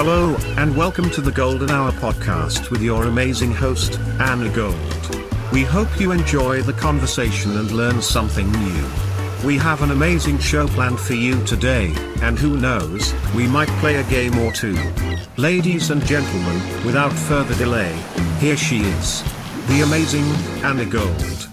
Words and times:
Hello, 0.00 0.36
and 0.56 0.76
welcome 0.76 1.10
to 1.10 1.20
the 1.20 1.32
Golden 1.32 1.70
Hour 1.70 1.90
podcast 1.90 2.70
with 2.70 2.80
your 2.80 3.06
amazing 3.06 3.52
host, 3.52 3.98
Anna 4.20 4.48
Gold. 4.48 4.76
We 5.52 5.64
hope 5.64 5.98
you 5.98 6.12
enjoy 6.12 6.62
the 6.62 6.72
conversation 6.72 7.58
and 7.58 7.72
learn 7.72 8.00
something 8.00 8.48
new. 8.48 8.86
We 9.44 9.56
have 9.56 9.82
an 9.82 9.90
amazing 9.90 10.38
show 10.38 10.68
planned 10.68 11.00
for 11.00 11.14
you 11.14 11.44
today, 11.44 11.92
and 12.22 12.38
who 12.38 12.56
knows, 12.56 13.12
we 13.34 13.48
might 13.48 13.66
play 13.80 13.96
a 13.96 14.04
game 14.04 14.38
or 14.38 14.52
two. 14.52 14.78
Ladies 15.36 15.90
and 15.90 16.00
gentlemen, 16.06 16.62
without 16.86 17.12
further 17.12 17.56
delay, 17.56 17.92
here 18.38 18.56
she 18.56 18.82
is, 18.82 19.24
the 19.66 19.80
amazing 19.80 20.26
Anna 20.64 20.84
Gold. 20.84 21.48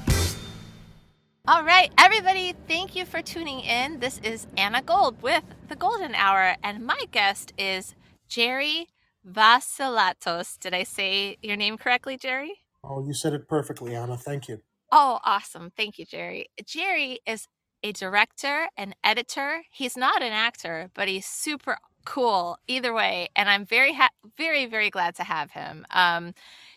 All 1.47 1.63
right, 1.63 1.91
everybody, 1.97 2.53
thank 2.67 2.95
you 2.95 3.05
for 3.05 3.23
tuning 3.23 3.61
in. 3.61 4.01
This 4.01 4.19
is 4.19 4.45
Anna 4.55 4.83
Gold 4.83 5.19
with 5.23 5.43
the 5.67 5.75
Golden 5.75 6.13
Hour, 6.13 6.57
and 6.61 6.85
my 6.85 6.99
guest 7.11 7.51
is 7.57 7.95
Jerry 8.27 8.87
Vasilatos. 9.27 10.59
Did 10.59 10.73
I 10.73 10.83
say 10.83 11.37
your 11.41 11.57
name 11.57 11.77
correctly, 11.77 12.17
Jerry? 12.17 12.53
Oh, 12.83 13.05
you 13.05 13.13
said 13.13 13.33
it 13.33 13.47
perfectly, 13.47 13.95
Anna. 13.95 14.17
Thank 14.17 14.47
you. 14.47 14.61
Oh, 14.91 15.19
awesome. 15.23 15.71
Thank 15.75 15.97
you, 15.97 16.05
Jerry. 16.05 16.47
Jerry 16.65 17.19
is 17.25 17.47
a 17.83 17.91
director, 17.91 18.67
an 18.77 18.95
editor. 19.03 19.63
He's 19.71 19.97
not 19.97 20.21
an 20.21 20.31
actor, 20.33 20.89
but 20.93 21.07
he's 21.07 21.25
super 21.25 21.77
cool 22.05 22.57
either 22.67 22.93
way. 22.93 23.29
And 23.35 23.49
I'm 23.49 23.65
very, 23.65 23.93
ha- 23.93 24.09
very, 24.37 24.65
very 24.65 24.89
glad 24.89 25.15
to 25.15 25.23
have 25.23 25.51
him. 25.51 25.85
Um, 25.91 26.33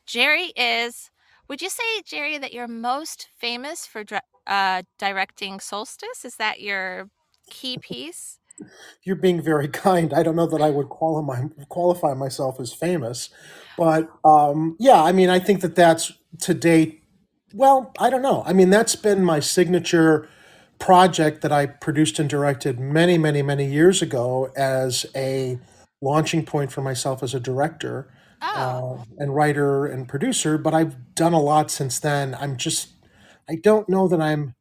Jerry 0.06 0.52
is, 0.56 1.10
would 1.48 1.62
you 1.62 1.70
say, 1.70 2.02
Jerry, 2.04 2.38
that 2.38 2.52
you're 2.52 2.68
most 2.68 3.28
famous 3.38 3.86
for 3.86 4.04
uh, 4.46 4.82
directing 4.98 5.60
Solstice? 5.60 6.24
Is 6.24 6.36
that 6.36 6.60
your 6.60 7.10
key 7.50 7.78
piece? 7.82 8.37
You're 9.02 9.16
being 9.16 9.40
very 9.40 9.68
kind. 9.86 10.12
I 10.12 10.22
don't 10.22 10.36
know 10.36 10.46
that 10.46 10.62
I 10.62 10.70
would 10.70 10.88
qualify 10.88 11.42
qualify 11.68 12.14
myself 12.14 12.60
as 12.60 12.72
famous, 12.72 13.30
but 13.76 14.08
um, 14.24 14.76
yeah, 14.78 15.02
I 15.02 15.12
mean, 15.12 15.30
I 15.30 15.38
think 15.38 15.60
that 15.60 15.74
that's 15.74 16.12
to 16.40 16.54
date. 16.54 17.02
Well, 17.54 17.92
I 17.98 18.10
don't 18.10 18.22
know. 18.22 18.42
I 18.46 18.52
mean, 18.52 18.70
that's 18.70 18.94
been 18.96 19.24
my 19.24 19.40
signature 19.40 20.28
project 20.78 21.42
that 21.42 21.52
I 21.52 21.66
produced 21.66 22.18
and 22.18 22.28
directed 22.28 22.78
many, 22.78 23.18
many, 23.18 23.42
many 23.42 23.66
years 23.66 24.02
ago 24.02 24.52
as 24.56 25.06
a 25.16 25.58
launching 26.00 26.44
point 26.44 26.70
for 26.70 26.82
myself 26.82 27.22
as 27.22 27.34
a 27.34 27.40
director 27.40 28.12
Oh, 28.40 28.98
uh, 29.00 29.04
and 29.18 29.34
writer 29.34 29.86
and 29.86 30.08
producer. 30.08 30.58
But 30.58 30.74
I've 30.74 31.14
done 31.14 31.32
a 31.32 31.40
lot 31.40 31.70
since 31.70 31.98
then. 31.98 32.36
I'm 32.38 32.56
just, 32.56 32.90
I 33.48 33.56
don't 33.56 33.88
know 33.88 34.06
that 34.08 34.20
I'm 34.20 34.54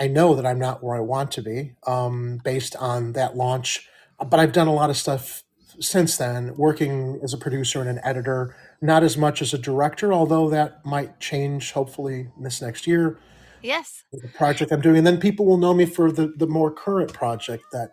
I 0.00 0.08
know 0.08 0.34
that 0.34 0.44
I'm 0.44 0.58
not 0.58 0.82
where 0.82 0.96
I 0.96 1.00
want 1.00 1.30
to 1.32 1.42
be 1.42 1.72
um, 1.86 2.40
based 2.42 2.74
on 2.76 3.12
that 3.12 3.36
launch, 3.36 3.88
but 4.18 4.40
I've 4.40 4.52
done 4.52 4.66
a 4.66 4.74
lot 4.74 4.90
of 4.90 4.96
stuff 4.96 5.42
since 5.80 6.16
then, 6.16 6.56
working 6.56 7.20
as 7.22 7.32
a 7.32 7.38
producer 7.38 7.80
and 7.80 7.90
an 7.90 8.00
editor, 8.04 8.56
not 8.80 9.02
as 9.02 9.16
much 9.16 9.42
as 9.42 9.52
a 9.52 9.58
director, 9.58 10.12
although 10.12 10.48
that 10.50 10.84
might 10.84 11.18
change 11.20 11.72
hopefully 11.72 12.28
this 12.40 12.62
next 12.62 12.86
year 12.86 13.18
yes. 13.64 14.04
the 14.12 14.28
project 14.28 14.70
I'm 14.70 14.80
doing. 14.80 14.98
And 14.98 15.06
then 15.06 15.18
people 15.18 15.46
will 15.46 15.56
know 15.56 15.74
me 15.74 15.86
for 15.86 16.12
the, 16.12 16.32
the 16.36 16.46
more 16.46 16.70
current 16.70 17.12
project 17.12 17.64
that 17.72 17.92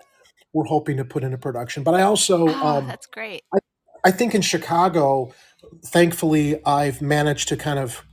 we're 0.54 0.66
hoping 0.66 0.98
to 0.98 1.06
put 1.06 1.24
into 1.24 1.38
production. 1.38 1.84
But 1.84 1.96
I 1.96 2.02
also, 2.02 2.48
Oh, 2.48 2.78
um, 2.78 2.88
that's 2.88 3.08
great. 3.08 3.44
I 4.04 4.12
think 4.12 4.36
in 4.36 4.42
Chicago, 4.42 5.34
thankfully, 5.86 6.64
I've 6.66 7.02
managed 7.02 7.48
to 7.50 7.58
kind 7.58 7.80
of, 7.80 8.04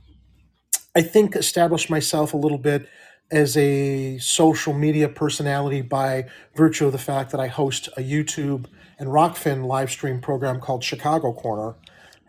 I 0.95 1.01
think, 1.01 1.35
establish 1.35 1.89
myself 1.89 2.33
a 2.33 2.37
little 2.37 2.57
bit 2.57 2.87
as 3.31 3.55
a 3.57 4.17
social 4.17 4.73
media 4.73 5.07
personality 5.07 5.81
by 5.81 6.25
virtue 6.55 6.87
of 6.87 6.91
the 6.91 6.97
fact 6.97 7.31
that 7.31 7.39
I 7.39 7.47
host 7.47 7.87
a 7.95 8.01
YouTube 8.01 8.65
and 8.97 9.09
Rokfin 9.09 9.65
live 9.65 9.91
stream 9.91 10.19
program 10.19 10.59
called 10.59 10.83
Chicago 10.83 11.33
Corner. 11.33 11.75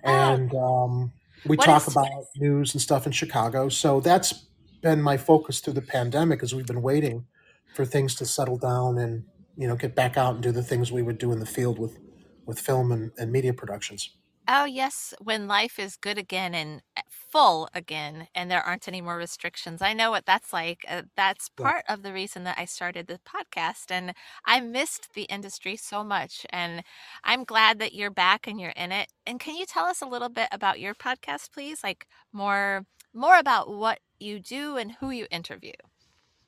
Oh, 0.04 0.08
And 0.08 0.54
um, 0.54 1.12
we 1.46 1.56
what 1.56 1.64
talk 1.64 1.86
about 1.86 2.08
news 2.36 2.74
and 2.74 2.82
stuff 2.82 3.06
in 3.06 3.12
Chicago. 3.12 3.68
So 3.68 4.00
that's 4.00 4.46
been 4.82 5.02
my 5.02 5.16
focus 5.16 5.60
through 5.60 5.74
the 5.74 5.82
pandemic 5.82 6.42
as 6.42 6.54
we've 6.54 6.66
been 6.66 6.82
waiting 6.82 7.26
for 7.74 7.84
things 7.84 8.14
to 8.16 8.26
settle 8.26 8.58
down 8.58 8.98
and, 8.98 9.24
you 9.56 9.66
know, 9.68 9.76
get 9.76 9.94
back 9.94 10.16
out 10.16 10.34
and 10.34 10.42
do 10.42 10.52
the 10.52 10.62
things 10.62 10.92
we 10.92 11.02
would 11.02 11.18
do 11.18 11.32
in 11.32 11.40
the 11.40 11.46
field 11.46 11.78
with, 11.78 11.98
with 12.46 12.58
film 12.58 12.92
and, 12.92 13.10
and 13.18 13.32
media 13.32 13.52
productions. 13.52 14.10
oh, 14.48 14.64
yes, 14.64 15.14
when 15.20 15.46
life 15.46 15.78
is 15.78 15.96
good 15.96 16.18
again 16.18 16.54
and 16.54 16.82
full 17.30 17.68
again, 17.74 18.28
and 18.34 18.50
there 18.50 18.62
aren't 18.62 18.88
any 18.88 19.00
more 19.00 19.16
restrictions. 19.16 19.82
I 19.82 19.92
know 19.92 20.10
what 20.10 20.26
that's 20.26 20.52
like. 20.52 20.84
Uh, 20.88 21.02
that's 21.16 21.48
Yeah. 21.58 21.70
part 21.70 21.84
of 21.88 22.02
the 22.02 22.12
reason 22.12 22.44
that 22.44 22.58
I 22.58 22.64
started 22.64 23.06
the 23.06 23.18
podcast, 23.20 23.90
and 23.90 24.14
I 24.44 24.60
missed 24.60 25.14
the 25.14 25.24
industry 25.24 25.76
so 25.76 26.02
much. 26.04 26.46
And 26.50 26.82
I'm 27.24 27.44
glad 27.44 27.78
that 27.80 27.94
you're 27.94 28.10
back 28.10 28.46
and 28.46 28.60
you're 28.60 28.70
in 28.70 28.92
it. 28.92 29.08
And 29.26 29.40
can 29.40 29.56
you 29.56 29.66
tell 29.66 29.84
us 29.86 30.02
a 30.02 30.06
little 30.06 30.28
bit 30.28 30.48
about 30.52 30.80
your 30.80 30.94
podcast, 30.94 31.52
please? 31.52 31.82
Like 31.84 32.06
more, 32.32 32.86
more 33.14 33.38
about 33.38 33.68
what 33.70 34.00
you 34.18 34.40
do 34.40 34.76
and 34.76 34.92
who 35.00 35.10
you 35.10 35.26
interview. 35.30 35.72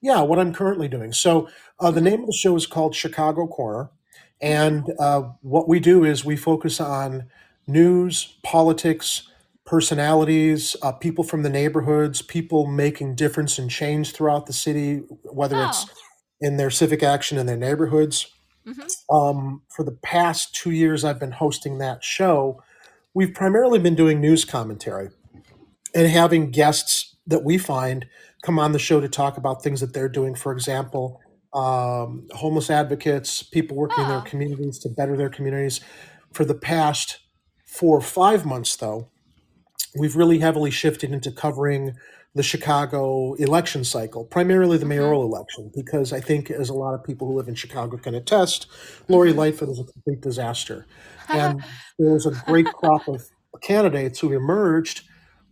Yeah, 0.00 0.20
what 0.22 0.38
I'm 0.38 0.52
currently 0.52 0.88
doing. 0.88 1.12
So 1.12 1.48
uh, 1.78 1.90
the 1.90 2.00
hmm 2.00 2.12
name 2.12 2.20
of 2.20 2.26
the 2.26 2.32
show 2.32 2.56
is 2.56 2.66
called 2.66 2.94
Chicago 2.94 3.46
Corner, 3.46 3.90
and 4.40 4.84
uh, 4.98 5.22
what 5.42 5.68
we 5.68 5.78
do 5.78 6.04
is 6.04 6.24
we 6.24 6.36
focus 6.36 6.80
on 6.80 7.30
news, 7.68 8.36
politics, 8.42 9.28
personalities, 9.64 10.76
uh, 10.82 10.92
people 10.92 11.24
from 11.24 11.42
the 11.42 11.50
neighborhoods, 11.50 12.22
people 12.22 12.66
making 12.66 13.14
difference 13.14 13.58
and 13.58 13.70
change 13.70 14.12
throughout 14.12 14.46
the 14.46 14.52
city, 14.52 14.96
whether 15.24 15.62
it's 15.64 15.86
Oh, 15.88 15.94
in 16.40 16.56
their 16.56 16.70
civic 16.70 17.02
action 17.02 17.38
in 17.38 17.46
their 17.46 17.56
neighborhoods. 17.56 18.26
hmm 18.66 18.80
Um, 19.10 19.62
for 19.68 19.84
the 19.84 19.96
past 20.02 20.54
two 20.54 20.72
years, 20.72 21.04
I've 21.04 21.20
been 21.20 21.32
hosting 21.32 21.78
that 21.78 22.02
show. 22.02 22.62
We've 23.14 23.34
primarily 23.34 23.78
been 23.78 23.94
doing 23.94 24.20
news 24.20 24.44
commentary 24.44 25.10
and 25.94 26.08
having 26.08 26.50
guests 26.50 27.16
that 27.26 27.44
we 27.44 27.58
find 27.58 28.06
come 28.42 28.58
on 28.58 28.72
the 28.72 28.78
show 28.78 29.00
to 29.00 29.08
talk 29.08 29.36
about 29.36 29.62
things 29.62 29.80
that 29.80 29.92
they're 29.94 30.08
doing. 30.08 30.34
For 30.34 30.52
example, 30.52 31.20
um, 31.54 32.26
homeless 32.32 32.70
advocates, 32.70 33.42
people 33.42 33.76
working 33.76 34.02
in 34.02 34.08
their 34.08 34.18
oh, 34.18 34.22
communities 34.22 34.78
to 34.80 34.88
better 34.88 35.16
their 35.16 35.30
communities. 35.30 35.80
For 36.32 36.44
the 36.44 36.54
past 36.54 37.20
four 37.66 37.98
or 37.98 38.00
five 38.02 38.44
months, 38.44 38.74
though, 38.76 39.11
we've 39.98 40.16
really 40.16 40.38
heavily 40.38 40.70
shifted 40.70 41.12
into 41.12 41.30
covering 41.30 41.94
the 42.34 42.42
Chicago 42.42 43.34
election 43.34 43.84
cycle, 43.84 44.24
primarily 44.24 44.78
the 44.78 44.86
hmm 44.86 44.86
mayoral 44.86 45.22
election, 45.22 45.70
because 45.74 46.12
I 46.12 46.20
think, 46.20 46.50
as 46.50 46.70
a 46.70 46.74
lot 46.74 46.94
of 46.94 47.04
people 47.04 47.28
who 47.28 47.34
live 47.34 47.48
in 47.48 47.54
Chicago 47.54 47.98
can 47.98 48.14
attest, 48.14 48.66
Lori 49.08 49.32
hmm 49.32 49.34
Lightfoot 49.34 49.68
is 49.68 49.78
a 49.78 49.84
complete 49.84 50.22
disaster. 50.22 50.86
And 51.32 51.64
there 51.98 52.12
was 52.12 52.26
a 52.26 52.30
great 52.30 52.72
crop 52.72 53.06
of 53.06 53.22
candidates 53.62 54.20
who 54.20 54.32
emerged 54.32 55.02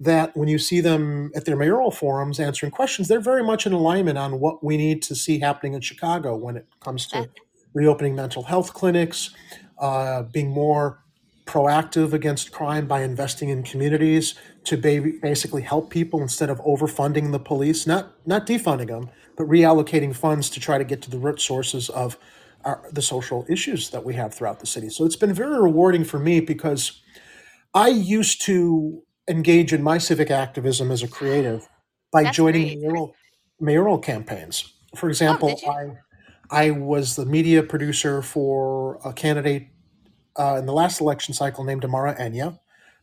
that 0.00 0.34
when 0.34 0.48
you 0.48 0.58
see 0.58 0.80
them 0.80 1.30
at 1.36 1.44
their 1.44 1.56
mayoral 1.56 1.90
forums 1.90 2.40
answering 2.40 2.72
questions, 2.72 3.08
they're 3.08 3.20
very 3.20 3.44
much 3.44 3.66
in 3.66 3.74
alignment 3.74 4.16
on 4.16 4.40
what 4.40 4.64
we 4.64 4.78
need 4.78 5.02
to 5.02 5.14
see 5.14 5.38
happening 5.38 5.74
in 5.74 5.82
Chicago 5.82 6.34
when 6.34 6.56
it 6.56 6.66
comes 6.80 7.06
to 7.08 7.28
reopening 7.74 8.14
mental 8.14 8.44
health 8.44 8.72
clinics, 8.72 9.30
uh, 9.78 10.22
being 10.22 10.48
more 10.48 11.04
proactive 11.50 12.12
against 12.12 12.52
crime 12.52 12.86
by 12.86 13.02
investing 13.02 13.48
in 13.48 13.64
communities 13.64 14.34
to 14.64 14.76
ba- 14.76 15.12
basically 15.20 15.62
help 15.62 15.90
people 15.90 16.22
instead 16.22 16.48
of 16.48 16.58
overfunding 16.60 17.32
the 17.32 17.40
police, 17.40 17.86
not 17.86 18.14
not 18.26 18.46
defunding 18.46 18.88
them, 18.88 19.10
but 19.36 19.48
reallocating 19.48 20.14
funds 20.14 20.48
to 20.50 20.60
try 20.60 20.78
to 20.78 20.84
get 20.84 21.02
to 21.02 21.10
the 21.10 21.18
root 21.18 21.40
sources 21.40 21.88
of 21.90 22.16
our, 22.64 22.88
the 22.92 23.02
social 23.02 23.44
issues 23.48 23.90
that 23.90 24.04
we 24.04 24.14
have 24.14 24.32
throughout 24.34 24.60
the 24.60 24.66
city. 24.66 24.88
So 24.90 25.04
it's 25.04 25.16
been 25.16 25.34
very 25.34 25.60
rewarding 25.60 26.04
for 26.04 26.20
me 26.20 26.40
because 26.40 27.02
I 27.74 27.88
used 27.88 28.42
to 28.46 29.02
engage 29.28 29.72
in 29.72 29.82
my 29.82 29.98
civic 29.98 30.30
activism 30.30 30.90
as 30.90 31.02
a 31.02 31.08
creative 31.08 31.68
by 32.12 32.24
that's 32.24 32.36
joining 32.36 32.80
mayoral 32.80 33.16
mayoral 33.60 33.98
campaigns. 33.98 34.72
For 34.96 35.08
Oh, 35.08 35.10
example, 35.10 35.60
you? 35.62 35.70
I 35.70 35.86
I 36.50 36.70
was 36.72 37.16
the 37.16 37.26
media 37.26 37.62
producer 37.62 38.22
for 38.22 39.00
a 39.04 39.12
candidate 39.12 39.68
uh, 40.36 40.56
in 40.58 40.66
the 40.66 40.72
last 40.72 41.00
election 41.00 41.34
cycle 41.34 41.64
named 41.64 41.84
Amara 41.84 42.14
Enyia 42.16 42.50
hmm 42.50 42.56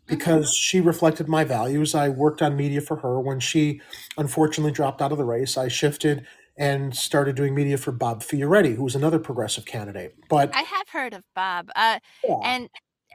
because 0.07 0.55
she 0.55 0.79
reflected 0.79 1.27
my 1.27 1.43
values. 1.43 1.93
I 1.93 2.07
worked 2.07 2.41
on 2.41 2.55
media 2.55 2.79
for 2.79 2.95
her. 2.95 3.19
When 3.19 3.41
she 3.41 3.81
unfortunately 4.17 4.71
dropped 4.71 5.01
out 5.01 5.11
of 5.11 5.17
the 5.17 5.25
race, 5.25 5.57
I 5.57 5.67
shifted 5.67 6.25
and 6.57 6.95
started 6.95 7.35
doing 7.35 7.53
media 7.53 7.77
for 7.77 7.91
Bob 7.91 8.23
Fioretti, 8.23 8.75
who 8.75 8.83
was 8.83 8.95
another 8.95 9.19
progressive 9.19 9.65
candidate. 9.65 10.15
But 10.29 10.55
I 10.55 10.61
have 10.61 10.87
heard 10.89 11.13
of 11.13 11.23
Bob. 11.35 11.69
Uh, 11.75 11.99
yeah, 12.23 12.39
and 12.43 12.69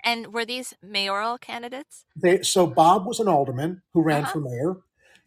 and 0.05 0.35
were 0.35 0.45
these 0.45 0.75
mayoral 0.83 1.39
candidates? 1.39 2.05
they, 2.15 2.43
so 2.43 2.67
Bob 2.67 3.07
was 3.07 3.21
an 3.21 3.29
alderman 3.29 3.83
who 3.95 4.03
ran 4.03 4.25
huh. 4.25 4.33
for 4.33 4.41
mayor, 4.41 4.77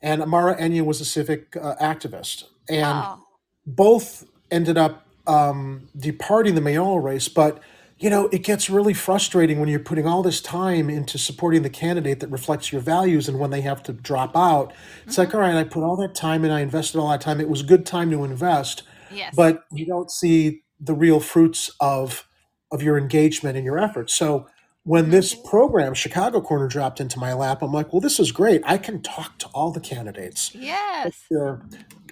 and 0.02 0.22
Amara 0.22 0.56
Enyia 0.58 0.86
was 0.86 1.02
a 1.02 1.06
civic 1.06 1.58
uh, 1.58 1.76
activist. 1.82 2.44
And 2.70 3.00
Oh, 3.04 3.24
both 3.66 4.26
ended 4.52 4.78
up 4.78 5.08
um, 5.28 5.90
departing 5.98 6.56
the 6.56 6.62
mayoral 6.62 7.00
race. 7.00 7.28
But 7.28 7.60
you 7.98 8.10
know, 8.10 8.28
it 8.28 8.44
gets 8.44 8.70
really 8.70 8.94
frustrating 8.94 9.60
when 9.60 9.70
you're 9.70 9.80
putting 9.80 10.06
all 10.06 10.22
this 10.22 10.42
time 10.42 10.90
into 10.90 11.18
supporting 11.18 11.62
the 11.62 11.70
candidate 11.70 12.20
that 12.20 12.30
reflects 12.30 12.72
your 12.72 12.82
values, 12.82 13.30
and 13.30 13.40
when 13.40 13.52
they 13.52 13.62
have 13.62 13.82
to 13.84 13.94
drop 13.94 14.36
out, 14.36 14.74
it's 15.06 15.16
hmm 15.16 15.22
like, 15.22 15.34
all 15.34 15.40
right, 15.42 15.56
I 15.56 15.64
put 15.64 15.84
all 15.84 15.96
that 15.98 16.14
time 16.16 16.44
and 16.44 16.54
I 16.54 16.60
invested 16.60 17.00
all 17.00 17.10
that 17.10 17.22
time. 17.22 17.40
It 17.40 17.50
was 17.50 17.62
a 17.62 17.66
good 17.66 17.86
time 17.86 18.12
to 18.12 18.24
invest, 18.24 18.84
yes. 19.10 19.34
but 19.36 19.64
you 19.72 19.86
don't 19.86 20.12
see 20.12 20.64
the 20.80 20.94
real 20.94 21.20
fruits 21.20 21.72
of 21.80 22.28
of 22.72 22.82
your 22.84 22.98
engagement 22.98 23.56
and 23.56 23.66
your 23.66 23.80
efforts. 23.80 24.14
So 24.14 24.48
when 24.84 25.10
this 25.10 25.34
program, 25.34 25.94
Chicago 25.94 26.42
Corner, 26.42 26.68
dropped 26.68 27.00
into 27.00 27.18
my 27.20 27.34
lap, 27.34 27.62
I'm 27.62 27.72
like, 27.72 27.94
well, 27.94 28.02
this 28.02 28.20
is 28.20 28.32
great. 28.32 28.62
I 28.66 28.78
can 28.78 29.02
talk 29.02 29.38
to 29.40 29.48
all 29.48 29.72
the 29.72 29.80
candidates. 29.80 30.54
Yes. 30.54 31.24
They're 31.30 31.62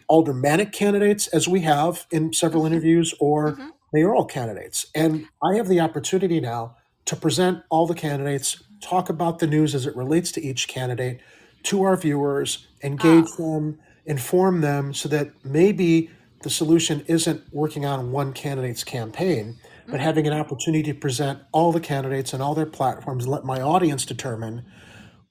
aldermanic 0.10 0.72
candidates, 0.72 1.28
as 1.28 1.48
we 1.48 1.62
have 1.62 2.06
in 2.12 2.34
several 2.34 2.66
interviews, 2.66 3.14
or 3.20 3.52
hmm 3.52 3.70
mayoral 3.94 4.26
candidates. 4.26 4.88
And 4.96 5.28
I 5.44 5.56
have 5.56 5.68
the 5.70 5.80
opportunity 5.80 6.40
now 6.42 6.76
to 7.06 7.16
present 7.16 7.60
all 7.70 7.88
the 7.88 7.96
candidates, 7.96 8.64
talk 8.82 9.10
about 9.10 9.40
the 9.40 9.48
news 9.48 9.76
as 9.76 9.86
it 9.86 9.96
relates 9.96 10.32
to 10.34 10.42
each 10.42 10.68
candidate 10.68 11.22
to 11.64 11.84
our 11.84 11.96
viewers, 11.96 12.68
engage 12.84 13.28
Oh. 13.30 13.38
them, 13.38 13.80
inform 14.06 14.62
them 14.62 14.94
so 14.94 15.08
that 15.10 15.32
maybe 15.46 16.10
the 16.42 16.50
solution 16.50 17.04
isn't 17.08 17.42
working 17.54 17.86
on 17.86 18.12
one 18.12 18.34
candidate's 18.34 18.84
campaign, 18.84 19.58
but 19.90 20.00
hmm 20.00 20.04
having 20.04 20.28
an 20.28 20.34
opportunity 20.34 20.84
to 20.92 21.00
present 21.00 21.40
all 21.54 21.72
the 21.72 21.80
candidates 21.80 22.34
and 22.34 22.42
all 22.44 22.56
their 22.56 22.66
platforms 22.66 23.28
let 23.28 23.46
my 23.46 23.62
audience 23.62 24.06
determine 24.06 24.66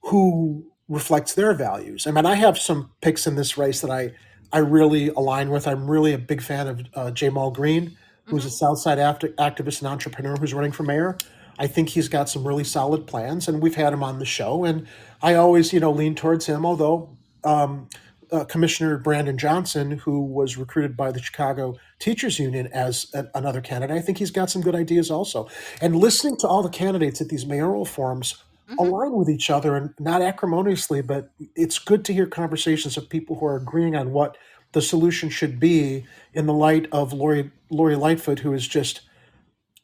who 0.03 0.65
reflects 0.87 1.33
their 1.35 1.53
values. 1.53 2.05
I 2.07 2.11
mean, 2.11 2.25
I 2.25 2.35
have 2.35 2.57
some 2.57 2.91
picks 3.01 3.25
in 3.27 3.35
this 3.35 3.57
race 3.57 3.81
that 3.81 3.91
I 3.91 4.11
I 4.51 4.59
really 4.59 5.09
align 5.09 5.49
with. 5.49 5.67
I'm 5.67 5.89
really 5.89 6.13
a 6.13 6.17
big 6.19 6.41
fan 6.41 6.67
of 6.67 6.79
uh, 6.93 7.11
Ja'Mal 7.11 7.51
Green, 7.53 7.97
who's 8.25 8.45
hmm 8.45 8.47
a 8.47 8.49
Southside 8.49 8.99
act- 8.99 9.23
activist 9.37 9.79
and 9.81 9.87
entrepreneur 9.87 10.35
who's 10.37 10.53
running 10.53 10.71
for 10.71 10.83
mayor. 10.83 11.17
I 11.59 11.67
think 11.67 11.89
he's 11.89 12.07
got 12.07 12.29
some 12.29 12.47
really 12.47 12.63
solid 12.63 13.05
plans, 13.05 13.47
and 13.47 13.61
we've 13.61 13.75
had 13.75 13.93
him 13.93 14.03
on 14.03 14.19
the 14.19 14.25
show. 14.25 14.63
And 14.63 14.87
I 15.21 15.35
always, 15.35 15.71
you 15.73 15.79
know, 15.79 15.91
lean 15.91 16.15
towards 16.15 16.47
him. 16.47 16.65
Although 16.65 17.17
um, 17.43 17.89
uh, 18.31 18.45
Commissioner 18.45 18.97
Brandon 18.97 19.37
Johnson, 19.37 19.91
who 19.91 20.21
was 20.21 20.57
recruited 20.57 20.97
by 20.97 21.11
the 21.11 21.21
Chicago 21.21 21.75
Teachers 21.99 22.39
Union 22.39 22.67
as 22.73 23.07
a- 23.13 23.27
another 23.35 23.61
candidate, 23.61 23.95
I 23.95 24.01
think 24.01 24.17
he's 24.17 24.31
got 24.31 24.49
some 24.49 24.61
good 24.61 24.75
ideas 24.75 25.11
also. 25.11 25.47
And 25.81 25.95
listening 25.95 26.37
to 26.39 26.47
all 26.47 26.63
the 26.63 26.69
candidates 26.69 27.21
at 27.21 27.29
these 27.29 27.45
mayoral 27.45 27.85
forums 27.85 28.43
hmm 28.67 28.75
align 28.79 29.13
with 29.13 29.29
each 29.29 29.49
other 29.51 29.75
and 29.75 29.91
not 29.99 30.21
acrimoniously, 30.21 31.01
but 31.01 31.29
it's 31.55 31.77
good 31.77 32.03
to 32.05 32.13
hear 32.13 32.25
conversations 32.25 32.97
of 32.97 33.07
people 33.09 33.37
who 33.39 33.45
are 33.45 33.55
agreeing 33.57 33.95
on 33.95 34.11
what 34.11 34.35
the 34.73 34.81
solution 34.81 35.29
should 35.29 35.59
be 35.59 36.05
in 36.33 36.45
the 36.47 36.53
light 36.53 36.87
of 36.91 37.13
Lori 37.13 37.51
Lori 37.69 37.95
Lightfoot, 37.95 38.39
who 38.39 38.53
is 38.53 38.67
just 38.67 39.01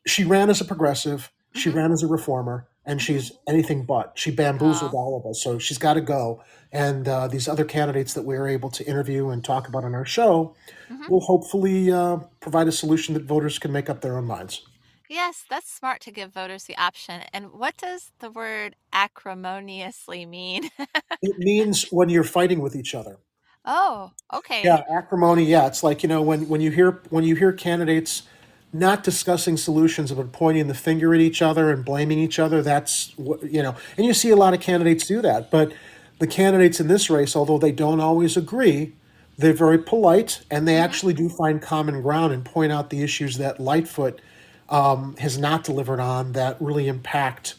she 0.08 0.24
ran 0.24 0.50
as 0.50 0.62
a 0.62 0.66
progressive, 0.66 1.32
she 1.54 1.70
hmm 1.70 1.76
ran 1.76 1.92
as 1.92 2.04
a 2.04 2.08
reformer, 2.08 2.68
and 2.86 3.02
she's 3.02 3.32
anything 3.48 3.86
but. 3.86 4.14
She 4.16 4.32
bamboozled 4.32 4.94
all 4.94 5.18
of 5.18 5.30
us, 5.30 5.42
so 5.44 5.60
she's 5.60 5.78
got 5.78 5.94
to 5.96 6.02
go. 6.02 6.44
And 6.72 7.08
uh, 7.08 7.28
these 7.28 7.48
other 7.48 7.66
candidates 7.66 8.14
that 8.14 8.26
we 8.26 8.36
are 8.38 8.48
able 8.48 8.70
to 8.72 8.86
interview 8.88 9.30
and 9.30 9.44
talk 9.44 9.68
about 9.68 9.84
on 9.84 9.96
our 9.96 10.06
show 10.06 10.56
hmm 10.90 11.10
will 11.10 11.22
hopefully 11.22 11.92
uh, 11.92 12.18
provide 12.42 12.68
a 12.68 12.72
solution 12.72 13.14
that 13.16 13.24
voters 13.24 13.60
can 13.60 13.72
make 13.72 13.90
up 13.90 14.02
their 14.02 14.18
own 14.18 14.26
minds. 14.26 14.64
Yes, 15.10 15.44
that's 15.50 15.72
smart 15.72 16.02
to 16.02 16.12
give 16.12 16.34
voters 16.34 16.66
the 16.66 16.78
option. 16.78 17.24
And 17.34 17.52
what 17.52 17.78
does 17.78 18.12
the 18.20 18.30
word 18.32 18.76
acrimoniously 18.94 20.26
mean? 20.26 20.70
It 21.22 21.38
means 21.38 21.86
when 21.92 22.10
you're 22.10 22.24
fighting 22.26 22.60
with 22.60 22.76
each 22.76 22.94
other. 22.94 23.20
Oh, 23.66 24.12
okay. 24.34 24.64
Yeah, 24.64 24.84
acrimony. 24.92 25.46
Yeah, 25.46 25.68
it's 25.68 25.84
like 25.84 26.04
you 26.04 26.10
know 26.10 26.22
when 26.22 26.50
when 26.50 26.60
you 26.62 26.72
hear 26.72 27.02
when 27.10 27.24
you 27.24 27.36
hear 27.36 27.54
candidates 27.54 28.24
not 28.72 29.04
discussing 29.04 29.58
solutions 29.58 30.12
but 30.12 30.32
pointing 30.32 30.68
the 30.68 30.76
finger 30.76 31.16
at 31.16 31.22
each 31.22 31.42
other 31.42 31.72
and 31.72 31.84
blaming 31.86 32.20
each 32.20 32.40
other. 32.40 32.62
That's 32.62 33.14
what 33.18 33.42
you 33.44 33.64
know, 33.64 33.76
and 33.98 34.06
you 34.06 34.14
see 34.14 34.30
a 34.32 34.36
lot 34.36 34.54
of 34.54 34.60
candidates 34.60 35.08
do 35.08 35.22
that. 35.22 35.50
But 35.50 35.74
the 36.20 36.28
candidates 36.28 36.80
in 36.82 36.88
this 36.88 37.10
race, 37.10 37.36
although 37.36 37.58
they 37.58 37.72
don't 37.72 38.02
always 38.02 38.36
agree, 38.36 38.96
they're 39.38 39.54
very 39.54 39.78
polite 39.78 40.42
and 40.52 40.68
they 40.68 40.76
hmm 40.78 40.78
actually 40.78 41.14
do 41.14 41.30
find 41.30 41.62
common 41.62 42.02
ground 42.02 42.34
and 42.34 42.44
point 42.44 42.72
out 42.74 42.90
the 42.90 43.02
issues 43.02 43.38
that 43.38 43.60
Lightfoot 43.62 44.20
um, 44.68 45.16
has 45.18 45.38
not 45.38 45.64
delivered 45.64 46.02
on 46.02 46.34
that 46.34 46.62
really 46.62 46.88
impact 46.90 47.56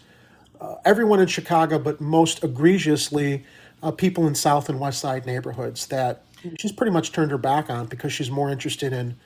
everyone 0.85 1.21
in 1.21 1.27
Chicago, 1.27 1.79
but 1.79 2.01
most 2.01 2.43
egregiously 2.45 3.45
uh, 3.83 3.91
people 3.93 4.27
in 4.27 4.35
South 4.35 4.69
and 4.69 4.81
West 4.81 5.01
Side 5.01 5.27
neighborhoods 5.27 5.87
that 5.89 6.25
she's 6.59 6.73
pretty 6.73 6.93
much 6.93 7.13
turned 7.13 7.31
her 7.31 7.39
back 7.39 7.71
on 7.71 7.87
because 7.87 8.13
she's 8.13 8.31
more 8.31 8.51
interested 8.51 8.93
in 8.93 9.17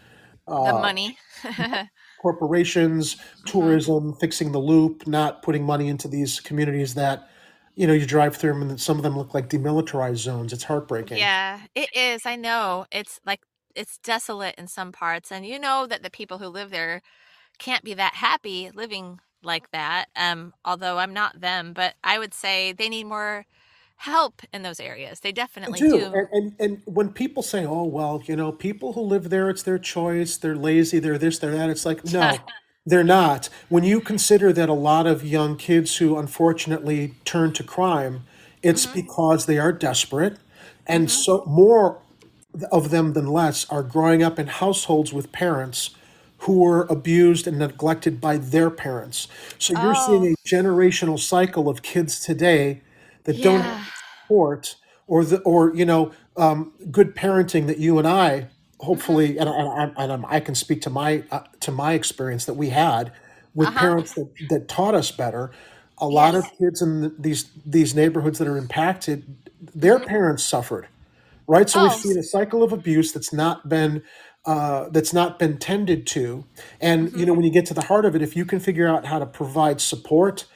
The 0.62 0.72
money. 0.72 1.18
corporations, 2.18 3.16
hmm 3.44 3.78
tourism, 3.84 4.14
fixing 4.14 4.52
the 4.52 4.58
loop, 4.58 5.06
not 5.06 5.42
putting 5.42 5.64
money 5.64 5.88
into 5.88 6.08
these 6.08 6.40
communities 6.40 6.94
that, 6.94 7.28
you 7.74 7.86
know, 7.86 7.92
you 7.92 8.06
drive 8.06 8.36
through 8.36 8.52
them 8.54 8.62
and 8.70 8.80
some 8.80 8.96
of 8.96 9.02
them 9.02 9.16
look 9.16 9.34
like 9.34 9.48
demilitarized 9.48 10.16
zones. 10.16 10.52
It's 10.52 10.64
heartbreaking. 10.64 11.30
Yeah, 11.30 11.60
it 11.74 11.94
is. 11.94 12.26
I 12.26 12.36
know. 12.36 12.86
It's 12.90 13.20
like 13.24 13.42
it's 13.74 13.98
desolate 13.98 14.54
in 14.56 14.66
some 14.68 14.92
parts, 14.92 15.30
and 15.32 15.46
you 15.46 15.58
know 15.58 15.86
that 15.86 16.02
the 16.02 16.10
people 16.10 16.38
who 16.38 16.48
live 16.48 16.70
there 16.70 17.02
can't 17.58 17.84
be 17.84 17.94
that 17.94 18.14
happy 18.14 18.70
living 18.72 19.20
like 19.42 19.70
that. 19.72 20.06
Um, 20.16 20.54
although 20.64 20.98
I'm 20.98 21.14
not 21.14 21.40
them, 21.40 21.72
but 21.74 21.96
I 22.04 22.18
would 22.18 22.34
say 22.34 22.72
they 22.72 22.88
need 22.90 23.06
more 23.06 23.46
help 23.96 24.42
in 24.52 24.62
those 24.62 24.80
areas. 24.80 25.20
They 25.20 25.32
definitely 25.32 25.82
do. 25.82 25.84
do. 25.84 26.12
And, 26.12 26.28
and 26.32 26.52
and 26.60 26.82
when 26.84 27.10
people 27.12 27.42
say, 27.42 27.64
"Oh, 27.64 27.84
well, 27.84 28.22
you 28.26 28.36
know, 28.36 28.52
people 28.52 28.92
who 28.92 29.00
live 29.00 29.30
there, 29.30 29.48
it's 29.50 29.62
their 29.62 29.78
choice. 29.78 30.36
They're 30.36 30.56
lazy. 30.56 30.98
They're 30.98 31.18
this. 31.18 31.38
They're 31.38 31.52
that." 31.56 31.70
It's 31.70 31.86
like, 31.86 32.04
no, 32.04 32.42
they're 32.86 33.04
not. 33.04 33.48
When 33.68 33.82
you 33.84 34.00
consider 34.00 34.52
that 34.52 34.68
a 34.68 34.74
lot 34.74 35.06
of 35.06 35.24
young 35.24 35.56
kids 35.56 35.96
who 35.96 36.18
unfortunately 36.18 37.14
turn 37.24 37.52
to 37.54 37.62
crime, 37.64 38.22
it's 38.62 38.84
hmm 38.84 38.94
because 38.94 39.46
they 39.46 39.58
are 39.58 39.72
desperate, 39.72 40.38
and 40.86 41.10
hmm 41.10 41.24
so 41.24 41.44
more 41.46 42.00
of 42.70 42.90
them 42.90 43.12
than 43.14 43.26
less 43.26 43.68
are 43.70 43.82
growing 43.82 44.22
up 44.22 44.38
in 44.38 44.46
households 44.46 45.12
with 45.12 45.32
parents 45.32 45.90
who 46.38 46.58
were 46.58 46.82
abused 46.90 47.46
and 47.46 47.58
neglected 47.58 48.20
by 48.20 48.36
their 48.36 48.70
parents. 48.70 49.28
So 49.58 49.72
you're 49.74 49.94
seeing 49.94 50.24
Oh, 50.24 50.34
a 50.34 50.48
generational 50.48 51.18
cycle 51.18 51.68
of 51.68 51.82
kids 51.82 52.20
today 52.20 52.82
that 53.24 53.40
don't 53.42 53.72
support 54.24 54.76
or 55.08 55.24
the 55.24 55.40
or 55.42 55.74
you 55.76 55.86
know 55.86 56.12
um, 56.36 56.72
good 56.90 57.14
parenting 57.16 57.66
that 57.68 57.78
you 57.78 57.98
and 57.98 58.08
I 58.08 58.50
hopefully 58.80 59.38
and, 59.38 59.48
and, 59.48 59.68
and, 59.68 59.92
and 59.98 60.12
I'm- 60.12 60.26
I 60.28 60.40
can 60.40 60.54
speak 60.54 60.82
to 60.82 60.90
my 60.90 61.24
uh, 61.30 61.44
to 61.60 61.72
my 61.72 61.94
experience 61.94 62.46
that 62.46 62.54
we 62.54 62.70
had 62.70 63.12
with 63.54 63.74
Uh-huh. 63.74 63.76
parents 63.76 64.14
that, 64.14 64.30
that 64.50 64.68
taught 64.68 64.94
us 64.94 65.10
better. 65.12 65.52
A 65.98 66.08
lot 66.08 66.34
of 66.34 66.44
kids 66.60 66.82
in 66.82 67.02
the, 67.02 67.16
these 67.18 67.52
these 67.66 67.94
neighborhoods 67.94 68.38
that 68.40 68.48
are 68.48 68.58
impacted, 68.58 69.36
their 69.74 69.98
hmm 69.98 70.00
parents 70.00 70.44
suffered 70.44 70.88
right? 71.48 71.68
So 71.68 71.80
we've 71.80 71.92
Oh, 71.92 71.94
seen 71.94 72.18
a 72.18 72.22
cycle 72.22 72.62
of 72.62 72.72
abuse 72.72 73.12
that's 73.12 73.32
not 73.32 73.68
been 73.68 74.02
uh, 74.46 74.88
that's 74.90 75.12
not 75.14 75.38
been 75.38 75.58
tended 75.58 76.06
to, 76.08 76.46
and 76.80 77.12
you 77.16 77.24
hmm 77.24 77.26
know 77.26 77.34
when 77.34 77.44
you 77.46 77.52
get 77.52 77.66
to 77.66 77.74
the 77.74 77.82
heart 77.82 78.04
of 78.06 78.14
it, 78.16 78.22
if 78.22 78.36
you 78.36 78.44
can 78.46 78.60
figure 78.60 78.86
out 78.88 79.06
how 79.06 79.18
to 79.18 79.26
provide 79.26 79.80
support, 79.80 80.46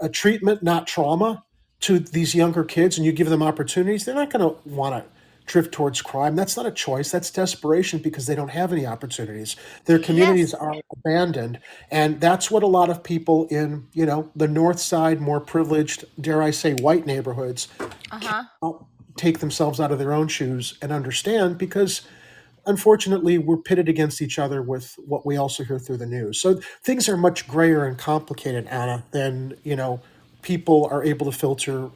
a 0.00 0.08
treatment, 0.10 0.62
not 0.62 0.86
trauma, 0.88 1.44
to 1.80 1.98
these 1.98 2.34
younger 2.34 2.64
kids, 2.64 2.96
and 2.96 3.04
you 3.04 3.12
give 3.12 3.28
them 3.28 3.42
opportunities, 3.42 4.04
they're 4.04 4.14
not 4.14 4.30
going 4.30 4.48
to 4.48 4.68
want 4.68 4.94
to 4.94 5.10
drift 5.46 5.72
towards 5.72 6.02
crime. 6.02 6.34
That's 6.34 6.56
not 6.56 6.66
a 6.66 6.72
choice. 6.72 7.10
That's 7.12 7.30
desperation 7.30 8.00
because 8.00 8.26
they 8.26 8.34
don't 8.34 8.48
have 8.48 8.72
any 8.72 8.84
opportunities. 8.84 9.54
Their 9.84 9.98
communities 10.00 10.52
yes. 10.52 10.60
are 10.60 10.74
abandoned, 10.96 11.60
and 11.90 12.20
that's 12.20 12.50
what 12.50 12.62
a 12.62 12.66
lot 12.66 12.90
of 12.90 13.02
people 13.04 13.46
in 13.48 13.86
you 13.92 14.06
know 14.06 14.30
the 14.34 14.48
North 14.48 14.80
Side, 14.80 15.20
more 15.20 15.40
privileged, 15.40 16.04
dare 16.20 16.42
I 16.42 16.50
say, 16.50 16.74
white 16.74 17.06
neighborhoods 17.06 17.68
Uh-huh. 18.10 18.72
take 19.16 19.38
themselves 19.38 19.80
out 19.80 19.92
of 19.92 19.98
their 19.98 20.12
own 20.12 20.28
shoes 20.28 20.76
and 20.82 20.92
understand 20.92 21.58
because 21.58 22.02
unfortunately 22.66 23.38
we're 23.38 23.56
pitted 23.56 23.88
against 23.88 24.20
each 24.20 24.38
other 24.38 24.60
with 24.62 24.94
what 25.06 25.24
we 25.24 25.36
also 25.36 25.64
hear 25.64 25.78
through 25.78 25.96
the 25.96 26.06
news 26.06 26.40
so 26.40 26.60
things 26.82 27.08
are 27.08 27.16
much 27.16 27.46
grayer 27.48 27.84
and 27.84 27.96
complicated 27.98 28.66
anna 28.66 29.04
than 29.12 29.56
you 29.64 29.74
know 29.76 30.00
people 30.46 30.88
are 30.92 31.02
able 31.02 31.26
to 31.26 31.36
filter 31.36 31.90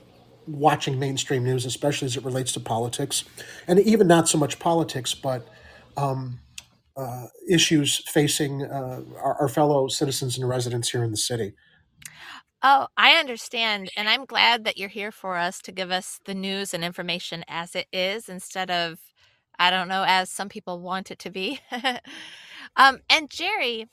watching 0.49 0.99
mainstream 0.99 1.45
news 1.45 1.65
especially 1.65 2.07
as 2.07 2.17
it 2.17 2.25
relates 2.25 2.53
to 2.53 2.61
politics 2.61 3.25
and 3.69 3.79
even 3.81 4.09
not 4.09 4.29
so 4.29 4.37
much 4.37 4.59
politics 4.59 5.15
but 5.15 5.47
issues 7.49 8.03
facing 8.09 8.65
uh, 8.65 9.01
our, 9.23 9.43
our 9.43 9.49
fellow 9.49 9.89
citizens 9.89 10.37
and 10.37 10.49
residents 10.49 10.91
here 10.91 11.05
in 11.05 11.13
the 11.13 11.17
city 11.17 11.55
Oh, 12.63 12.89
I 12.97 13.13
understand. 13.13 13.91
And 13.97 14.09
I'm 14.09 14.27
glad 14.27 14.65
that 14.65 14.79
you're 14.79 14.91
here 14.91 15.13
for 15.13 15.37
us 15.37 15.61
to 15.63 15.73
give 15.73 15.91
us 15.91 16.21
the 16.27 16.35
news 16.35 16.75
and 16.75 16.85
information 16.85 17.45
as 17.49 17.75
it 17.75 17.87
is 17.93 18.29
instead 18.29 18.71
of, 18.71 18.99
I 19.59 19.71
don't 19.71 19.89
know, 19.89 20.05
as 20.07 20.31
some 20.31 20.51
people 20.51 20.81
want 20.81 21.11
it 21.11 21.19
to 21.21 21.31
be. 21.31 21.61
um, 22.77 22.99
and 23.09 23.31
Jerry, 23.31 23.87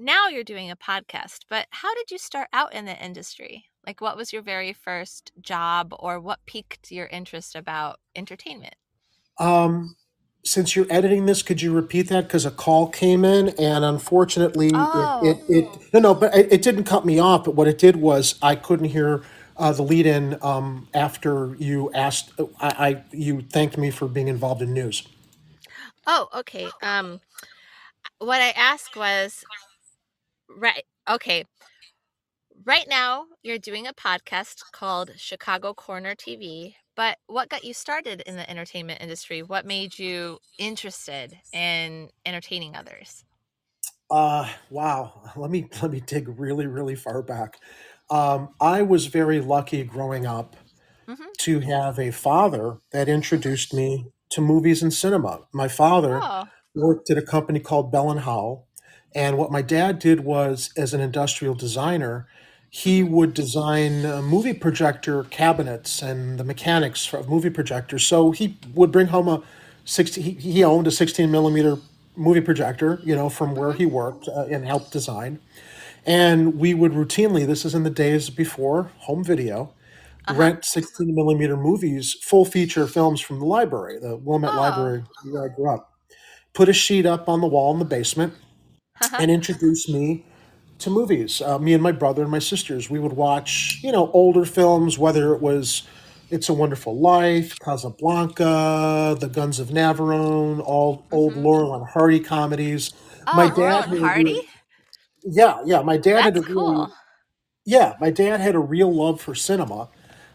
now 0.00 0.28
you're 0.28 0.42
doing 0.42 0.70
a 0.70 0.76
podcast, 0.76 1.40
but 1.48 1.66
how 1.70 1.94
did 1.94 2.10
you 2.10 2.18
start 2.18 2.48
out 2.52 2.72
in 2.74 2.86
the 2.86 3.04
industry? 3.04 3.66
Like, 3.86 4.00
what 4.00 4.16
was 4.16 4.32
your 4.32 4.42
very 4.42 4.72
first 4.72 5.32
job 5.40 5.94
or 5.98 6.18
what 6.18 6.40
piqued 6.46 6.90
your 6.90 7.06
interest 7.06 7.54
about 7.54 8.00
entertainment? 8.16 8.74
Um, 9.38 9.96
since 10.44 10.74
you're 10.74 10.86
editing 10.90 11.26
this, 11.26 11.42
could 11.42 11.60
you 11.62 11.72
repeat 11.72 12.08
that? 12.08 12.24
Because 12.24 12.46
a 12.46 12.50
call 12.50 12.88
came 12.88 13.24
in, 13.24 13.50
and 13.50 13.84
unfortunately, 13.84 14.68
it 14.68 14.74
Oh, 14.74 15.20
it, 15.22 15.38
it 15.48 15.92
no 15.92 16.00
no, 16.00 16.14
but 16.14 16.34
it, 16.34 16.52
it 16.52 16.62
didn't 16.62 16.84
cut 16.84 17.04
me 17.04 17.18
off. 17.18 17.44
But 17.44 17.54
what 17.54 17.68
it 17.68 17.78
did 17.78 17.96
was 17.96 18.36
I 18.42 18.54
couldn't 18.56 18.86
hear 18.86 19.22
uh, 19.56 19.72
the 19.72 19.82
lead 19.82 20.06
in 20.06 20.38
um, 20.42 20.88
after 20.94 21.54
you 21.58 21.90
asked. 21.92 22.32
I, 22.58 22.88
I 22.88 23.04
you 23.12 23.42
thanked 23.42 23.76
me 23.76 23.90
for 23.90 24.08
being 24.08 24.28
involved 24.28 24.62
in 24.62 24.72
news. 24.72 25.06
oh, 26.06 26.28
okay. 26.34 26.68
Um, 26.82 27.20
what 28.18 28.40
I 28.40 28.50
asked 28.50 28.96
was, 28.96 29.44
right, 30.56 30.84
okay. 31.08 31.44
right 32.64 32.86
now 32.88 33.26
you're 33.42 33.58
doing 33.58 33.86
a 33.86 33.92
podcast 33.92 34.62
called 34.72 35.12
Chicago 35.16 35.74
Corner 35.74 36.14
TV. 36.14 36.74
But 36.96 37.18
what 37.26 37.48
got 37.48 37.64
you 37.64 37.72
started 37.72 38.20
in 38.26 38.36
the 38.36 38.48
entertainment 38.50 39.00
industry? 39.00 39.42
What 39.42 39.64
made 39.64 39.98
you 39.98 40.38
interested 40.58 41.38
in 41.52 42.10
entertaining 42.26 42.76
others? 42.76 43.24
Uh, 44.10 44.48
wow. 44.70 45.22
Let 45.36 45.50
me 45.50 45.68
let 45.82 45.90
me 45.90 46.00
dig 46.00 46.28
really, 46.38 46.66
really 46.66 46.94
far 46.96 47.22
back. 47.22 47.58
Um, 48.10 48.50
I 48.60 48.82
was 48.82 49.06
very 49.06 49.40
lucky 49.40 49.84
growing 49.84 50.26
up 50.26 50.56
hmm 51.06 51.30
to 51.40 51.60
have 51.60 51.98
a 51.98 52.10
father 52.12 52.78
that 52.92 53.08
introduced 53.08 53.74
me 53.74 54.06
to 54.30 54.40
movies 54.42 54.82
and 54.82 54.92
cinema. 54.94 55.40
My 55.54 55.68
father 55.68 56.22
Oh, 56.22 56.46
worked 56.74 57.10
at 57.10 57.18
a 57.18 57.22
company 57.22 57.60
called 57.60 57.92
Bell 57.92 58.10
and 58.10 58.20
Howell, 58.20 58.68
and 59.14 59.36
what 59.38 59.50
my 59.50 59.62
dad 59.62 59.98
did 59.98 60.20
was, 60.20 60.70
as 60.76 60.94
an 60.94 61.00
industrial 61.00 61.54
designer, 61.54 62.26
he 62.68 63.02
would 63.02 63.34
design 63.34 64.06
uh, 64.06 64.22
movie 64.22 64.52
projector 64.54 65.24
cabinets 65.24 66.02
and 66.02 66.38
the 66.38 66.44
mechanics 66.44 67.04
for 67.04 67.22
movie 67.24 67.50
projectors. 67.50 68.04
So 68.06 68.30
he 68.30 68.56
would 68.74 68.92
bring 68.92 69.08
home 69.08 69.28
a 69.28 69.42
60. 69.84 70.22
He, 70.22 70.30
he 70.32 70.64
owned 70.64 70.86
a 70.86 70.90
16 70.92 71.30
millimeter 71.30 71.78
movie 72.16 72.40
projector, 72.40 73.00
you 73.02 73.16
know, 73.16 73.28
from 73.28 73.54
where 73.56 73.72
he 73.72 73.86
worked 73.86 74.28
uh, 74.28 74.42
and 74.50 74.64
helped 74.64 74.92
design. 74.92 75.40
And 76.06 76.56
we 76.58 76.74
would 76.74 76.92
routinely, 76.92 77.46
this 77.46 77.64
is 77.64 77.74
in 77.74 77.82
the 77.82 77.90
days 77.90 78.30
before 78.30 78.90
home 78.98 79.24
video, 79.24 79.72
Uh 80.28 80.34
huh. 80.34 80.38
rent 80.40 80.64
16 80.64 81.14
millimeter 81.14 81.56
movies, 81.56 82.14
full 82.22 82.44
feature 82.44 82.86
films 82.86 83.20
from 83.20 83.38
the 83.40 83.44
library, 83.46 83.98
the 83.98 84.16
Wilmette 84.16 84.52
Oh, 84.54 84.60
Library 84.60 85.04
where 85.24 85.44
I 85.44 85.48
grew 85.54 85.70
up. 85.70 85.92
Put 86.54 86.68
a 86.68 86.72
sheet 86.72 87.06
up 87.06 87.28
on 87.28 87.40
the 87.40 87.46
wall 87.46 87.72
in 87.72 87.78
the 87.78 87.84
basement 87.84 88.34
uh-huh. 89.00 89.18
and 89.18 89.30
introduce 89.30 89.88
me 89.88 90.24
to 90.78 90.90
movies. 90.90 91.40
Uh, 91.42 91.58
me 91.58 91.74
and 91.74 91.82
my 91.82 91.92
brother 91.92 92.22
and 92.22 92.30
my 92.30 92.38
sisters, 92.38 92.90
we 92.90 92.98
would 92.98 93.12
watch, 93.12 93.80
you 93.82 93.92
know, 93.92 94.10
older 94.12 94.44
films, 94.44 94.98
whether 94.98 95.34
it 95.34 95.42
was 95.42 95.82
It's 96.30 96.48
a 96.48 96.54
Wonderful 96.54 96.98
Life, 96.98 97.58
Casablanca, 97.60 99.16
The 99.20 99.28
Guns 99.28 99.58
of 99.60 99.68
Navarone, 99.68 100.60
all 100.64 101.06
old 101.12 101.36
hmm 101.36 101.36
Laurel 101.36 101.74
and 101.74 101.86
Hardy 101.86 102.20
comedies. 102.20 102.92
My 103.32 103.46
Oh, 103.46 103.52
Laurel 103.56 103.82
dad 103.82 103.84
and 103.84 103.92
had 103.92 104.02
a 104.02 104.08
real, 104.08 104.34
Hardy? 104.34 104.48
yeah, 105.24 105.62
yeah, 105.66 105.82
my 105.82 105.96
dad 105.96 106.24
had 106.24 106.36
a 106.36 106.40
That's 106.40 106.46
real, 106.48 106.76
cool. 106.76 106.92
yeah, 107.64 107.94
my 108.00 108.10
dad 108.10 108.40
had 108.40 108.54
a 108.54 108.60
real 108.60 108.92
love 108.94 109.20
for 109.20 109.34
cinema 109.34 109.88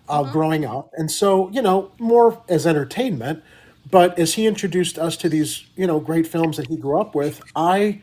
uh, 0.10 0.24
hmm 0.24 0.26
growing 0.26 0.66
up. 0.66 0.92
And 0.96 1.12
so, 1.12 1.50
you 1.52 1.62
know, 1.62 1.92
more 2.00 2.44
as 2.50 2.68
entertainment. 2.68 3.44
But 3.90 4.18
as 4.20 4.36
he 4.36 4.48
introduced 4.48 4.98
us 5.00 5.18
to 5.18 5.30
these, 5.30 5.66
you 5.76 5.88
know, 5.88 6.00
great 6.00 6.28
films 6.28 6.58
that 6.58 6.68
he 6.68 6.78
grew 6.78 7.00
up 7.00 7.16
with, 7.16 7.42
I, 7.56 8.02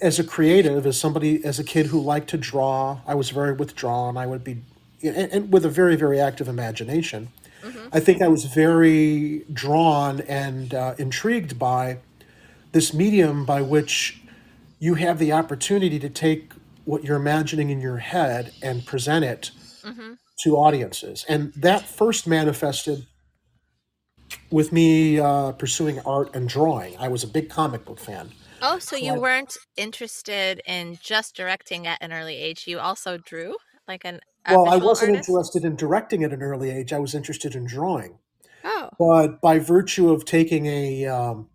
as 0.00 0.18
a 0.18 0.24
creative, 0.24 0.86
as 0.86 0.98
somebody, 0.98 1.44
as 1.44 1.58
a 1.58 1.64
kid 1.64 1.86
who 1.86 2.00
liked 2.00 2.28
to 2.30 2.38
draw, 2.38 3.00
I 3.06 3.14
was 3.14 3.30
very 3.30 3.52
withdrawn. 3.52 4.16
I 4.16 4.26
would 4.26 4.44
be, 4.44 4.62
and, 5.02 5.32
and 5.32 5.52
with 5.52 5.64
a 5.64 5.68
very, 5.68 5.96
very 5.96 6.20
active 6.20 6.48
imagination. 6.48 7.28
hmm 7.62 7.88
I 7.92 8.00
think 8.00 8.22
I 8.22 8.28
was 8.28 8.44
very 8.44 9.44
drawn 9.52 10.20
and 10.22 10.74
uh, 10.74 10.94
intrigued 10.98 11.58
by 11.58 11.98
this 12.72 12.92
medium 12.92 13.44
by 13.44 13.62
which 13.62 14.20
you 14.78 14.94
have 14.94 15.18
the 15.18 15.32
opportunity 15.32 15.98
to 15.98 16.08
take 16.08 16.52
what 16.84 17.02
you're 17.02 17.16
imagining 17.16 17.70
in 17.70 17.80
your 17.80 17.98
head 17.98 18.52
and 18.62 18.86
present 18.86 19.24
it 19.24 19.50
hmm 19.82 20.14
to 20.44 20.56
audiences. 20.56 21.24
And 21.28 21.52
that 21.54 21.82
first 21.88 22.24
manifested 22.28 23.06
with 24.52 24.72
me 24.72 25.18
uh, 25.18 25.50
pursuing 25.52 25.98
art 26.00 26.34
and 26.34 26.48
drawing. 26.48 26.96
I 26.96 27.08
was 27.08 27.24
a 27.24 27.26
big 27.26 27.48
comic 27.48 27.84
book 27.84 27.98
fan. 27.98 28.30
Oh, 28.60 28.78
so 28.78 28.96
you 28.96 29.14
weren't 29.14 29.56
interested 29.76 30.60
in 30.66 30.98
just 31.00 31.36
directing 31.36 31.86
at 31.86 32.02
an 32.02 32.12
early 32.12 32.36
age. 32.36 32.66
You 32.66 32.78
also 32.80 33.18
drew 33.18 33.56
like 33.86 34.04
an 34.04 34.20
well, 34.46 34.68
I 34.68 34.76
wasn't 34.76 35.12
artist? 35.12 35.28
interested 35.28 35.64
in 35.64 35.76
directing 35.76 36.24
at 36.24 36.32
an 36.32 36.42
early 36.42 36.70
age. 36.70 36.92
I 36.92 36.98
was 36.98 37.14
interested 37.14 37.54
in 37.54 37.66
drawing. 37.66 38.18
Oh. 38.64 38.90
But 38.98 39.40
by 39.40 39.58
virtue 39.58 40.10
of 40.10 40.24
taking 40.24 40.66
a 40.66 41.06
um, 41.06 41.48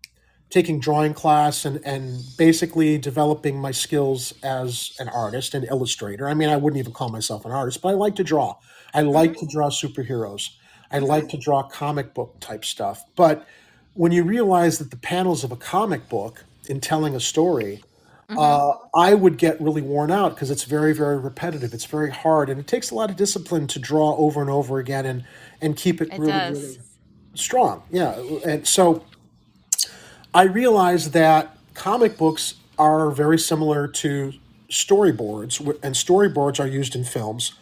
taking 0.50 0.80
drawing 0.80 1.14
class 1.14 1.64
and 1.64 1.80
and 1.84 2.36
basically 2.38 2.98
developing 2.98 3.58
my 3.60 3.72
skills 3.72 4.32
as 4.42 4.92
an 4.98 5.08
artist 5.10 5.54
and 5.54 5.64
illustrator. 5.66 6.28
I 6.28 6.34
mean, 6.34 6.48
I 6.48 6.56
wouldn't 6.56 6.78
even 6.80 6.92
call 6.92 7.10
myself 7.10 7.44
an 7.44 7.52
artist, 7.52 7.82
but 7.82 7.90
I 7.90 7.92
like 7.94 8.16
to 8.16 8.24
draw. 8.24 8.56
I 8.94 9.02
like 9.02 9.36
to 9.38 9.46
draw 9.46 9.70
superheroes. 9.70 10.50
I 10.90 10.98
hmm 11.00 11.00
like 11.00 11.28
to 11.30 11.38
draw 11.38 11.64
comic 11.64 12.14
book 12.14 12.36
type 12.40 12.64
stuff. 12.64 13.04
But 13.16 13.46
when 13.94 14.12
you 14.12 14.22
realize 14.24 14.78
that 14.78 14.90
the 14.90 14.96
panels 14.98 15.44
of 15.44 15.52
a 15.52 15.56
comic 15.56 16.08
book 16.08 16.44
in 16.66 16.80
telling 16.80 17.14
a 17.14 17.20
story, 17.20 17.82
hmm 18.28 18.36
uh, 18.36 18.72
I 18.94 19.14
would 19.14 19.38
get 19.38 19.60
really 19.60 19.82
worn 19.82 20.10
out 20.10 20.34
because 20.34 20.50
it's 20.50 20.64
very, 20.64 20.92
very 20.94 21.18
repetitive. 21.18 21.72
It's 21.74 21.84
very 21.84 22.10
hard, 22.10 22.50
and 22.50 22.60
it 22.60 22.66
takes 22.66 22.90
a 22.90 22.94
lot 22.94 23.10
of 23.10 23.16
discipline 23.16 23.66
to 23.68 23.78
draw 23.78 24.16
over 24.16 24.40
and 24.40 24.50
over 24.50 24.78
again 24.78 25.06
and 25.06 25.24
and 25.60 25.76
keep 25.76 26.00
it 26.00 26.10
It 26.10 26.16
really, 26.16 26.40
really 26.40 26.78
strong. 27.34 27.82
Yeah, 27.90 28.20
and 28.44 28.66
so 28.66 29.04
I 30.32 30.42
realized 30.44 31.12
that 31.12 31.56
comic 31.74 32.16
books 32.16 32.54
are 32.78 33.10
very 33.10 33.38
similar 33.38 33.86
to 33.86 34.32
storyboards, 34.70 35.60
and 35.82 35.94
storyboards 35.94 36.58
are 36.58 36.66
used 36.66 36.96
in 36.96 37.04
films 37.04 37.52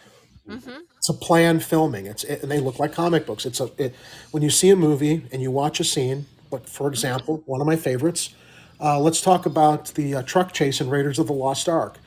hmm 0.47 0.82
to 1.02 1.12
plan 1.12 1.61
filming. 1.61 2.06
It's 2.06 2.25
and 2.25 2.50
they 2.50 2.61
look 2.61 2.78
like 2.78 2.92
comic 2.92 3.26
books. 3.26 3.44
It's 3.44 3.61
a 3.61 3.71
it, 3.78 3.94
when 4.30 4.42
you 4.42 4.50
see 4.50 4.71
a 4.71 4.76
movie 4.76 5.26
and 5.32 5.42
you 5.42 5.50
watch 5.50 5.80
a 5.80 5.85
scene. 5.85 6.26
But 6.50 6.68
for 6.68 6.88
hmm 6.94 7.23
example, 7.28 7.42
one 7.47 7.61
of 7.61 7.66
my 7.66 7.76
favorites. 7.76 8.35
Uh, 8.83 8.99
let's 8.99 9.21
talk 9.21 9.47
about 9.47 9.87
the 9.95 10.17
uh, 10.17 10.23
truck 10.23 10.53
chase 10.53 10.81
in 10.81 10.91
Raiders 10.91 11.19
of 11.19 11.29
the 11.29 11.33
Lost 11.33 11.69
Ark. 11.69 11.99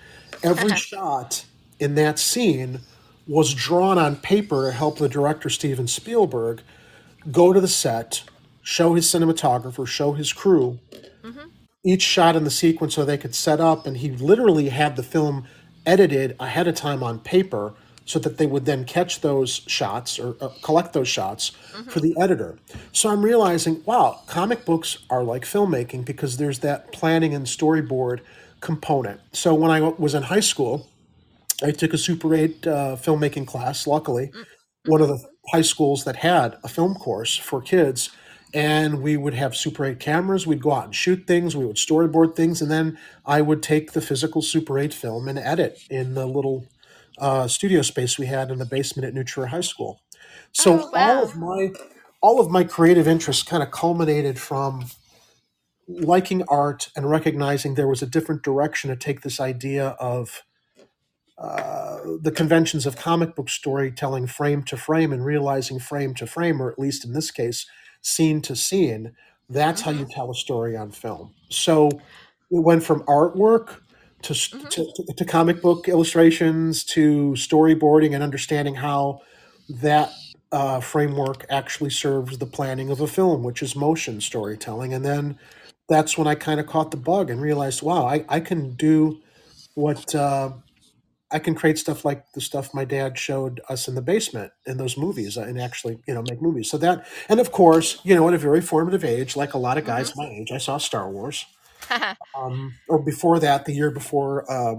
Every 0.43 0.75
shot 0.75 1.45
in 1.79 1.95
that 1.95 2.19
scene 2.19 2.81
was 3.27 3.53
drawn 3.53 3.97
on 3.97 4.17
paper 4.17 4.65
to 4.65 4.71
help 4.71 4.97
the 4.97 5.09
director 5.09 5.49
Steven 5.49 5.87
Spielberg 5.87 6.61
go 7.31 7.53
to 7.53 7.61
the 7.61 7.67
set, 7.67 8.23
show 8.61 8.93
his 8.93 9.07
cinematographer, 9.07 9.87
show 9.87 10.13
his 10.13 10.33
crew. 10.33 10.79
Hmm 11.23 11.45
each 11.85 12.01
shot 12.01 12.35
in 12.35 12.43
the 12.43 12.51
sequence 12.51 12.95
so 12.95 13.05
they 13.05 13.17
could 13.17 13.35
set 13.35 13.61
up 13.61 13.85
and 13.85 13.97
he 13.97 14.09
literally 14.09 14.69
had 14.69 14.95
the 14.95 15.03
film 15.03 15.45
edited 15.85 16.35
ahead 16.39 16.67
of 16.67 16.73
time 16.73 17.03
on 17.03 17.19
paper 17.19 17.73
so 18.05 18.19
that 18.19 18.37
they 18.37 18.45
would 18.47 18.65
then 18.65 18.85
catch 18.85 19.21
those 19.21 19.61
shots 19.67 20.19
or 20.19 20.37
uh, 20.41 20.49
collect 20.61 20.93
those 20.93 21.07
shots 21.07 21.51
for 21.87 21.99
hmm 21.99 21.99
the 21.99 22.15
editor. 22.19 22.57
So 22.91 23.09
i'm 23.09 23.23
realizing 23.23 23.83
wow 23.85 24.21
comic 24.27 24.65
books 24.65 24.99
are 25.09 25.23
like 25.23 25.43
filmmaking 25.45 26.05
because 26.05 26.37
there's 26.37 26.59
that 26.59 26.91
planning 26.91 27.33
and 27.33 27.45
storyboard 27.45 28.21
component. 28.61 29.21
So 29.33 29.53
when 29.55 29.71
i 29.71 29.81
was 29.81 30.15
in 30.15 30.23
high 30.23 30.41
school 30.41 30.89
i 31.63 31.71
took 31.71 31.93
a 31.93 31.97
super 31.97 32.33
8 32.35 32.67
uh, 32.67 32.97
filmmaking 32.97 33.47
class 33.47 33.87
luckily 33.87 34.31
one 34.85 35.01
of 35.01 35.07
the 35.07 35.19
high 35.51 35.61
schools 35.61 36.03
that 36.05 36.17
had 36.17 36.57
a 36.63 36.67
film 36.67 36.95
course 36.95 37.37
for 37.37 37.61
kids 37.61 38.09
and 38.53 39.01
we 39.01 39.17
would 39.17 39.33
have 39.33 39.55
super 39.55 39.85
8 39.85 39.99
cameras. 39.99 40.47
We'd 40.47 40.61
go 40.61 40.71
out 40.71 40.85
and 40.85 40.95
shoot 40.95 41.27
things. 41.27 41.57
We 41.57 41.65
would 41.65 41.75
storyboard 41.77 42.35
things 42.35 42.61
and 42.61 42.71
then 42.71 42.97
i 43.25 43.41
would 43.41 43.63
take 43.63 43.93
the 43.93 44.01
physical 44.01 44.41
super 44.41 44.79
8 44.79 44.93
film 44.93 45.27
and 45.27 45.39
edit 45.39 45.79
in 45.89 46.13
the 46.15 46.25
little 46.25 46.67
uh, 47.19 47.47
studio 47.47 47.81
space 47.81 48.19
we 48.19 48.27
had 48.27 48.51
in 48.51 48.59
the 48.59 48.65
basement 48.65 49.07
at 49.07 49.13
new 49.13 49.23
Trier 49.25 49.47
high 49.47 49.61
school 49.61 50.01
Oh, 50.59 50.89
so 50.91 50.91
all 50.95 51.23
wow. 51.23 51.23
of 51.23 51.35
my 51.37 51.71
all 52.21 52.39
of 52.39 52.51
my 52.51 52.63
creative 52.63 53.07
interests 53.07 53.43
kind 53.43 53.63
of 53.63 53.71
culminated 53.71 54.39
from 54.39 54.85
liking 55.87 56.43
art 56.49 56.89
and 56.95 57.09
recognizing 57.09 57.75
there 57.75 57.87
was 57.87 58.01
a 58.01 58.07
different 58.07 58.43
direction 58.43 58.89
to 58.89 58.95
take 58.97 59.21
this 59.21 59.39
idea 59.39 59.89
of 59.99 60.43
uh, 61.37 61.99
the 62.21 62.31
conventions 62.31 62.85
of 62.85 62.97
comic 62.97 63.35
book 63.35 63.49
storytelling 63.49 64.27
frame 64.27 64.63
to 64.63 64.77
frame 64.77 65.13
and 65.13 65.25
realizing 65.25 65.79
frame 65.79 66.13
to 66.15 66.27
frame, 66.27 66.61
or 66.61 66.71
at 66.71 66.79
least 66.79 67.05
in 67.05 67.13
this 67.13 67.31
case, 67.31 67.67
scene 68.01 68.41
to 68.41 68.55
scene. 68.55 69.13
That's 69.49 69.81
how 69.81 69.91
you 69.91 70.05
hmm 70.05 70.09
tell 70.09 70.31
a 70.31 70.35
story 70.35 70.77
on 70.77 70.91
film. 70.91 71.35
So 71.49 72.03
it 72.51 72.63
went 72.63 72.83
from 72.83 73.01
artwork 73.03 73.81
to, 74.25 74.57
hmm 74.57 74.67
to, 74.69 75.13
to 75.15 75.25
comic 75.25 75.61
book 75.61 75.87
illustrations 75.87 76.83
to 76.83 77.31
storyboarding 77.37 78.13
and 78.13 78.23
understanding 78.23 78.75
how 78.75 79.21
that 79.69 80.11
uh, 80.51 80.79
framework 80.79 81.45
actually 81.49 81.89
serves 81.89 82.37
the 82.37 82.45
planning 82.45 82.89
of 82.89 83.01
a 83.01 83.07
film, 83.07 83.43
which 83.43 83.61
is 83.63 83.75
motion 83.75 84.21
storytelling. 84.21 84.93
And 84.93 85.05
then 85.05 85.37
that's 85.89 86.17
when 86.17 86.27
I 86.27 86.35
kind 86.35 86.59
of 86.59 86.67
caught 86.67 86.91
the 86.91 86.97
bug 86.97 87.29
and 87.29 87.41
realized, 87.41 87.81
wow, 87.81 88.05
I, 88.05 88.25
I 88.29 88.39
can 88.39 88.75
do 88.75 89.19
what. 89.75 90.13
Uh, 90.15 90.51
I 91.31 91.39
can 91.39 91.55
create 91.55 91.77
stuff 91.77 92.05
like 92.05 92.23
the 92.33 92.41
stuff 92.41 92.73
my 92.73 92.85
dad 92.85 93.17
showed 93.17 93.59
us 93.67 93.87
in 93.87 93.95
the 93.95 94.01
basement 94.01 94.51
in 94.67 94.77
those 94.77 94.97
movies 94.97 95.37
uh, 95.37 95.41
and 95.41 95.59
actually, 95.59 95.99
you 96.07 96.13
know, 96.13 96.21
make 96.21 96.41
movies. 96.41 96.69
So 96.69 96.77
that, 96.77 97.07
and 97.27 97.39
of 97.39 97.51
course, 97.51 97.99
you 98.03 98.15
know, 98.15 98.27
at 98.27 98.33
a 98.35 98.37
very 98.37 98.61
formative 98.61 99.03
age, 99.03 99.35
like 99.35 99.53
a 99.53 99.57
lot 99.57 99.77
of 99.77 99.85
guys 99.85 100.15
my 100.15 100.27
age, 100.27 100.51
I 100.51 100.59
saw 100.59 100.77
Star 100.77 101.09
Wars. 101.09 101.45
Um, 102.37 102.73
or 102.89 102.99
before 102.99 103.39
that, 103.39 103.65
the 103.65 103.71
year 103.71 103.89
before 103.89 104.49
uh, 104.51 104.75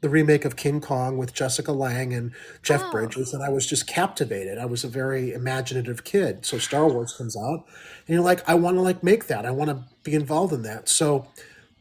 the 0.00 0.08
remake 0.08 0.44
of 0.44 0.56
King 0.56 0.80
Kong 0.80 1.18
with 1.18 1.32
Jessica 1.32 1.72
Lange 1.72 2.12
and 2.12 2.32
Jeff 2.62 2.82
oh. 2.84 2.90
Bridges, 2.90 3.32
and 3.32 3.42
I 3.42 3.48
was 3.48 3.66
just 3.66 3.86
captivated. 3.86 4.58
I 4.58 4.66
was 4.66 4.84
a 4.84 4.88
very 4.88 5.32
imaginative 5.32 6.04
kid. 6.04 6.44
So 6.44 6.58
Star 6.58 6.88
Wars 6.88 7.14
comes 7.16 7.36
out, 7.36 7.64
and 8.06 8.14
you're 8.14 8.20
like, 8.20 8.46
I 8.48 8.54
want 8.54 8.76
to 8.76 8.82
like 8.82 9.02
make 9.02 9.26
that. 9.26 9.46
I 9.46 9.50
want 9.50 9.70
to 9.70 9.84
be 10.02 10.14
involved 10.14 10.52
in 10.52 10.62
that. 10.62 10.88
So 10.88 11.26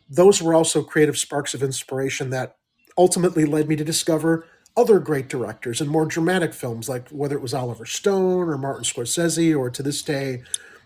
those 0.10 0.42
were 0.42 0.54
also 0.54 0.84
creative 0.84 1.18
sparks 1.18 1.54
of 1.54 1.64
inspiration 1.64 2.30
that 2.32 2.56
ultimately 2.98 3.46
led 3.46 3.68
me 3.68 3.76
to 3.76 3.84
discover 3.84 4.46
other 4.76 5.00
great 5.00 5.28
directors 5.28 5.82
and 5.82 5.90
more 5.90 6.06
dramatic 6.06 6.54
films, 6.54 6.90
like 6.90 7.10
whether 7.10 7.36
it 7.36 7.42
was 7.42 7.54
Oliver 7.54 7.86
Stone 7.86 8.50
or 8.50 8.58
Martin 8.58 8.84
Scorsese, 8.84 9.58
or 9.58 9.70
to 9.70 9.84
this 9.84 10.02
day, 10.02 10.44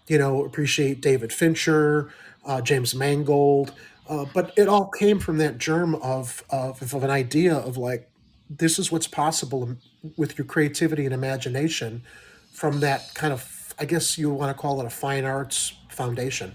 you 0.08 0.18
know, 0.18 0.44
appreciate 0.44 1.02
David 1.02 1.32
Fincher, 1.32 2.12
uh, 2.46 2.62
James 2.62 2.94
Mangold. 2.96 3.74
Uh, 4.10 4.26
but 4.34 4.52
it 4.58 4.68
all 4.68 4.90
came 4.90 5.20
from 5.20 5.38
that 5.38 5.58
germ 5.58 5.96
of, 5.96 6.44
of 6.50 6.82
of 6.94 7.04
an 7.04 7.10
idea 7.10 7.56
of 7.56 7.78
like, 7.78 8.10
this 8.50 8.78
is 8.78 8.92
what's 8.92 9.08
possible 9.08 9.78
with 10.18 10.38
your 10.38 10.46
creativity 10.46 11.06
and 11.06 11.14
imagination, 11.14 12.04
from 12.52 12.82
that 12.82 13.14
kind 13.14 13.32
of, 13.32 13.74
I 13.80 13.86
guess 13.86 14.18
you 14.18 14.30
want 14.30 14.56
to 14.56 14.62
call 14.62 14.82
it 14.82 14.86
a 14.86 14.90
fine 14.90 15.24
arts 15.24 15.74
foundation. 15.90 16.54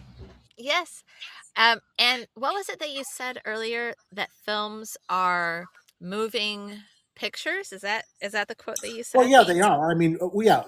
Yes. 0.56 1.02
Um, 1.56 1.80
and 1.98 2.26
what 2.34 2.54
was 2.54 2.68
it 2.68 2.78
that 2.80 2.90
you 2.90 3.02
said 3.04 3.40
earlier 3.44 3.94
that 4.12 4.28
films 4.44 4.96
are 5.08 5.64
moving 6.00 6.78
pictures? 7.18 7.72
Is 7.72 7.82
that 7.82 8.04
is 8.20 8.32
that 8.32 8.48
the 8.48 8.54
quote 8.54 8.80
that 8.82 8.90
you 8.92 9.04
said? 9.04 9.18
Well, 9.18 9.28
yeah, 9.28 9.42
they 9.42 9.60
are. 9.60 9.90
I 9.90 9.94
mean, 9.94 10.18
uh, 10.22 10.28
yeah, 10.40 10.64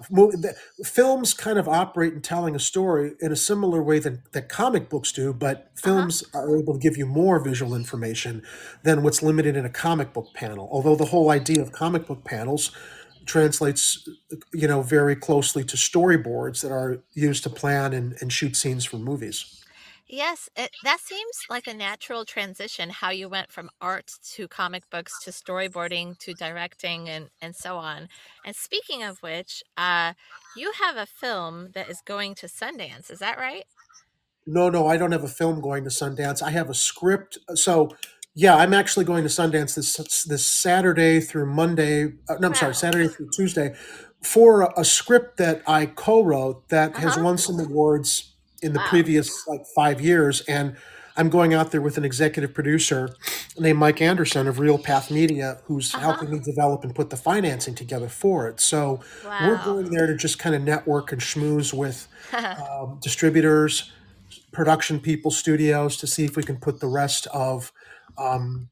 films 0.85 1.35
kind 1.35 1.59
of 1.59 1.69
operate 1.69 2.15
in 2.15 2.23
telling 2.23 2.57
a 2.57 2.59
story 2.59 3.13
in 3.21 3.33
a 3.33 3.37
similar 3.37 3.83
way 3.83 3.99
that, 4.01 4.33
that 4.33 4.49
comic 4.49 4.89
books 4.89 5.13
do, 5.13 5.33
but 5.33 5.73
Uh-huh. 5.85 6.07
films 6.07 6.25
are 6.35 6.57
able 6.59 6.75
to 6.75 6.81
give 6.81 6.97
you 6.97 7.07
more 7.07 7.39
visual 7.41 7.75
information 7.75 8.43
than 8.83 9.03
what's 9.03 9.23
limited 9.23 9.57
in 9.57 9.65
a 9.65 9.71
comic 9.71 10.13
book 10.13 10.29
panel. 10.35 10.69
Although 10.73 10.97
the 10.97 11.07
whole 11.07 11.31
idea 11.31 11.63
of 11.63 11.73
comic 11.73 12.07
book 12.07 12.25
panels 12.25 12.73
translates, 13.27 14.09
you 14.53 14.67
know, 14.69 14.83
very 14.83 15.17
closely 15.17 15.65
to 15.65 15.77
storyboards 15.77 16.63
that 16.63 16.73
are 16.73 17.03
used 17.15 17.43
to 17.45 17.51
plan 17.51 17.93
and, 17.93 18.17
and 18.21 18.33
shoot 18.33 18.57
scenes 18.57 18.85
for 18.85 18.99
movies. 18.99 19.60
Yes, 20.13 20.49
it, 20.57 20.73
that 20.83 20.99
seems 20.99 21.39
like 21.49 21.69
a 21.69 21.75
natural 21.75 22.25
transition. 22.25 22.91
How 22.91 23.11
you 23.11 23.29
went 23.29 23.53
from 23.53 23.71
art 23.81 24.11
to 24.33 24.49
comic 24.49 24.83
books 24.91 25.23
to 25.25 25.31
storyboarding 25.31 26.19
to 26.19 26.35
directing 26.35 27.09
and 27.09 27.31
and 27.41 27.55
so 27.55 27.77
on. 27.77 28.09
And 28.45 28.57
speaking 28.57 29.05
of 29.05 29.19
which, 29.23 29.63
uh, 29.77 30.15
you 30.57 30.73
have 30.83 30.97
a 30.97 31.07
film 31.07 31.71
that 31.75 31.89
is 31.89 32.01
going 32.05 32.35
to 32.37 32.49
Sundance. 32.49 33.09
Is 33.09 33.21
that 33.21 33.39
right? 33.39 33.65
No, 34.47 34.69
no, 34.69 34.89
I 34.89 34.97
don't 34.97 35.13
have 35.13 35.23
a 35.23 35.29
film 35.29 35.61
going 35.61 35.85
to 35.85 35.91
Sundance. 35.91 36.43
I 36.43 36.51
have 36.51 36.69
a 36.69 36.75
script. 36.75 37.39
So, 37.55 37.91
yeah, 38.35 38.57
I'm 38.57 38.75
actually 38.75 39.05
going 39.05 39.23
to 39.23 39.29
Sundance 39.29 39.77
this 39.77 40.25
this 40.25 40.45
Saturday 40.45 41.21
through 41.21 41.47
Monday. 41.47 42.15
Uh, 42.29 42.35
no, 42.41 42.49
I'm 42.49 42.55
sorry, 42.55 42.75
Saturday 42.75 43.07
through 43.09 43.31
Tuesday, 43.37 43.77
for 44.23 44.63
a, 44.63 44.81
a 44.81 44.85
script 44.85 45.37
that 45.37 45.63
I 45.69 45.87
co-wrote 45.87 46.69
that 46.71 46.97
has 46.97 47.15
Uh-huh. 47.15 47.25
won 47.25 47.39
some 47.39 47.61
awards 47.61 48.30
in 48.63 48.73
the 48.73 48.79
Wow. 48.81 48.87
previous 48.89 49.47
like 49.47 49.63
five 49.75 50.01
years, 50.01 50.41
and 50.43 50.77
I'm 51.17 51.29
going 51.29 51.53
out 51.55 51.71
there 51.73 51.81
with 51.83 51.99
an 51.99 52.05
executive 52.05 52.55
producer 52.55 53.11
named 53.59 53.79
Mike 53.79 54.01
Anderson 54.01 54.47
of 54.49 54.59
Real 54.59 54.79
Path 54.79 55.11
Media, 55.11 55.61
who's 55.65 55.93
Uh-huh. 55.95 56.03
helping 56.05 56.31
me 56.31 56.39
develop 56.39 56.85
and 56.85 56.95
put 56.95 57.11
the 57.11 57.17
financing 57.17 57.75
together 57.75 58.09
for 58.09 58.49
it. 58.49 58.61
So 58.61 59.01
we're 59.41 59.57
going 59.65 59.91
there 59.91 60.07
to 60.07 60.17
just 60.17 60.39
kind 60.39 60.55
of 60.55 60.63
network 60.63 61.13
and 61.13 61.21
schmooze 61.21 61.75
with 61.75 62.09
um, 62.35 62.99
distributors, 63.03 63.93
production 64.53 65.01
people, 65.01 65.31
studios 65.31 65.97
to 65.99 66.07
see 66.07 66.25
if 66.25 66.37
we 66.37 66.43
can 66.43 66.57
put 66.59 66.81
the 66.81 66.87
rest 66.89 67.27
of 67.29 67.73
um, 68.19 68.69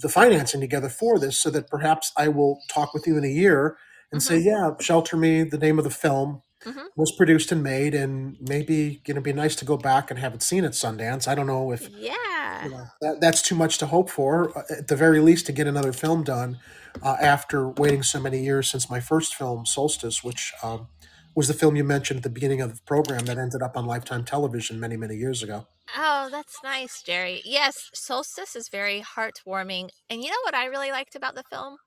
the 0.00 0.08
financing 0.08 0.60
together 0.60 0.88
for 0.88 1.18
this 1.18 1.38
so 1.38 1.50
that 1.50 1.68
perhaps 1.68 2.12
I 2.16 2.28
will 2.28 2.60
talk 2.68 2.94
with 2.94 3.06
you 3.06 3.16
in 3.18 3.24
a 3.24 3.28
year 3.28 3.76
and 4.12 4.22
say, 4.22 4.38
yeah, 4.38 4.70
Shelter 4.80 5.16
Me, 5.16 5.42
the 5.42 5.58
name 5.58 5.78
of 5.78 5.84
the 5.84 5.90
film, 5.90 6.42
Mhm. 6.64 6.86
was 6.96 7.12
produced 7.16 7.52
and 7.52 7.62
made, 7.62 7.94
and 7.94 8.36
maybe 8.40 9.00
it'd 9.06 9.22
be 9.22 9.32
nice 9.32 9.54
to 9.56 9.64
go 9.64 9.76
back 9.76 10.10
and 10.10 10.18
have 10.18 10.34
it 10.34 10.42
seen 10.42 10.64
at 10.64 10.72
Sundance. 10.72 11.28
I 11.28 11.34
don't 11.34 11.46
know 11.46 11.70
if 11.72 11.88
yeah. 11.90 12.64
you 12.64 12.70
know 12.70 12.86
that, 13.00 13.20
that's 13.20 13.42
too 13.42 13.54
much 13.54 13.78
to 13.78 13.86
hope 13.86 14.10
for. 14.10 14.56
uh, 14.58 14.62
At 14.70 14.88
the 14.88 14.96
very 14.96 15.20
least, 15.20 15.46
to 15.46 15.52
get 15.52 15.66
another 15.66 15.92
film 15.92 16.24
done 16.24 16.58
uh, 17.02 17.16
after 17.20 17.68
waiting 17.68 18.02
so 18.02 18.20
many 18.20 18.42
years 18.42 18.68
since 18.70 18.90
my 18.90 19.00
first 19.00 19.34
film, 19.34 19.66
Solstice, 19.66 20.24
which 20.24 20.52
um, 20.62 20.88
was 21.34 21.46
the 21.46 21.54
film 21.54 21.76
you 21.76 21.84
mentioned 21.84 22.18
at 22.18 22.22
the 22.24 22.30
beginning 22.30 22.60
of 22.60 22.74
the 22.74 22.82
program 22.82 23.26
that 23.26 23.38
ended 23.38 23.62
up 23.62 23.76
on 23.76 23.86
Lifetime 23.86 24.24
Television 24.24 24.80
many, 24.80 24.96
many 24.96 25.14
years 25.14 25.42
ago. 25.42 25.68
Oh, 25.96 26.28
that's 26.30 26.56
nice, 26.64 27.02
Jerry. 27.02 27.40
Yes, 27.44 27.90
Solstice 27.94 28.56
is 28.56 28.68
very 28.68 29.00
heartwarming. 29.00 29.90
And 30.10 30.22
you 30.22 30.30
know 30.30 30.42
what 30.44 30.54
I 30.54 30.66
really 30.66 30.90
liked 30.90 31.14
about 31.14 31.34
the 31.34 31.44
film? 31.44 31.78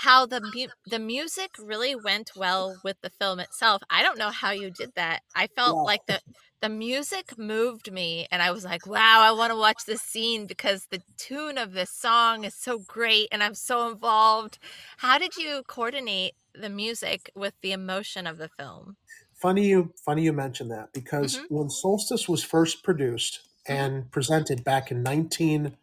How 0.00 0.26
the 0.26 0.40
mu- 0.40 0.68
the 0.86 0.98
music 0.98 1.52
really 1.58 1.96
went 1.96 2.32
well 2.36 2.78
with 2.84 3.00
the 3.00 3.10
film 3.10 3.40
itself. 3.40 3.82
I 3.90 4.02
don't 4.02 4.18
know 4.18 4.30
how 4.30 4.50
you 4.50 4.70
did 4.70 4.92
that. 4.94 5.22
I 5.34 5.46
felt 5.48 5.78
Yeah. 5.78 5.82
like 5.82 6.06
the 6.06 6.20
the 6.60 6.68
music 6.68 7.36
moved 7.38 7.90
me 7.92 8.26
and 8.30 8.42
I 8.42 8.50
was 8.52 8.64
like, 8.64 8.86
"Wow, 8.86 9.20
I 9.22 9.32
want 9.32 9.52
to 9.52 9.56
watch 9.58 9.84
this 9.86 10.02
scene 10.02 10.46
because 10.46 10.86
the 10.90 11.02
tune 11.16 11.58
of 11.58 11.72
this 11.72 11.90
song 11.90 12.44
is 12.44 12.54
so 12.54 12.78
great 12.78 13.28
and 13.32 13.42
I'm 13.42 13.54
so 13.54 13.88
involved." 13.90 14.58
How 14.98 15.18
did 15.18 15.36
you 15.36 15.62
coordinate 15.66 16.34
the 16.54 16.68
music 16.70 17.30
with 17.34 17.54
the 17.62 17.72
emotion 17.72 18.26
of 18.26 18.38
the 18.38 18.48
film? 18.50 18.96
Funny 19.34 19.68
you, 19.68 19.92
funny 20.04 20.22
you 20.24 20.32
mentioned 20.32 20.70
that 20.70 20.92
because 20.92 21.36
Mhm. 21.36 21.46
when 21.48 21.68
Solstice 21.70 22.28
was 22.28 22.42
first 22.42 22.82
produced 22.82 23.48
and 23.66 24.10
presented 24.10 24.64
back 24.64 24.90
in 24.90 25.02
1994 25.02 25.78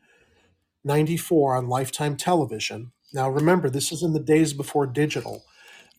on 1.57 1.67
Lifetime 1.69 2.17
Television. 2.17 2.92
Now, 3.13 3.29
remember, 3.29 3.69
this 3.69 3.91
is 3.91 4.03
in 4.03 4.13
the 4.13 4.19
days 4.19 4.53
before 4.53 4.87
digital. 4.87 5.43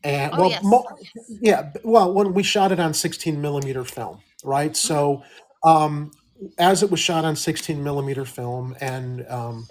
And 0.02 0.32
Oh, 0.34 0.40
well, 0.40 0.50
yes. 0.50 0.64
mo- 0.64 0.86
yeah, 1.40 1.72
well, 1.84 2.12
when 2.12 2.34
we 2.34 2.42
shot 2.42 2.72
it 2.72 2.80
on 2.80 2.94
16 2.94 3.40
millimeter 3.40 3.84
film, 3.84 4.20
right? 4.44 4.72
Mm-hmm. 4.72 4.86
So, 4.88 5.22
um, 5.64 6.10
as 6.58 6.82
it 6.82 6.90
was 6.90 7.00
shot 7.00 7.24
on 7.24 7.36
16 7.36 7.82
millimeter 7.82 8.24
film, 8.24 8.76
and 8.80 9.26
um, 9.30 9.66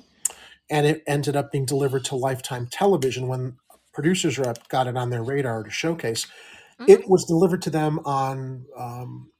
and 0.70 0.88
it 0.88 1.04
ended 1.08 1.36
up 1.36 1.52
being 1.52 1.66
delivered 1.66 2.06
to 2.06 2.16
Lifetime 2.16 2.68
Television 2.72 3.28
when 3.28 3.58
producers 3.94 4.40
rep 4.40 4.68
got 4.70 4.88
it 4.88 4.98
on 4.98 5.10
their 5.12 5.24
radar 5.24 5.64
to 5.64 5.70
showcase. 5.70 6.26
Mhm. 6.80 6.90
It 6.90 7.10
was 7.10 7.26
delivered 7.26 7.62
to 7.64 7.70
them 7.70 8.00
on, 8.06 8.66
um, 8.78 9.32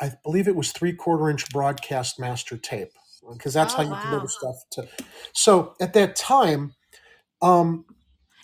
I 0.00 0.12
believe 0.24 0.48
it 0.48 0.56
was 0.56 0.72
three 0.72 0.94
quarter 0.94 1.28
inch 1.30 1.50
broadcast 1.50 2.18
master 2.20 2.56
tape 2.56 2.92
because 3.32 3.52
that's 3.52 3.74
Oh, 3.74 3.78
how 3.78 3.82
you 3.82 3.90
wow. 3.90 4.02
deliver 4.10 4.28
stuff 4.28 4.56
to. 4.72 4.88
So 5.34 5.74
at 5.80 5.92
that 5.94 6.16
time, 6.16 6.74
um, 7.42 7.84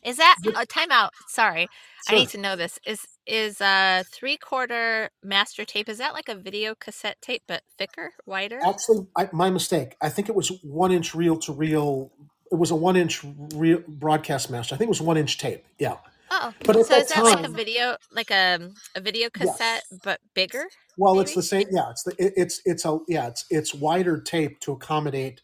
Is 0.05 0.17
that 0.17 0.37
a 0.45 0.67
timeout? 0.67 1.11
Sorry, 1.29 1.69
I 2.09 2.15
need 2.15 2.29
to 2.31 2.39
know 2.39 2.57
this. 2.57 2.79
Is 2.87 3.07
is 3.27 3.61
a 3.61 4.05
three 4.13 4.37
quarter 4.37 5.11
master 5.23 5.65
tape? 5.65 5.89
Is 5.89 5.99
that 5.99 6.13
like 6.13 6.29
a 6.29 6.35
video 6.35 6.75
cassette 6.75 7.17
tape 7.21 7.43
but 7.47 7.63
thicker, 7.79 8.13
wider? 8.27 8.61
Actually, 8.65 9.07
I, 9.17 9.29
my 9.33 9.51
mistake. 9.51 9.97
I 10.03 10.09
think 10.09 10.29
it 10.29 10.35
was 10.35 10.51
one 10.63 10.93
inch 10.93 11.15
reel 11.15 11.39
to 11.39 11.53
reel. 11.53 12.13
It 12.53 12.57
was 12.57 12.71
a 12.71 12.77
one 12.77 12.97
inch 12.97 13.25
reel 13.55 13.83
broadcast 13.89 14.51
master. 14.51 14.75
I 14.75 14.79
think 14.79 14.89
it 14.89 14.91
was 14.91 15.01
one 15.01 15.17
inch 15.17 15.39
tape. 15.39 15.65
Yeah. 15.79 15.97
Oh, 16.31 16.53
But 16.65 16.85
so 16.87 16.97
is 16.97 17.09
that 17.09 17.23
like 17.23 17.45
a 17.45 17.51
video, 17.51 17.97
like 18.13 18.31
a 18.31 18.71
a 18.95 19.01
video 19.01 19.31
cassette 19.31 19.85
yes. 19.91 20.01
but 20.03 20.21
bigger? 20.35 20.65
Well, 20.97 21.21
it's 21.21 21.35
the 21.35 21.43
same. 21.43 21.67
Yeah, 21.71 21.91
it's 21.91 22.03
the 22.03 22.13
it, 22.19 22.33
it's 22.37 22.61
it's 22.65 22.85
a 22.85 22.99
yeah 23.09 23.29
it's 23.29 23.45
it's 23.51 23.75
wider 23.75 24.21
tape 24.21 24.61
to 24.61 24.73
accommodate 24.73 25.41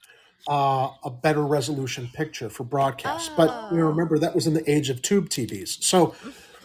uh, 0.48 0.90
a 1.05 1.11
better 1.11 1.44
resolution 1.46 2.09
picture 2.12 2.50
for 2.50 2.64
broadcast. 2.64 3.37
But 3.37 3.64
you 3.70 3.79
know, 3.79 3.85
Oh. 3.85 3.88
remember 3.88 4.18
that 4.18 4.35
was 4.35 4.46
in 4.46 4.55
the 4.55 4.68
age 4.70 4.90
of 4.90 5.03
tube 5.03 5.29
TVs. 5.29 5.83
So 5.83 6.14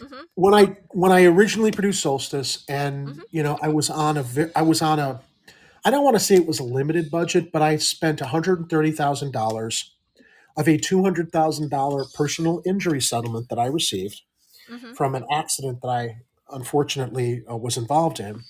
Mm-hmm. 0.01 0.25
when 0.35 0.53
I 0.53 0.77
when 0.91 1.11
I 1.11 1.25
originally 1.25 1.71
produced 1.71 2.01
Solstice, 2.01 2.63
and 2.69 3.13
Mm-hmm. 3.13 3.21
you 3.31 3.43
know, 3.43 3.57
I 3.61 3.69
was 3.69 3.89
on 3.89 4.17
a 4.17 4.25
I 4.55 4.61
was 4.63 4.81
on 4.81 4.99
a 4.99 5.21
I 5.85 5.91
don't 5.91 6.03
want 6.03 6.15
to 6.15 6.19
say 6.23 6.35
it 6.35 6.47
was 6.47 6.59
a 6.59 6.63
limited 6.63 7.11
budget, 7.11 7.51
but 7.51 7.61
I 7.61 7.77
spent 7.77 8.21
one 8.21 8.29
hundred 8.31 8.59
and 8.59 8.69
thirty 8.69 8.91
thousand 8.91 9.31
dollars 9.33 9.95
of 10.57 10.67
a 10.67 10.77
two 10.77 11.03
hundred 11.03 11.31
thousand 11.31 11.69
dollar 11.71 12.05
personal 12.05 12.61
injury 12.65 13.01
settlement 13.01 13.49
that 13.49 13.59
I 13.59 13.67
received 13.67 14.21
hmm 14.67 14.95
from 14.95 15.15
an 15.15 15.25
accident 15.31 15.81
that 15.81 15.89
I 15.89 16.17
unfortunately 16.51 17.43
uh, 17.49 17.57
was 17.57 17.77
involved 17.77 18.19
in. 18.19 18.45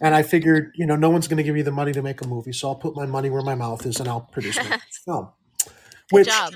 And 0.00 0.14
I 0.14 0.22
figured, 0.22 0.72
you 0.76 0.86
know, 0.86 0.96
no 0.96 1.10
one's 1.10 1.28
going 1.28 1.36
to 1.36 1.42
give 1.42 1.54
me 1.54 1.62
the 1.62 1.72
money 1.72 1.92
to 1.92 2.02
make 2.02 2.20
a 2.22 2.26
movie, 2.26 2.52
so 2.52 2.68
I'll 2.68 2.74
put 2.74 2.96
my 2.96 3.06
money 3.06 3.30
where 3.30 3.42
my 3.42 3.54
mouth 3.54 3.84
is 3.86 4.00
and 4.00 4.08
I'll 4.08 4.22
produce 4.32 4.56
my 4.56 4.80
film. 5.04 5.30
Which, 6.10 6.28
job. 6.28 6.54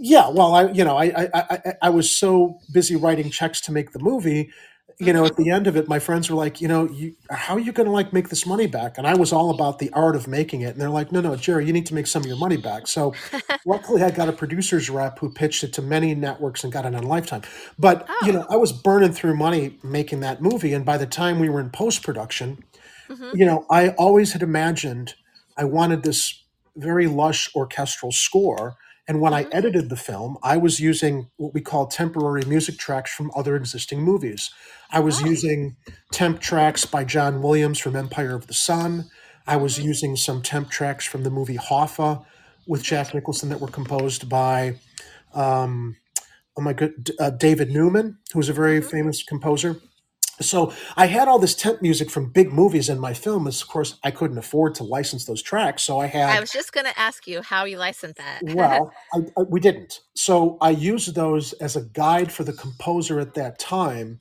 yeah, 0.00 0.28
well, 0.28 0.54
I, 0.54 0.70
you 0.70 0.84
know, 0.84 0.96
I, 0.96 1.04
I, 1.06 1.30
I 1.34 1.74
I 1.82 1.90
was 1.90 2.10
so 2.10 2.58
busy 2.72 2.96
writing 2.96 3.30
checks 3.30 3.60
to 3.62 3.72
make 3.72 3.92
the 3.92 3.98
movie. 3.98 4.50
You 5.00 5.12
know, 5.12 5.24
at 5.24 5.36
the 5.36 5.50
end 5.50 5.68
of 5.68 5.76
it, 5.76 5.86
my 5.86 6.00
friends 6.00 6.28
were 6.28 6.34
like, 6.34 6.60
you 6.60 6.66
know, 6.66 6.90
you, 6.90 7.14
how 7.30 7.54
are 7.54 7.60
you 7.60 7.70
going 7.70 7.86
to 7.86 7.92
like 7.92 8.12
make 8.12 8.30
this 8.30 8.44
money 8.44 8.66
back? 8.66 8.98
And 8.98 9.06
I 9.06 9.14
was 9.14 9.32
all 9.32 9.50
about 9.50 9.78
the 9.78 9.90
art 9.92 10.16
of 10.16 10.26
making 10.26 10.62
it. 10.62 10.70
And 10.70 10.80
they're 10.80 10.90
like, 10.90 11.12
no, 11.12 11.20
no, 11.20 11.36
Jerry, 11.36 11.66
you 11.66 11.72
need 11.72 11.86
to 11.86 11.94
make 11.94 12.08
some 12.08 12.22
of 12.22 12.26
your 12.26 12.36
money 12.36 12.56
back. 12.56 12.88
So 12.88 13.14
luckily 13.64 14.02
I 14.02 14.10
got 14.10 14.28
a 14.28 14.32
producer's 14.32 14.90
rep 14.90 15.20
who 15.20 15.30
pitched 15.30 15.62
it 15.62 15.72
to 15.74 15.82
many 15.82 16.16
networks 16.16 16.64
and 16.64 16.72
got 16.72 16.84
it 16.84 16.96
on 16.96 17.04
Lifetime. 17.04 17.42
But, 17.78 18.08
you 18.22 18.30
oh. 18.30 18.32
know, 18.32 18.46
I 18.50 18.56
was 18.56 18.72
burning 18.72 19.12
through 19.12 19.36
money 19.36 19.78
making 19.84 20.18
that 20.20 20.42
movie. 20.42 20.72
And 20.72 20.84
by 20.84 20.98
the 20.98 21.06
time 21.06 21.38
we 21.38 21.48
were 21.48 21.60
in 21.60 21.70
post 21.70 22.02
production, 22.02 22.64
hmm 23.08 23.30
you 23.32 23.46
know, 23.46 23.64
I 23.70 23.90
always 23.90 24.32
had 24.32 24.42
imagined 24.42 25.14
I 25.56 25.64
wanted 25.64 26.02
this 26.02 26.44
very 26.76 27.06
lush 27.06 27.50
orchestral 27.54 28.12
score. 28.12 28.76
And 29.08 29.20
when 29.20 29.34
I 29.34 29.44
hmm 29.44 29.52
edited 29.52 29.90
the 29.90 29.96
film, 29.96 30.38
I 30.44 30.58
was 30.58 30.80
using 30.80 31.30
what 31.38 31.54
we 31.54 31.62
call 31.62 31.88
temporary 31.88 32.44
music 32.46 32.78
tracks 32.78 33.12
from 33.14 33.32
other 33.36 33.56
existing 33.56 34.02
movies. 34.02 34.50
I 34.92 35.00
was 35.00 35.20
Oh. 35.20 35.22
using 35.22 35.76
temp 36.12 36.40
tracks 36.40 36.86
by 36.86 37.04
John 37.04 37.42
Williams 37.42 37.80
from 37.80 37.96
Empire 37.96 38.36
of 38.36 38.48
the 38.48 38.54
Sun. 38.54 39.10
I 39.46 39.56
was 39.56 39.78
hmm 39.78 39.82
using 39.82 40.16
some 40.16 40.42
temp 40.42 40.70
tracks 40.70 41.06
from 41.06 41.24
the 41.24 41.30
movie 41.30 41.58
Hoffa 41.58 42.24
with 42.66 42.84
Jack 42.84 43.14
Nicholson 43.14 43.50
that 43.50 43.60
were 43.60 43.68
composed 43.68 44.28
by 44.28 44.80
um, 45.34 45.96
oh 46.58 46.62
my 46.62 46.72
good, 46.74 47.12
uh, 47.20 47.30
David 47.30 47.70
Newman, 47.70 48.18
who 48.32 48.38
was 48.38 48.48
a 48.50 48.54
very 48.54 48.80
Mhm. 48.80 48.92
famous 48.92 49.22
composer. 49.22 49.82
So 50.40 50.72
I 50.96 51.06
had 51.06 51.26
all 51.28 51.38
this 51.38 51.54
temp 51.54 51.82
music 51.82 52.10
from 52.10 52.30
big 52.30 52.52
movies 52.52 52.88
in 52.88 52.98
my 52.98 53.12
film. 53.12 53.46
Of 53.46 53.66
course, 53.68 53.98
I 54.04 54.10
couldn't 54.10 54.38
afford 54.38 54.74
to 54.76 54.84
license 54.84 55.24
those 55.24 55.42
tracks, 55.42 55.82
so 55.82 55.98
I 55.98 56.06
had. 56.06 56.30
I 56.30 56.40
was 56.40 56.50
just 56.52 56.72
going 56.72 56.86
to 56.86 56.98
ask 56.98 57.26
you 57.26 57.42
how 57.42 57.64
you 57.64 57.76
license 57.78 58.16
that. 58.18 58.40
well, 58.42 58.92
I, 59.14 59.18
I, 59.36 59.42
we 59.48 59.58
didn't. 59.60 60.00
So 60.14 60.56
I 60.60 60.70
used 60.70 61.14
those 61.14 61.52
as 61.54 61.76
a 61.76 61.82
guide 61.82 62.30
for 62.32 62.44
the 62.44 62.52
composer 62.52 63.18
at 63.20 63.34
that 63.34 63.58
time 63.58 64.20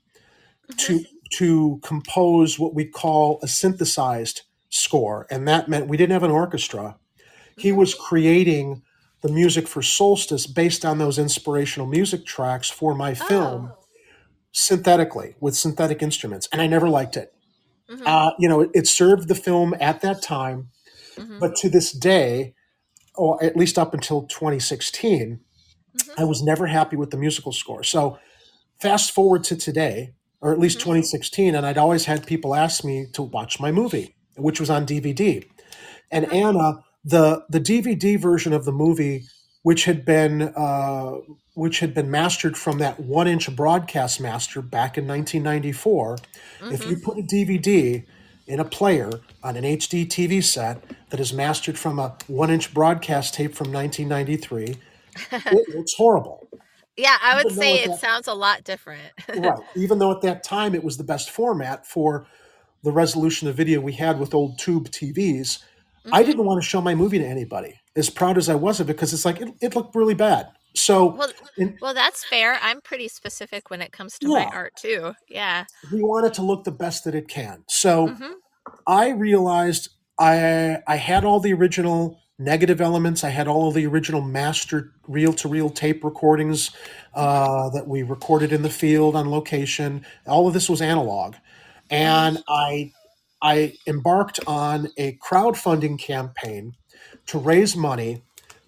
to 0.77 1.03
to 1.37 1.79
compose 1.83 2.57
what 2.57 2.73
we 2.73 2.85
call 2.85 3.39
a 3.43 3.47
synthesized 3.47 4.41
score, 4.69 5.27
and 5.29 5.47
that 5.47 5.67
meant 5.69 5.87
we 5.87 5.97
didn't 5.97 6.13
have 6.13 6.23
an 6.23 6.31
orchestra. 6.31 6.97
He 7.57 7.71
Mhm. 7.71 7.75
was 7.75 7.93
creating 7.93 8.81
the 9.21 9.29
music 9.29 9.67
for 9.67 9.81
Solstice 9.81 10.45
based 10.47 10.85
on 10.85 10.99
those 10.99 11.17
inspirational 11.17 11.87
music 11.87 12.25
tracks 12.25 12.69
for 12.69 12.93
my 12.95 13.13
film 13.13 13.71
Oh. 13.73 13.77
Synthetically 14.61 15.35
with 15.39 15.55
synthetic 15.55 16.01
instruments, 16.01 16.47
and 16.51 16.59
I 16.61 16.65
never 16.67 16.89
liked 16.89 17.15
it. 17.15 17.31
Mhm. 17.89 18.01
Uh, 18.07 18.31
you 18.39 18.49
know, 18.49 18.61
it, 18.61 18.71
it 18.73 18.87
served 18.87 19.27
the 19.27 19.35
film 19.35 19.75
at 19.79 20.01
that 20.01 20.21
time, 20.23 20.69
Mhm. 21.15 21.39
but 21.39 21.55
to 21.57 21.69
this 21.69 21.91
day, 21.91 22.55
or 23.15 23.41
at 23.43 23.55
least 23.55 23.77
up 23.77 23.93
until 23.93 24.23
2016, 24.23 25.39
Mhm. 25.95 26.09
I 26.17 26.23
was 26.23 26.41
never 26.41 26.65
happy 26.65 26.95
with 26.95 27.11
the 27.11 27.17
musical 27.17 27.51
score. 27.51 27.83
So 27.83 28.17
fast 28.81 29.11
forward 29.11 29.43
to 29.45 29.55
today, 29.55 30.13
or 30.41 30.51
at 30.51 30.59
least 30.59 30.79
Mhm. 30.79 30.83
2016, 30.83 31.53
and 31.55 31.63
I'd 31.65 31.77
always 31.77 32.05
had 32.05 32.25
people 32.25 32.55
ask 32.55 32.83
me 32.83 33.05
to 33.13 33.21
watch 33.21 33.59
my 33.59 33.71
movie, 33.71 34.15
which 34.37 34.59
was 34.59 34.69
on 34.71 34.85
DVD. 34.85 35.43
And 36.11 36.25
Mhm. 36.25 36.33
Anna, 36.33 36.79
the 37.05 37.43
the 37.49 37.59
DVD 37.59 38.15
version 38.17 38.53
of 38.53 38.65
the 38.65 38.71
movie, 38.71 39.23
which 39.67 39.83
had 39.83 40.05
been 40.05 40.43
uh, 40.55 41.17
which 41.55 41.81
had 41.81 41.93
been 41.93 42.09
mastered 42.09 42.55
from 42.55 42.77
that 42.77 42.97
one 43.01 43.27
inch 43.27 43.53
broadcast 43.53 44.21
master 44.21 44.61
back 44.61 44.97
in 44.97 45.05
1994, 45.05 46.17
if 46.71 46.87
you 46.87 46.95
put 46.95 47.17
a 47.19 47.21
DVD 47.21 48.01
in 48.47 48.61
a 48.61 48.63
player 48.63 49.09
on 49.43 49.57
an 49.57 49.65
HD 49.65 50.07
TV 50.07 50.41
set 50.41 50.81
that 51.09 51.19
is 51.19 51.33
mastered 51.33 51.77
from 51.77 51.99
a 51.99 52.15
one 52.27 52.49
inch 52.49 52.73
broadcast 52.73 53.33
tape 53.33 53.53
from 53.53 53.73
1993, 53.73 54.77
it 55.31 55.75
looks 55.75 55.93
horrible. 55.97 56.47
yeah, 56.95 57.17
I 57.21 57.35
would 57.35 57.51
Even 57.51 57.57
say 57.57 57.83
it 57.83 57.87
that 57.89 57.99
sounds 57.99 58.27
a 58.29 58.33
lot 58.33 58.63
different. 58.63 59.11
right, 59.35 59.59
even 59.75 59.99
though 59.99 60.11
at 60.13 60.21
that 60.21 60.45
time 60.45 60.75
it 60.75 60.83
was 60.85 60.95
the 60.95 61.03
best 61.03 61.29
format 61.29 61.85
for 61.85 62.25
the 62.83 62.91
resolution 62.93 63.49
of 63.49 63.55
video 63.55 63.81
we 63.81 63.91
had 63.91 64.17
with 64.17 64.33
old 64.33 64.59
tube 64.59 64.87
TVs, 64.91 65.59
I 66.09 66.23
Mhm. 66.23 66.25
didn't 66.25 66.45
want 66.45 66.63
to 66.63 66.65
show 66.69 66.79
my 66.79 66.95
movie 66.95 67.19
to 67.19 67.25
anybody, 67.27 67.73
as 67.97 68.09
proud 68.09 68.37
as 68.37 68.47
I 68.47 68.55
was 68.55 68.79
of 68.79 68.89
it, 68.89 68.93
because 68.93 69.11
it's 69.13 69.25
like 69.25 69.41
it, 69.41 69.49
it 69.61 69.75
looked 69.75 69.95
really 69.95 70.13
bad. 70.13 70.47
So, 70.75 71.07
Well, 71.07 71.31
in, 71.57 71.75
well, 71.81 71.95
that's 71.95 72.23
fair. 72.23 72.59
I'm 72.61 72.81
pretty 72.81 73.07
specific 73.07 73.71
when 73.71 73.81
it 73.81 73.91
comes 73.91 74.19
to 74.19 74.27
my 74.27 74.45
art 74.45 74.75
too. 74.75 75.13
Yeah. 75.27 75.65
we 75.91 76.01
want 76.03 76.27
it 76.27 76.33
to 76.35 76.43
look 76.43 76.63
the 76.63 76.71
best 76.71 77.03
that 77.05 77.15
it 77.15 77.27
can. 77.27 77.63
So, 77.67 78.09
Mhm. 78.09 78.33
I 78.85 79.09
realized 79.09 79.89
I 80.19 80.79
I 80.87 80.95
had 80.97 81.25
all 81.25 81.39
the 81.39 81.53
original 81.53 82.19
negative 82.39 82.79
elements. 82.81 83.23
I 83.23 83.29
had 83.29 83.47
all 83.47 83.67
of 83.69 83.73
the 83.73 83.87
original 83.87 84.21
master 84.21 84.91
reel 85.07 85.33
to 85.33 85.47
reel 85.47 85.69
tape 85.71 86.03
recordings 86.03 86.69
uh, 87.15 87.69
that 87.71 87.87
we 87.87 88.03
recorded 88.03 88.51
in 88.53 88.61
the 88.61 88.69
field 88.69 89.15
on 89.15 89.31
location. 89.31 90.05
All 90.27 90.47
of 90.47 90.53
this 90.53 90.69
was 90.69 90.81
analog, 90.81 91.35
and 91.89 92.43
I 92.47 92.91
I 93.41 93.73
embarked 93.87 94.39
on 94.47 94.89
a 94.97 95.17
crowdfunding 95.17 95.97
campaign 95.99 96.73
to 97.27 97.37
raise 97.37 97.75
money 97.75 98.21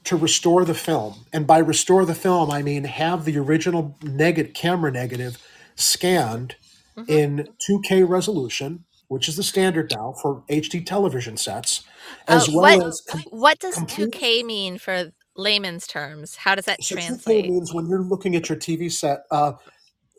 to 0.06 0.16
restore 0.16 0.66
the 0.66 0.74
film. 0.74 1.26
And 1.34 1.46
by 1.46 1.58
restore 1.60 2.06
the 2.06 2.16
film, 2.16 2.50
I 2.52 2.62
mean 2.62 2.84
have 2.86 3.26
the 3.26 3.38
original 3.38 3.98
negative 4.04 4.54
camera 4.54 4.92
negative 4.92 5.38
scanned 5.76 6.56
Mhm. 6.98 7.10
in 7.10 7.48
2K 7.60 8.04
resolution, 8.04 8.86
which 9.08 9.28
is 9.30 9.36
the 9.36 9.44
standard 9.44 9.92
now 9.92 10.14
for 10.22 10.44
HD 10.50 10.82
television 10.86 11.38
sets, 11.38 11.84
as 12.28 12.48
Oh, 12.50 12.54
well 12.62 12.78
what 12.80 12.88
as 12.88 13.02
com- 13.02 13.22
what 13.30 13.60
does 13.60 13.76
complete 13.76 14.12
2K 14.14 14.44
mean 14.44 14.78
for 14.78 15.12
layman's 15.36 15.88
terms? 15.88 16.36
How 16.38 16.56
does 16.56 16.66
that 16.66 16.84
so 16.84 16.96
2K 16.96 17.02
translate? 17.08 17.50
means 17.50 17.74
when 17.74 17.88
you're 17.88 18.02
looking 18.04 18.36
at 18.36 18.50
your 18.50 18.58
TV 18.58 18.90
set, 18.90 19.24
uh, 19.32 19.54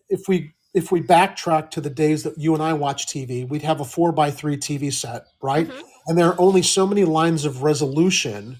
if 0.09 0.29
we 0.29 0.53
if 0.73 0.93
we 0.93 1.01
backtrack 1.03 1.69
to 1.73 1.81
the 1.81 1.91
days 1.91 2.23
that 2.23 2.39
you 2.39 2.55
and 2.55 2.63
I 2.63 2.75
watch 2.75 3.07
TV, 3.09 3.45
we'd 3.45 3.63
have 3.63 3.81
a 3.81 3.85
four 3.85 4.13
by 4.13 4.31
three 4.31 4.57
TV 4.57 4.93
set, 4.93 5.25
right? 5.43 5.67
Mhm. 5.69 5.83
And 6.11 6.19
there 6.19 6.27
are 6.27 6.41
only 6.41 6.63
so 6.63 6.89
many 6.89 7.05
lines 7.05 7.45
of 7.45 7.63
resolution 7.63 8.57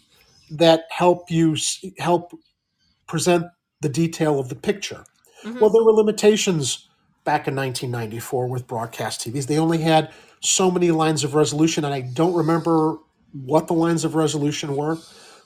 that 0.53 0.85
help 0.91 1.33
you 1.33 1.57
help 1.99 2.31
present 3.09 3.47
the 3.81 3.89
detail 3.89 4.39
of 4.39 4.49
the 4.51 4.55
picture. 4.55 5.03
Mhm. 5.45 5.61
Well, 5.61 5.71
there 5.71 5.83
were 5.83 5.93
limitations 5.93 6.89
back 7.25 7.49
in 7.49 7.57
1994 7.57 8.47
with 8.47 8.69
broadcast 8.69 9.21
TVs. 9.23 9.47
They 9.47 9.59
only 9.59 9.79
had 9.79 10.13
so 10.39 10.71
many 10.71 10.93
lines 10.93 11.25
of 11.25 11.35
resolution, 11.35 11.85
and 11.85 11.93
I 11.93 12.03
don't 12.03 12.35
remember 12.35 12.99
what 13.33 13.67
the 13.67 13.75
lines 13.75 14.05
of 14.05 14.15
resolution 14.15 14.77
were, 14.77 14.99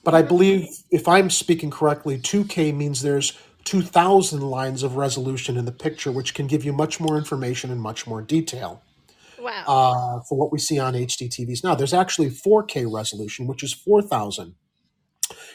but 0.05 0.15
I 0.15 0.23
Mhm. 0.23 0.29
believe, 0.29 0.67
if 0.91 1.09
I'm 1.09 1.31
speaking 1.31 1.71
correctly, 1.71 2.19
2K 2.19 2.71
means 2.71 3.01
there's 3.01 3.33
2,000 3.65 4.43
lines 4.43 4.83
of 4.83 4.97
resolution 4.97 5.57
in 5.57 5.65
the 5.65 5.73
picture, 5.73 6.13
which 6.13 6.35
can 6.35 6.49
give 6.49 6.67
you 6.67 6.75
much 6.75 7.01
more 7.01 7.17
information 7.17 7.71
and 7.71 7.81
much 7.81 8.07
more 8.07 8.21
detail 8.21 8.83
Wow. 9.45 9.65
uh, 9.67 10.21
for 10.29 10.39
what 10.39 10.51
we 10.53 10.59
see 10.59 10.79
on 10.79 10.95
HD 10.95 11.29
TVs 11.29 11.63
now. 11.63 11.75
There's 11.75 11.93
actually 11.95 12.31
4K 12.31 12.87
resolution, 12.93 13.47
which 13.47 13.63
is 13.63 13.73
4,000. 13.73 14.55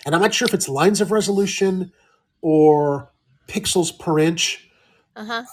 And 0.05 0.15
I'm 0.15 0.21
not 0.21 0.33
sure 0.33 0.47
if 0.47 0.53
it's 0.53 0.69
lines 0.69 1.01
of 1.01 1.11
resolution 1.11 1.91
or 2.41 3.11
pixels 3.47 3.97
per 3.97 4.19
inch 4.19 4.69
Uh-huh. 5.15 5.43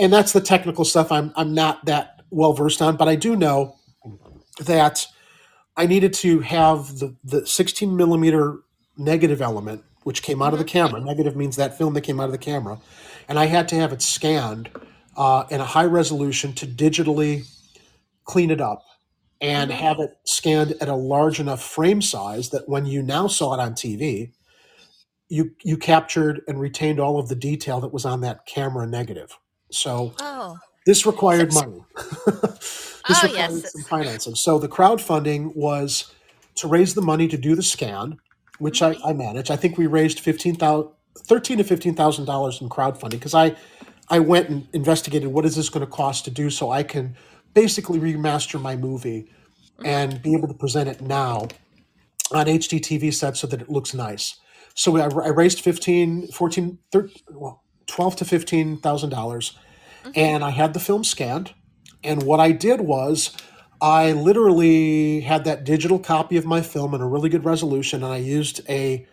and 0.00 0.12
that's 0.12 0.32
the 0.32 0.40
technical 0.40 0.84
stuff 0.84 1.10
I'm 1.12 1.32
I'm 1.36 1.52
not 1.54 1.84
that 1.86 2.22
well 2.30 2.52
versed 2.52 2.80
on, 2.80 2.96
but 2.96 3.08
I 3.08 3.16
do 3.16 3.34
know 3.36 3.76
that 4.60 5.06
I 5.76 5.86
needed 5.86 6.12
to 6.14 6.40
have 6.40 6.98
the 7.00 7.16
the 7.24 7.46
16 7.46 7.96
millimeter 7.96 8.60
negative 8.96 9.42
element, 9.42 9.82
which 10.04 10.22
came 10.22 10.40
out 10.40 10.52
of 10.52 10.58
the 10.60 10.64
Mhm. 10.64 10.68
camera. 10.68 11.00
Negative 11.00 11.34
means 11.36 11.56
that 11.56 11.76
film 11.76 11.94
that 11.94 12.02
came 12.02 12.20
out 12.20 12.26
of 12.26 12.32
the 12.32 12.38
camera, 12.38 12.78
and 13.28 13.38
I 13.38 13.46
had 13.46 13.68
to 13.70 13.76
have 13.76 13.92
it 13.92 14.02
scanned 14.02 14.70
uh, 15.16 15.44
in 15.50 15.60
a 15.60 15.64
high 15.64 15.84
resolution 15.84 16.52
to 16.54 16.66
digitally 16.66 17.44
clean 18.24 18.50
it 18.50 18.60
up 18.60 18.82
and 19.40 19.70
Mhm. 19.70 19.74
have 19.74 19.98
it 20.00 20.10
scanned 20.24 20.72
at 20.80 20.88
a 20.88 20.94
large 20.94 21.40
enough 21.40 21.62
frame 21.62 22.00
size 22.02 22.50
that 22.50 22.68
when 22.68 22.86
you 22.86 23.02
now 23.02 23.26
saw 23.26 23.54
it 23.54 23.60
on 23.60 23.74
TV, 23.74 24.32
you 25.28 25.52
you 25.62 25.76
captured 25.76 26.42
and 26.46 26.60
retained 26.60 27.00
all 27.00 27.18
of 27.18 27.28
the 27.28 27.34
detail 27.34 27.80
that 27.80 27.92
was 27.92 28.04
on 28.04 28.20
that 28.20 28.44
camera 28.46 28.86
negative. 28.86 29.36
So 29.70 30.12
Oh. 30.20 30.58
this 30.86 31.06
required 31.06 31.52
money. 31.54 31.82
this 32.26 33.00
oh 33.08 33.22
required 33.28 33.52
yes. 33.52 33.72
some 33.72 33.82
financing. 33.84 34.34
So 34.34 34.58
the 34.58 34.68
crowdfunding 34.68 35.56
was 35.56 36.12
to 36.56 36.68
raise 36.68 36.94
the 36.94 37.00
money 37.02 37.28
to 37.28 37.38
do 37.38 37.54
the 37.56 37.62
scan, 37.62 38.18
which 38.58 38.80
Mhm. 38.80 38.98
I, 39.04 39.10
I 39.10 39.12
managed. 39.14 39.50
I 39.50 39.56
think 39.56 39.78
we 39.78 39.86
raised 39.86 40.20
fifteen 40.20 40.54
thousand, 40.54 40.90
thirteen 41.26 41.58
to 41.58 41.64
fifteen 41.64 41.94
thousand 41.94 42.26
dollars 42.26 42.60
in 42.60 42.68
crowdfunding 42.68 43.10
because 43.12 43.34
I 43.34 43.56
I 44.10 44.18
went 44.18 44.50
and 44.50 44.68
investigated 44.74 45.28
what 45.32 45.46
is 45.46 45.56
this 45.56 45.70
going 45.70 45.84
to 45.86 45.90
cost 45.90 46.24
to 46.26 46.30
do 46.30 46.50
so 46.50 46.70
I 46.70 46.82
can 46.82 47.16
basically 47.54 47.98
remaster 47.98 48.60
my 48.60 48.76
movie 48.76 49.30
and 49.84 50.22
be 50.22 50.34
able 50.34 50.48
to 50.48 50.54
present 50.54 50.88
it 50.88 51.00
now 51.00 51.48
on 52.32 52.46
HDTV 52.46 53.12
sets 53.12 53.40
so 53.40 53.46
that 53.48 53.60
it 53.60 53.68
looks 53.68 53.94
nice. 53.94 54.38
So 54.74 54.96
I, 54.96 55.02
I 55.24 55.28
raised 55.28 55.60
15, 55.60 56.28
14, 56.28 56.78
13, 56.92 57.22
well, 57.32 57.62
12 57.86 58.16
to 58.16 58.24
$15,000 58.24 58.80
Mhm. 60.04 60.12
and 60.16 60.42
I 60.44 60.50
had 60.50 60.72
the 60.74 60.80
film 60.80 61.04
scanned. 61.04 61.52
And 62.02 62.22
what 62.24 62.40
I 62.40 62.50
did 62.52 62.80
was 62.80 63.30
I 63.80 64.12
literally 64.12 65.20
had 65.20 65.44
that 65.44 65.64
digital 65.64 65.98
copy 65.98 66.36
of 66.36 66.44
my 66.44 66.60
film 66.62 66.94
in 66.94 67.00
a 67.00 67.08
really 67.08 67.28
good 67.28 67.44
resolution 67.44 68.02
and 68.02 68.12
I 68.12 68.16
used 68.16 68.60
a 68.68 69.06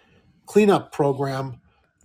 cleanup 0.45 0.91
program 0.91 1.59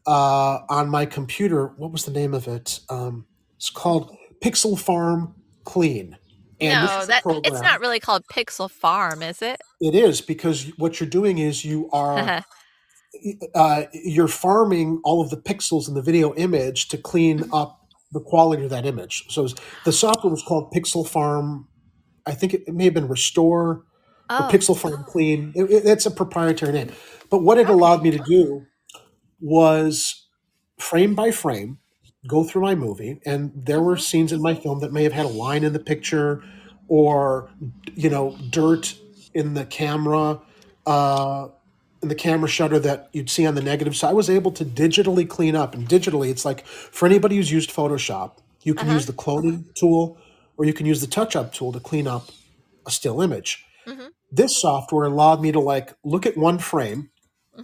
uh, 0.06 0.58
on 0.68 0.90
my 0.90 1.06
computer. 1.06 1.68
What 1.78 1.92
was 1.92 2.04
the 2.04 2.10
name 2.10 2.34
of 2.34 2.46
it? 2.48 2.80
Um, 2.90 3.24
it's 3.56 3.70
called 3.70 4.14
Pixel 4.42 4.78
Farm 4.78 5.34
Clean. 5.64 6.16
And 6.60 6.86
No, 6.86 7.06
that 7.06 7.22
it's 7.44 7.60
not 7.60 7.80
really 7.80 8.00
called 8.00 8.24
Pixel 8.30 8.70
Farm, 8.70 9.22
is 9.22 9.42
it? 9.42 9.60
It 9.80 9.94
is 9.94 10.20
because 10.20 10.70
what 10.78 11.00
you're 11.00 11.08
doing 11.08 11.38
is 11.38 11.64
you 11.64 11.88
are 11.92 12.44
uh, 13.54 13.84
you're 13.92 14.28
farming 14.28 15.00
all 15.04 15.20
of 15.20 15.30
the 15.30 15.36
pixels 15.36 15.88
in 15.88 15.94
the 15.94 16.02
video 16.02 16.34
image 16.34 16.88
to 16.88 16.98
clean 16.98 17.48
up 17.52 17.80
the 18.12 18.20
quality 18.20 18.64
of 18.64 18.70
that 18.70 18.86
image. 18.86 19.24
So 19.28 19.44
it's- 19.44 19.64
the 19.84 19.92
software 19.92 20.30
was 20.30 20.42
called 20.42 20.72
Pixel 20.72 21.06
Farm. 21.06 21.68
I 22.26 22.32
think 22.32 22.54
it, 22.54 22.62
it 22.66 22.74
may 22.74 22.84
have 22.84 22.94
been 22.94 23.08
Restore 23.08 23.62
or 23.70 23.84
oh. 24.30 24.48
Pixel 24.50 24.76
Farm 24.78 25.04
Clean. 25.04 25.52
It, 25.54 25.64
it- 25.64 25.84
it's 25.86 26.06
a 26.06 26.10
proprietary 26.10 26.72
name. 26.72 26.92
But 27.30 27.42
what 27.42 27.58
it 27.58 27.68
allowed 27.68 28.02
me 28.02 28.10
to 28.12 28.18
do 28.18 28.64
was 29.40 30.28
frame 30.78 31.14
by 31.14 31.30
frame 31.30 31.78
go 32.26 32.44
through 32.44 32.62
my 32.62 32.74
movie 32.74 33.20
and 33.26 33.52
there 33.54 33.80
were 33.82 33.96
Mhm. 33.96 34.00
scenes 34.00 34.32
in 34.32 34.40
my 34.40 34.54
film 34.54 34.80
that 34.80 34.92
may 34.92 35.02
have 35.02 35.12
had 35.12 35.26
a 35.26 35.28
line 35.30 35.64
in 35.64 35.72
the 35.72 35.78
picture 35.78 36.42
or 36.88 37.50
you 37.94 38.10
know 38.10 38.37
dirt 38.50 38.94
in 39.34 39.54
the 39.54 39.64
camera 39.64 40.40
uh, 40.87 41.48
in 42.02 42.08
the 42.08 42.14
camera 42.14 42.48
shutter 42.48 42.78
that 42.78 43.08
you'd 43.14 43.30
see 43.30 43.46
on 43.46 43.54
the 43.54 43.62
negative. 43.62 43.96
So 43.96 44.06
I 44.08 44.12
was 44.12 44.28
able 44.28 44.52
to 44.52 44.64
digitally 44.64 45.26
clean 45.26 45.56
up. 45.56 45.74
And 45.74 45.88
digitally, 45.88 46.28
it's 46.28 46.44
like 46.44 46.66
for 46.66 47.06
anybody 47.06 47.37
who's 47.37 47.50
used 47.50 47.70
Photoshop, 47.70 48.32
you 48.62 48.74
can 48.74 48.88
use 48.90 49.06
the 49.06 49.14
cloning 49.14 49.64
tool 49.74 50.18
or 50.58 50.66
you 50.66 50.74
can 50.74 50.84
use 50.84 51.00
the 51.00 51.06
touch 51.06 51.34
up 51.34 51.54
tool 51.54 51.72
to 51.72 51.80
clean 51.80 52.06
up 52.06 52.28
a 52.87 52.90
still 52.90 53.22
image. 53.22 53.64
hmm 53.87 54.08
This 54.30 54.60
software 54.60 55.06
allowed 55.06 55.40
me 55.40 55.52
to 55.52 55.60
like 55.60 55.94
look 56.04 56.26
at 56.26 56.37
one 56.37 56.58
frame 56.58 57.08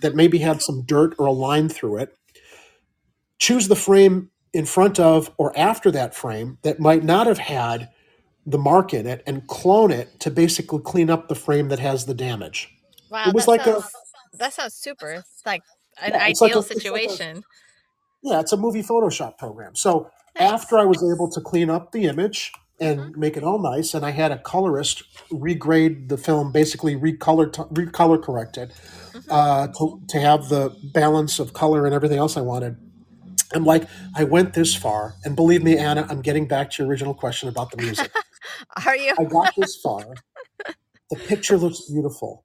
that 0.00 0.14
maybe 0.14 0.38
had 0.38 0.62
some 0.62 0.82
dirt 0.86 1.14
or 1.18 1.26
a 1.26 1.32
line 1.32 1.68
through 1.68 1.98
it, 1.98 2.16
choose 3.38 3.68
the 3.68 3.76
frame 3.76 4.30
in 4.52 4.66
front 4.66 4.98
of 5.00 5.30
or 5.38 5.56
after 5.58 5.90
that 5.90 6.14
frame 6.14 6.58
that 6.62 6.80
might 6.80 7.04
not 7.04 7.26
have 7.26 7.38
had 7.38 7.88
the 8.46 8.58
mark 8.58 8.94
in 8.94 9.06
it 9.06 9.22
and 9.26 9.46
clone 9.48 9.90
it 9.90 10.20
to 10.20 10.30
basically 10.30 10.80
clean 10.80 11.10
up 11.10 11.28
the 11.28 11.34
frame 11.34 11.68
that 11.68 11.78
has 11.78 12.06
the 12.06 12.14
damage. 12.14 12.70
Wow, 13.10 13.26
It 13.28 13.34
was 13.34 13.46
that 13.46 13.48
like 13.48 13.66
a 13.66 13.72
sounds 13.72 13.92
that 14.38 14.52
sounds 14.54 14.74
super. 14.74 15.12
It's 15.12 15.42
like 15.46 15.62
an 16.00 16.12
yeah, 16.12 16.18
it's 16.28 16.40
like 16.40 16.54
a 16.54 16.58
ideal 16.58 16.62
like 16.62 16.70
a 16.70 16.74
situation. 16.74 17.44
yeah, 18.22 18.40
it's 18.40 18.52
a 18.52 18.56
movie 18.56 18.82
Photoshop 18.82 19.38
program. 19.38 19.74
So 19.76 20.10
Nice. 20.34 20.50
after 20.52 20.78
I 20.78 20.84
was 20.84 21.02
able 21.02 21.30
to 21.32 21.40
clean 21.40 21.70
up 21.70 21.92
the 21.92 22.04
image 22.04 22.52
and 22.80 23.16
make 23.16 23.36
it 23.36 23.44
all 23.44 23.58
nice, 23.58 23.94
and 23.94 24.06
I 24.06 24.10
had 24.10 24.32
a 24.32 24.38
colorist 24.38 25.04
regrade 25.32 26.08
the 26.08 26.16
film, 26.16 26.52
basically 26.52 26.96
recolor 26.96 27.50
recolor 27.72 28.22
correct 28.22 28.56
it 28.58 28.72
hmm 29.12 29.20
uh, 29.30 29.68
to 29.78 30.02
to 30.08 30.20
have 30.20 30.48
the 30.48 30.74
balance 30.94 31.38
of 31.38 31.52
color 31.52 31.86
and 31.86 31.94
everything 31.94 32.18
else 32.18 32.36
I 32.36 32.40
wanted. 32.42 32.76
I'm 33.52 33.64
like, 33.64 33.88
I 34.16 34.24
went 34.24 34.54
this 34.54 34.74
far, 34.74 35.14
and 35.24 35.34
believe 35.36 35.62
me, 35.62 35.76
Anna, 35.76 36.06
I'm 36.08 36.22
getting 36.22 36.46
back 36.46 36.70
to 36.72 36.82
your 36.82 36.90
original 36.90 37.14
question 37.14 37.48
about 37.48 37.70
the 37.70 37.78
music. 37.82 38.12
Are 38.86 38.96
you? 38.96 39.14
I 39.18 39.24
got 39.24 39.54
this 39.56 39.76
far. 39.76 40.04
The 41.10 41.16
picture 41.16 41.56
looks 41.56 41.82
beautiful. 41.90 42.44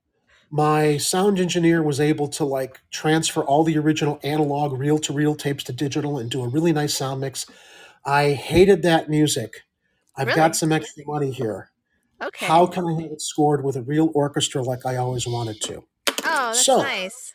My 0.50 0.98
sound 0.98 1.39
engineer 1.39 1.84
was 1.84 2.00
able 2.00 2.28
to 2.30 2.46
like 2.46 2.80
transfer 2.91 3.44
all 3.44 3.63
the 3.63 3.78
original 3.78 4.20
analog 4.24 4.74
reel 4.80 4.98
to 5.00 5.13
reel 5.13 5.36
tapes 5.36 5.63
to 5.65 5.74
digital 5.74 6.18
and 6.18 6.30
do 6.30 6.44
a 6.44 6.48
really 6.48 6.72
nice 6.74 6.96
sound 6.96 7.22
mix. 7.22 7.46
I 8.06 8.32
hated 8.34 8.82
that 8.84 9.10
music. 9.10 9.62
I've 10.15 10.34
got 10.36 10.56
some 10.56 10.72
extra 10.72 11.04
money 11.06 11.32
here. 11.32 11.72
Okay. 12.24 12.46
How 12.46 12.65
can 12.68 12.86
I 12.86 13.02
have 13.02 13.12
it 13.12 13.22
scored 13.22 13.63
with 13.63 13.76
a 13.76 13.82
real 13.82 14.12
orchestra 14.15 14.62
like 14.63 14.86
I 14.86 14.96
always 14.96 15.28
wanted 15.28 15.62
to? 15.63 15.84
Oh, 16.24 16.48
that's 16.48 16.65
So 16.65 16.78
nice. 16.78 17.34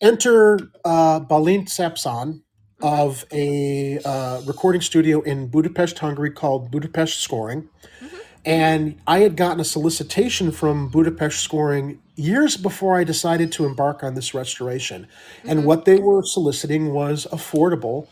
Enter 0.00 0.58
uh, 0.84 1.20
Balint 1.20 1.68
Sapszon 1.68 2.42
of 2.80 3.24
a 3.32 3.98
uh, 4.04 4.40
recording 4.42 4.80
studio 4.80 5.20
in 5.22 5.48
Budapest, 5.48 5.98
Hungary 5.98 6.30
called 6.30 6.70
Budapest 6.70 7.20
Scoring. 7.20 7.68
hmm 8.00 8.16
And 8.44 9.00
I 9.06 9.20
had 9.20 9.36
gotten 9.36 9.60
a 9.60 9.64
solicitation 9.64 10.52
from 10.52 10.88
Budapest 10.88 11.40
Scoring 11.40 12.00
years 12.16 12.56
before 12.56 12.96
I 12.96 13.04
decided 13.04 13.52
to 13.52 13.66
embark 13.66 14.02
on 14.04 14.14
this 14.14 14.32
restoration. 14.34 15.08
And 15.46 15.60
hmm 15.60 15.66
what 15.66 15.84
they 15.84 15.98
were 15.98 16.22
soliciting 16.22 16.92
was 16.92 17.26
affordable 17.32 18.08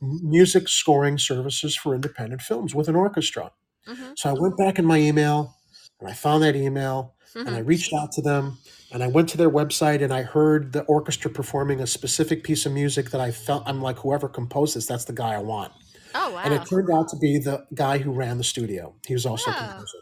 music 0.00 0.68
scoring 0.68 1.18
services 1.18 1.76
for 1.76 1.94
independent 1.94 2.42
films 2.42 2.74
with 2.74 2.88
an 2.88 2.96
orchestra. 2.96 3.52
hmm 3.86 4.12
So 4.16 4.30
I 4.30 4.34
went 4.34 4.56
back 4.56 4.78
in 4.78 4.84
my 4.86 4.98
email 4.98 5.56
and 6.00 6.08
I 6.08 6.12
found 6.14 6.42
that 6.44 6.56
email 6.56 7.14
and 7.44 7.56
I 7.56 7.60
hmm 7.60 7.68
reached 7.68 7.92
out 7.92 8.12
to 8.12 8.22
them 8.22 8.58
and 8.96 9.04
I 9.04 9.08
went 9.08 9.28
to 9.28 9.36
their 9.36 9.50
website 9.50 10.02
and 10.02 10.10
I 10.10 10.22
heard 10.22 10.72
the 10.72 10.80
orchestra 10.84 11.30
performing 11.30 11.80
a 11.80 11.86
specific 11.86 12.42
piece 12.42 12.64
of 12.64 12.72
music 12.72 13.10
that 13.10 13.20
I 13.20 13.30
felt 13.30 13.62
I'm 13.66 13.82
like 13.82 13.98
whoever 13.98 14.26
composed 14.26 14.74
this 14.74 14.86
that's 14.86 15.04
the 15.04 15.12
guy 15.12 15.34
I 15.34 15.40
want. 15.40 15.70
Oh, 16.14 16.30
wow! 16.32 16.40
And 16.42 16.54
it 16.54 16.64
turned 16.64 16.88
out 16.90 17.06
to 17.10 17.16
be 17.18 17.38
the 17.38 17.66
guy 17.74 17.98
who 17.98 18.10
ran 18.10 18.38
the 18.38 18.44
studio. 18.44 18.94
He 19.06 19.12
was 19.12 19.26
also 19.26 19.50
a 19.50 19.54
Oh. 19.54 19.58
composer. 19.58 19.98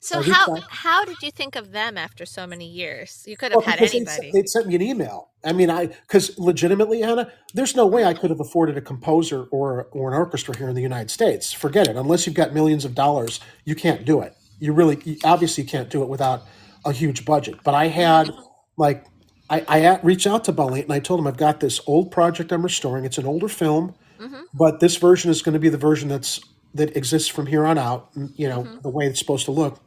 So 0.00 0.22
So 0.22 0.32
how 0.32 0.56
out 0.56 0.62
how 0.70 1.04
did 1.04 1.18
you 1.22 1.30
think 1.30 1.56
of 1.56 1.72
them 1.72 1.98
after 1.98 2.24
so 2.24 2.46
many 2.46 2.66
years? 2.66 3.22
You 3.26 3.36
could 3.36 3.52
well 3.52 3.60
have 3.60 3.74
had 3.74 3.80
because 3.80 3.92
they'd, 3.92 4.08
anybody. 4.08 4.30
they'd 4.32 4.48
sent 4.48 4.66
me 4.66 4.74
an 4.76 4.82
email. 4.82 5.32
I 5.44 5.52
mean 5.52 5.68
I 5.68 5.88
because 5.88 6.38
legitimately 6.38 7.02
Anna, 7.02 7.30
there's 7.52 7.76
no 7.76 7.86
way 7.86 8.06
I 8.06 8.14
could 8.14 8.30
have 8.30 8.40
afforded 8.40 8.78
a 8.78 8.80
composer 8.80 9.44
or 9.52 9.88
or 9.92 10.10
an 10.10 10.16
orchestra 10.16 10.56
here 10.56 10.70
in 10.70 10.74
the 10.74 10.80
United 10.82 11.10
States. 11.10 11.52
Forget 11.52 11.86
it. 11.86 11.96
Unless 11.96 12.26
you've 12.26 12.34
got 12.34 12.54
millions 12.54 12.86
of 12.86 12.94
dollars, 12.94 13.40
you 13.66 13.74
can't 13.74 14.06
do 14.06 14.22
it. 14.22 14.34
You 14.58 14.72
really 14.72 14.98
you 15.04 15.18
obviously 15.22 15.64
can't 15.64 15.90
do 15.90 16.02
it 16.02 16.08
without 16.08 16.44
a 16.86 16.92
huge 16.92 17.26
budget. 17.26 17.64
But 17.64 17.74
I 17.74 17.88
had 17.88 18.30
like 18.78 19.06
I, 19.50 19.64
I 19.68 20.00
reached 20.02 20.26
out 20.28 20.44
to 20.46 20.54
Balint 20.54 20.84
and 20.84 20.94
I 20.94 21.00
told 21.00 21.20
him 21.20 21.28
I've 21.28 21.38
got 21.38 21.60
this 21.60 21.80
old 21.86 22.12
project 22.12 22.52
I'm 22.52 22.64
restoring. 22.64 23.04
It's 23.06 23.18
an 23.18 23.26
older 23.26 23.48
film, 23.48 23.96
hmm 24.20 24.42
but 24.54 24.80
this 24.80 24.96
version 24.96 25.30
is 25.30 25.42
going 25.42 25.54
to 25.54 25.60
be 25.60 25.70
the 25.70 25.78
version 25.78 26.08
that's 26.10 26.40
that 26.74 26.96
exists 26.96 27.28
from 27.28 27.46
here 27.46 27.66
on 27.66 27.78
out. 27.78 28.10
You 28.36 28.48
know 28.48 28.64
hmm 28.64 28.78
the 28.82 28.90
way 28.90 29.06
it's 29.06 29.20
supposed 29.20 29.46
to 29.46 29.52
look. 29.52 29.82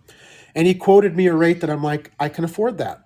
And 0.55 0.67
he 0.67 0.75
quoted 0.75 1.17
me 1.17 1.27
a 1.27 1.35
rate 1.35 1.61
that 1.61 1.71
I'm 1.71 1.83
like 1.83 2.13
I 2.19 2.29
can 2.29 2.45
afford 2.45 2.79
that. 2.79 3.01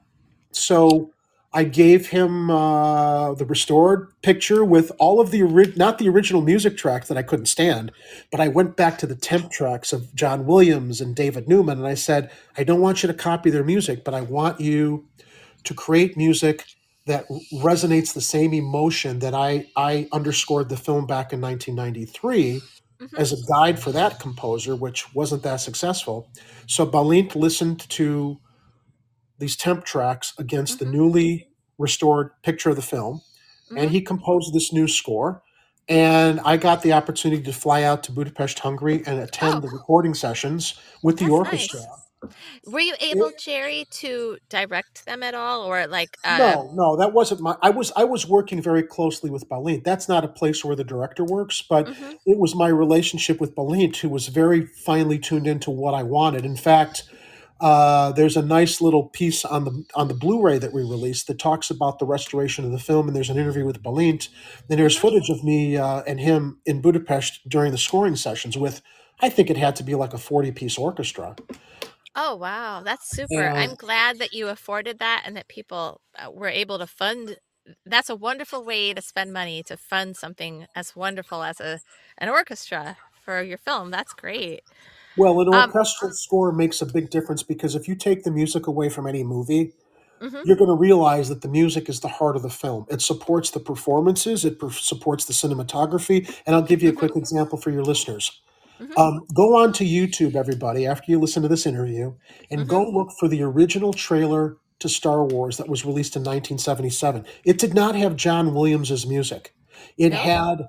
So 0.53 1.12
I 1.53 1.65
gave 1.65 2.09
him 2.09 2.49
uh, 2.51 3.33
the 3.35 3.45
restored 3.45 4.09
picture 4.23 4.65
with 4.65 4.91
all 4.99 5.21
of 5.21 5.31
the 5.31 5.43
ori- 5.43 5.73
not 5.75 5.99
the 5.99 6.09
original 6.09 6.41
music 6.41 6.77
tracks 6.77 7.07
that 7.09 7.17
I 7.17 7.23
couldn't 7.23 7.47
stand, 7.47 7.91
but 8.31 8.41
I 8.41 8.49
went 8.49 8.77
back 8.77 8.97
to 8.99 9.07
the 9.07 9.15
temp 9.15 9.51
tracks 9.51 9.93
of 9.93 10.13
John 10.15 10.45
Williams 10.45 11.01
and 11.01 11.15
David 11.15 11.47
Newman, 11.49 11.77
and 11.79 11.87
I 11.87 11.95
said, 11.95 12.31
I 12.57 12.63
don't 12.63 12.81
want 12.81 13.03
you 13.03 13.07
to 13.07 13.13
copy 13.13 13.51
their 13.51 13.63
music, 13.65 14.03
but 14.05 14.13
I 14.15 14.21
want 14.21 14.59
you 14.61 15.07
to 15.65 15.73
create 15.75 16.17
music 16.17 16.65
that 17.07 17.25
resonates 17.53 18.13
the 18.13 18.21
same 18.21 18.53
emotion 18.53 19.19
that 19.19 19.33
I 19.35 19.67
I 19.77 20.07
underscored 20.13 20.69
the 20.69 20.77
film 20.77 21.07
back 21.07 21.33
in 21.33 21.41
1993 21.41 22.61
hmm 22.99 23.07
as 23.17 23.33
a 23.33 23.37
guide 23.51 23.79
for 23.79 23.91
that 23.93 24.19
composer, 24.19 24.75
which 24.75 25.13
wasn't 25.15 25.43
that 25.43 25.57
successful. 25.57 26.31
So 26.67 26.85
Balint 26.87 27.35
listened 27.35 27.89
to 27.91 28.39
these 29.43 29.57
temp 29.57 29.85
tracks 29.85 30.33
against 30.39 30.79
the 30.79 30.85
hmm 30.85 30.91
newly 30.91 31.49
restored 31.79 32.31
picture 32.43 32.71
of 32.71 32.77
the 32.77 32.83
film, 32.83 33.21
and 33.75 33.91
hmm 33.91 33.91
he 33.91 34.01
composed 34.01 34.53
this 34.55 34.73
new 34.73 34.87
score. 34.89 35.43
And 35.89 36.41
I 36.45 36.57
got 36.57 36.83
the 36.83 36.93
opportunity 36.93 37.43
to 37.43 37.53
fly 37.53 37.83
out 37.83 38.03
to 38.05 38.13
Budapest, 38.13 38.59
Hungary, 38.59 39.03
and 39.07 39.19
attend 39.19 39.55
Oh, 39.55 39.61
the 39.63 39.69
recording 39.69 40.15
sessions 40.15 40.75
with 41.03 41.19
the 41.19 41.29
orchestra. 41.29 41.81
nice. 41.81 41.87
Were 42.67 42.81
you 42.81 42.95
It- 43.11 43.19
able, 43.19 43.31
Jerry, 43.37 43.85
to 43.91 44.39
direct 44.49 45.05
them 45.05 45.23
at 45.23 45.35
all, 45.35 45.63
or 45.63 45.87
like, 45.87 46.17
uh, 46.23 46.57
no, 46.57 46.71
no, 46.73 46.97
that 46.97 47.13
wasn't 47.13 47.41
my. 47.41 47.57
I 47.61 47.69
was 47.71 47.91
I 47.97 48.05
was 48.05 48.27
working 48.27 48.61
very 48.61 48.83
closely 48.83 49.29
with 49.29 49.49
Balint. 49.49 49.83
That's 49.85 50.09
not 50.09 50.25
a 50.25 50.29
place 50.29 50.65
where 50.65 50.75
the 50.75 50.83
director 50.85 51.25
works, 51.25 51.61
but 51.69 51.87
hmm 51.87 52.15
it 52.25 52.39
was 52.39 52.55
my 52.55 52.69
relationship 52.69 53.41
with 53.41 53.55
Balint, 53.55 53.97
who 53.97 54.09
was 54.09 54.29
very 54.29 54.65
finely 54.65 55.19
tuned 55.19 55.47
into 55.47 55.71
what 55.71 55.93
I 55.93 56.03
wanted. 56.03 56.45
In 56.45 56.57
fact, 56.57 57.03
uh, 57.63 58.11
there's 58.11 58.35
a 58.35 58.41
nice 58.41 58.81
little 58.81 59.05
piece 59.05 59.45
on 59.45 59.63
the 59.63 59.85
on 59.95 60.09
the 60.09 60.13
Blu-ray 60.13 60.57
that 60.57 60.73
we 60.73 60.81
released 60.81 61.27
that 61.27 61.39
talks 61.39 61.69
about 61.69 61.97
the 61.97 62.05
restoration 62.05 62.65
of 62.65 62.71
the 62.71 62.79
film, 62.79 63.07
and 63.07 63.15
there's 63.15 63.29
an 63.29 63.37
interview 63.37 63.65
with 63.65 63.81
Balint, 63.81 64.27
and 64.69 64.77
there's 64.77 64.97
footage 64.97 65.29
of 65.29 65.43
me 65.45 65.77
uh, 65.77 66.03
and 66.05 66.19
him 66.19 66.59
in 66.65 66.81
Budapest 66.81 67.39
during 67.47 67.71
the 67.71 67.77
scoring 67.77 68.17
sessions 68.17 68.57
with. 68.57 68.81
I 69.21 69.29
think 69.29 69.49
it 69.49 69.55
had 69.55 69.77
to 69.77 69.83
be 69.83 69.95
like 69.95 70.13
a 70.13 70.17
40 70.17 70.51
piece 70.51 70.77
orchestra. 70.77 71.35
Oh, 72.15 72.35
wow. 72.35 72.81
That's 72.83 73.09
super. 73.09 73.43
I'm 73.43 73.75
glad 73.75 74.19
that 74.19 74.33
you 74.33 74.49
afforded 74.49 74.99
that 74.99 75.23
and 75.25 75.35
that 75.37 75.47
people 75.47 76.01
uh, 76.17 76.29
were 76.31 76.49
able 76.49 76.77
to 76.79 76.87
fund. 76.87 77.37
That's 77.85 78.09
a 78.09 78.15
wonderful 78.15 78.65
way 78.65 78.93
to 78.93 79.01
spend 79.01 79.31
money 79.31 79.63
to 79.63 79.77
fund 79.77 80.17
something 80.17 80.65
as 80.75 80.95
wonderful 80.95 81.43
as 81.43 81.59
a 81.59 81.79
an 82.17 82.29
orchestra 82.29 82.97
for 83.23 83.41
your 83.41 83.57
film. 83.57 83.89
That's 83.89 84.13
great. 84.13 84.61
Well, 85.15 85.41
an 85.41 85.49
Um, 85.51 85.73
orchestral 85.73 86.11
score 86.13 86.51
makes 86.51 86.81
a 86.81 86.85
big 86.85 87.09
difference 87.09 87.43
because 87.43 87.75
if 87.75 87.87
you 87.87 87.95
take 87.95 88.23
the 88.23 88.31
music 88.31 88.67
away 88.67 88.89
from 88.89 89.07
any 89.07 89.23
movie, 89.23 89.73
hmm 90.21 90.43
you're 90.43 90.57
going 90.57 90.69
to 90.69 90.75
realize 90.75 91.29
that 91.29 91.41
the 91.41 91.49
music 91.49 91.89
is 91.89 92.01
the 92.01 92.07
heart 92.09 92.35
of 92.35 92.43
the 92.43 92.49
film. 92.49 92.85
It 92.89 93.01
supports 93.01 93.51
the 93.51 93.59
performances, 93.59 94.45
it 94.45 94.59
per- 94.59 94.71
supports 94.71 95.25
the 95.25 95.33
cinematography. 95.33 96.33
And 96.45 96.55
I'll 96.55 96.61
give 96.63 96.83
you 96.83 96.89
a 96.89 96.93
quick 96.93 97.15
example 97.15 97.59
for 97.59 97.71
your 97.71 97.83
listeners. 97.83 98.41
hmm 98.79 98.97
Um, 98.97 99.21
go 99.35 99.57
on 99.57 99.73
to 99.73 99.85
YouTube, 99.85 100.35
everybody, 100.35 100.85
after 100.87 101.11
you 101.11 101.19
listen 101.19 101.41
to 101.43 101.49
this 101.49 101.65
interview, 101.65 102.13
and 102.51 102.67
hmm 102.67 102.69
go 102.69 102.83
look 102.89 103.11
for 103.19 103.27
the 103.27 103.43
original 103.43 103.93
trailer 103.93 104.57
to 104.79 104.89
Star 104.89 105.25
Wars 105.25 105.57
that 105.57 105.69
was 105.69 105.85
released 105.85 106.15
in 106.15 106.21
1977. 106.21 107.25
It 107.45 107.59
did 107.59 107.73
not 107.73 107.95
have 107.95 108.15
John 108.15 108.53
Williams's 108.53 109.07
music. 109.07 109.55
It 109.97 110.13
No? 110.13 110.15
had 110.15 110.67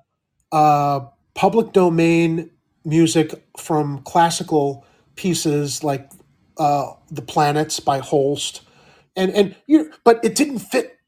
uh, 0.53 1.01
public 1.35 1.73
domain 1.73 2.51
music 2.85 3.35
from 3.59 4.01
classical 4.03 4.85
pieces 5.17 5.85
like 5.85 6.11
uh, 6.59 6.93
"The 7.11 7.23
Planets" 7.23 7.81
by 7.81 7.99
Holst, 7.99 8.63
and 9.17 9.33
and 9.33 9.57
you. 9.67 9.93
But 10.05 10.25
it 10.25 10.35
didn't 10.35 10.61
fit 10.61 10.99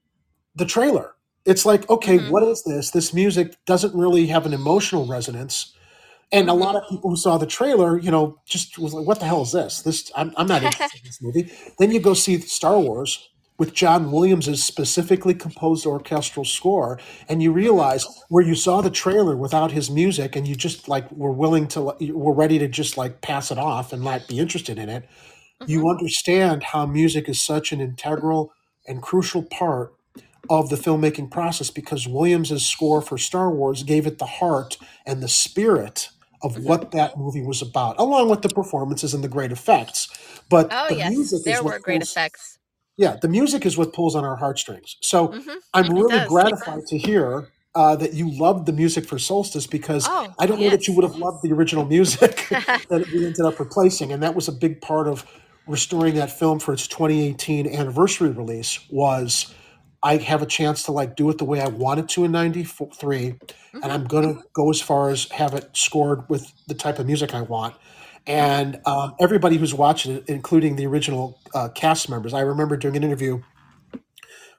the 0.56 0.66
trailer. 0.66 1.14
It's 1.44 1.66
like, 1.66 1.88
okay, 1.90 2.18
hmm 2.18 2.28
what 2.28 2.42
is 2.44 2.64
this? 2.64 2.90
This 2.90 3.14
music 3.14 3.56
doesn't 3.66 3.94
really 3.94 4.26
have 4.28 4.46
an 4.46 4.54
emotional 4.54 5.06
resonance. 5.06 5.74
And 6.32 6.48
a 6.50 6.54
hmm 6.54 6.60
lot 6.64 6.76
of 6.76 6.82
people 6.90 7.10
who 7.10 7.16
saw 7.16 7.38
the 7.38 7.46
trailer, 7.46 7.98
you 7.98 8.10
know, 8.10 8.40
just 8.46 8.78
was 8.78 8.94
like, 8.94 9.06
"What 9.06 9.20
the 9.20 9.26
hell 9.26 9.42
is 9.42 9.52
this? 9.52 9.82
This 9.82 10.10
I'm, 10.16 10.32
I'm 10.36 10.48
not 10.48 10.64
interested 10.64 11.00
in 11.00 11.06
this 11.06 11.20
movie." 11.22 11.52
Then 11.78 11.92
you 11.92 12.00
go 12.00 12.14
see 12.14 12.40
Star 12.40 12.78
Wars 12.80 13.28
with 13.58 13.74
John 13.74 14.12
Williams's 14.12 14.64
specifically 14.64 15.34
composed 15.34 15.86
orchestral 15.86 16.44
score, 16.44 17.00
and 17.28 17.42
you 17.42 17.52
realize 17.52 18.06
where 18.28 18.44
you 18.44 18.54
saw 18.54 18.80
the 18.82 18.90
trailer 18.90 19.36
without 19.36 19.72
his 19.72 19.90
music, 19.90 20.36
and 20.36 20.48
you 20.48 20.56
just 20.56 20.88
like 20.88 21.10
were 21.12 21.32
willing 21.32 21.68
to, 21.68 21.94
were 22.12 22.34
ready 22.34 22.58
to 22.58 22.68
just 22.68 22.96
like 22.96 23.22
pass 23.22 23.50
it 23.50 23.58
off 23.58 23.92
and 23.92 24.02
not 24.04 24.28
be 24.28 24.38
interested 24.40 24.78
in 24.78 24.88
it. 24.88 25.08
hmm 25.60 25.66
You 25.66 25.88
understand 25.88 26.64
how 26.64 26.86
music 26.86 27.28
is 27.28 27.42
such 27.44 27.72
an 27.72 27.80
integral 27.80 28.52
and 28.86 29.02
crucial 29.02 29.42
part 29.44 29.94
of 30.50 30.70
the 30.70 30.76
filmmaking 30.76 31.30
process 31.30 31.70
because 31.70 32.08
Williams's 32.08 32.66
score 32.66 33.02
for 33.02 33.18
Star 33.18 33.50
Wars 33.52 33.82
gave 33.82 34.06
it 34.06 34.18
the 34.18 34.26
heart 34.26 34.78
and 35.06 35.22
the 35.22 35.28
spirit 35.28 36.10
of 36.42 36.58
what 36.58 36.92
that 36.92 37.16
movie 37.18 37.42
was 37.42 37.62
about, 37.62 37.96
along 37.98 38.30
with 38.30 38.42
the 38.42 38.50
performances 38.50 39.14
and 39.14 39.24
the 39.24 39.28
great 39.28 39.52
effects. 39.52 40.08
But 40.50 40.70
Oh, 40.70 40.88
the 40.88 40.96
yes, 40.98 41.14
music 41.16 41.42
is 41.46 41.46
there 41.46 41.62
were 41.62 41.78
what 41.78 41.82
great 41.82 42.02
effects. 42.02 42.58
Yeah, 42.96 43.16
the 43.20 43.28
music 43.28 43.66
is 43.66 43.76
what 43.76 43.92
pulls 43.92 44.14
on 44.14 44.24
our 44.24 44.36
heartstrings. 44.36 44.96
So 45.02 45.36
hmm 45.40 45.58
I'm 45.74 45.88
really 45.92 46.20
does. 46.20 46.32
gratified 46.32 46.86
to 46.88 46.98
hear 46.98 47.48
uh, 47.74 47.94
that 47.96 48.14
you 48.14 48.30
loved 48.30 48.66
the 48.66 48.72
music 48.72 49.04
for 49.06 49.18
Solstice 49.18 49.66
because 49.66 50.08
Oh, 50.08 50.36
I 50.38 50.46
don't 50.46 50.60
know 50.60 50.70
that 50.70 50.86
you 50.88 50.94
would 50.94 51.04
have 51.04 51.14
loved 51.16 51.38
the 51.42 51.52
original 51.52 51.84
music 51.84 52.36
that 52.88 53.04
we 53.12 53.26
ended 53.26 53.44
up 53.46 53.60
replacing, 53.60 54.12
and 54.12 54.22
that 54.22 54.34
was 54.34 54.48
a 54.48 54.52
big 54.52 54.80
part 54.80 55.08
of 55.08 55.26
restoring 55.66 56.14
that 56.14 56.30
film 56.30 56.58
for 56.58 56.72
its 56.72 56.86
2018 56.86 57.66
anniversary 57.66 58.30
release. 58.30 58.80
Was 58.88 59.54
I 60.02 60.16
have 60.18 60.40
a 60.42 60.46
chance 60.46 60.82
to 60.84 60.92
like 60.92 61.16
do 61.16 61.28
it 61.30 61.38
the 61.38 61.44
way 61.44 61.60
I 61.60 61.68
wanted 61.68 62.08
to 62.10 62.24
in 62.24 62.32
'93, 62.32 63.34
and 63.82 63.92
hmm 63.92 63.92
I'm 63.92 64.04
gonna 64.04 64.36
go 64.54 64.70
as 64.70 64.80
far 64.80 65.10
as 65.10 65.30
have 65.32 65.54
it 65.54 65.76
scored 65.76 66.28
with 66.30 66.50
the 66.66 66.74
type 66.74 66.98
of 66.98 67.06
music 67.06 67.34
I 67.34 67.42
want. 67.42 67.74
And 68.26 68.80
um, 68.86 69.14
everybody 69.20 69.56
who's 69.56 69.74
watching 69.74 70.16
it, 70.16 70.24
including 70.28 70.76
the 70.76 70.86
original 70.86 71.38
uh, 71.54 71.68
cast 71.68 72.10
members, 72.10 72.34
I 72.34 72.40
remember 72.40 72.76
doing 72.76 72.96
an 72.96 73.04
interview 73.04 73.42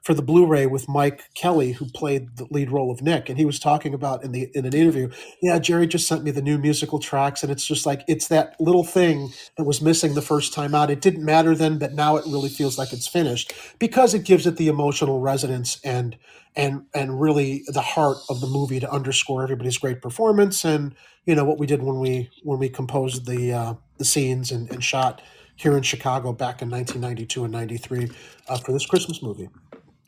for 0.02 0.14
the 0.14 0.22
Blu-ray 0.22 0.66
with 0.66 0.88
Mike 0.88 1.24
Kelly, 1.34 1.72
who 1.72 1.86
played 1.86 2.36
the 2.36 2.46
lead 2.50 2.70
role 2.70 2.90
of 2.90 3.02
Nick, 3.02 3.28
and 3.28 3.38
he 3.38 3.44
was 3.44 3.58
talking 3.58 3.94
about 3.94 4.24
in 4.24 4.32
the 4.32 4.50
in 4.54 4.64
an 4.64 4.74
interview, 4.74 5.10
yeah, 5.42 5.58
Jerry 5.58 5.86
just 5.86 6.06
sent 6.06 6.24
me 6.24 6.30
the 6.30 6.42
new 6.42 6.58
musical 6.58 6.98
tracks, 6.98 7.42
and 7.42 7.52
it's 7.52 7.66
just 7.66 7.86
like 7.86 8.02
it's 8.08 8.28
that 8.28 8.56
little 8.60 8.84
thing 8.84 9.32
that 9.56 9.64
was 9.64 9.82
missing 9.82 10.14
the 10.14 10.22
first 10.22 10.52
time 10.52 10.74
out. 10.74 10.90
It 10.90 11.00
didn't 11.00 11.24
matter 11.24 11.54
then, 11.54 11.78
but 11.78 11.94
now 11.94 12.16
it 12.16 12.24
really 12.26 12.48
feels 12.48 12.78
like 12.78 12.92
it's 12.92 13.08
finished 13.08 13.52
because 13.78 14.14
it 14.14 14.24
gives 14.24 14.46
it 14.46 14.56
the 14.56 14.68
emotional 14.68 15.20
resonance 15.20 15.80
and 15.84 16.16
and 16.56 16.84
and 16.94 17.20
really 17.20 17.62
the 17.68 17.82
heart 17.82 18.18
of 18.28 18.40
the 18.40 18.46
movie 18.46 18.80
to 18.80 18.90
underscore 18.90 19.42
everybody's 19.42 19.78
great 19.78 20.02
performance 20.02 20.64
and 20.64 20.94
you 21.24 21.34
know 21.34 21.44
what 21.44 21.58
we 21.58 21.66
did 21.66 21.82
when 21.82 22.00
we 22.00 22.30
when 22.42 22.58
we 22.58 22.68
composed 22.68 23.26
the 23.26 23.52
uh, 23.52 23.74
the 23.98 24.04
scenes 24.04 24.50
and, 24.50 24.70
and 24.70 24.82
shot 24.82 25.20
here 25.56 25.76
in 25.76 25.82
Chicago 25.82 26.32
back 26.32 26.62
in 26.62 26.70
1992 26.70 27.44
and 27.44 27.52
93 27.52 28.10
uh, 28.48 28.56
for 28.58 28.72
this 28.72 28.86
Christmas 28.86 29.22
movie. 29.22 29.48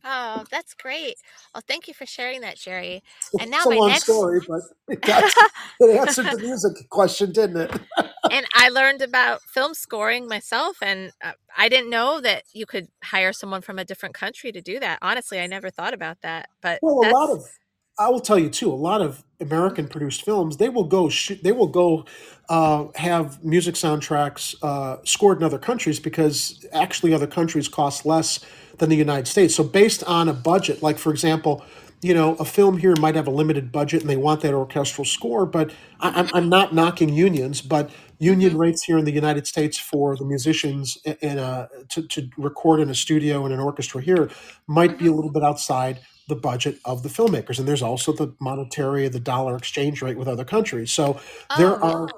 Oh, 0.04 0.44
that's 0.50 0.74
great. 0.74 1.16
Well, 1.54 1.62
thank 1.66 1.88
you 1.88 1.94
for 1.94 2.06
sharing 2.06 2.40
that, 2.40 2.56
Jerry. 2.56 3.02
And 3.38 3.50
now 3.50 3.58
It's 3.58 3.66
a 3.66 3.68
my 3.68 3.76
long 3.76 3.88
next 3.90 4.04
story, 4.04 4.40
but 4.48 4.60
it 4.88 5.00
got 5.02 5.24
it 5.80 5.96
answered 5.96 6.30
the 6.30 6.38
music 6.38 6.88
question, 6.90 7.32
didn't 7.32 7.56
it? 7.56 7.80
and 8.30 8.46
I 8.54 8.68
learned 8.68 9.02
about 9.02 9.42
film 9.42 9.74
scoring 9.74 10.26
myself, 10.26 10.78
and 10.82 11.12
uh, 11.22 11.32
I 11.56 11.68
didn't 11.68 11.90
know 11.90 12.20
that 12.20 12.44
you 12.52 12.66
could 12.66 12.88
hire 13.04 13.32
someone 13.32 13.60
from 13.60 13.78
a 13.78 13.84
different 13.84 14.14
country 14.14 14.52
to 14.52 14.60
do 14.60 14.80
that. 14.80 14.98
Honestly, 15.02 15.38
I 15.38 15.46
never 15.46 15.70
thought 15.70 15.94
about 15.94 16.22
that, 16.22 16.48
but 16.62 16.78
Well, 16.82 17.06
a 17.06 17.10
lot 17.12 17.30
of 17.30 17.44
I 17.98 18.08
will 18.08 18.20
tell 18.20 18.38
you 18.38 18.48
too. 18.48 18.72
A 18.72 18.74
lot 18.74 19.02
of 19.02 19.22
American 19.40 19.86
produced 19.86 20.24
films 20.24 20.56
they 20.56 20.70
will 20.70 20.84
go 20.84 21.08
shoot, 21.10 21.42
they 21.42 21.52
will 21.52 21.66
go 21.66 22.06
uh, 22.48 22.86
have 22.94 23.44
music 23.44 23.74
soundtracks 23.74 24.54
uh, 24.62 24.96
scored 25.04 25.38
in 25.38 25.44
other 25.44 25.58
countries 25.58 26.00
because 26.00 26.64
actually 26.72 27.12
other 27.12 27.26
countries 27.26 27.68
cost 27.68 28.06
less 28.06 28.40
than 28.80 28.90
the 28.90 28.96
United 28.96 29.28
States. 29.28 29.56
So 29.56 29.64
based 29.64 30.04
on 30.04 30.28
a 30.28 30.34
budget, 30.34 30.82
like 30.82 30.98
for 30.98 31.12
example, 31.12 31.64
you 32.02 32.14
know, 32.14 32.36
a 32.36 32.46
film 32.46 32.78
here 32.78 32.96
might 32.96 33.16
have 33.16 33.28
a 33.28 33.32
limited 33.32 33.72
budget 33.72 34.02
and 34.02 34.10
they 34.10 34.16
want 34.18 34.42
that 34.42 34.54
orchestral 34.54 35.06
score, 35.06 35.46
but 35.46 35.72
I, 36.00 36.10
I'm, 36.22 36.30
I'm 36.34 36.50
not 36.50 36.74
knocking 36.74 37.10
unions, 37.10 37.62
but 37.62 37.90
union 38.20 38.56
hmm 38.56 38.58
rates 38.58 38.84
here 38.84 38.98
in 38.98 39.06
the 39.06 39.12
United 39.12 39.46
States 39.48 39.78
for 39.78 40.16
the 40.16 40.26
musicians 40.26 40.98
in 41.22 41.38
a 41.38 41.68
to, 41.90 42.02
to 42.08 42.30
record 42.38 42.80
in 42.80 42.90
a 42.90 42.96
studio 42.96 43.46
and 43.46 43.54
an 43.54 43.60
orchestra 43.60 44.02
here 44.02 44.30
might 44.68 44.98
be 44.98 45.08
a 45.08 45.12
little 45.12 45.32
bit 45.32 45.44
outside 45.44 46.00
the 46.28 46.36
budget 46.36 46.78
of 46.86 47.04
the 47.04 47.10
filmmakers. 47.10 47.58
And 47.60 47.68
there's 47.68 47.82
also 47.82 48.12
the 48.12 48.34
monetary, 48.40 49.08
the 49.08 49.20
dollar 49.20 49.56
exchange 49.56 50.02
rate 50.02 50.18
with 50.18 50.28
other 50.28 50.44
countries. 50.44 50.92
So 50.92 51.20
there 51.56 51.82
Oh, 51.82 51.84
are 51.84 52.14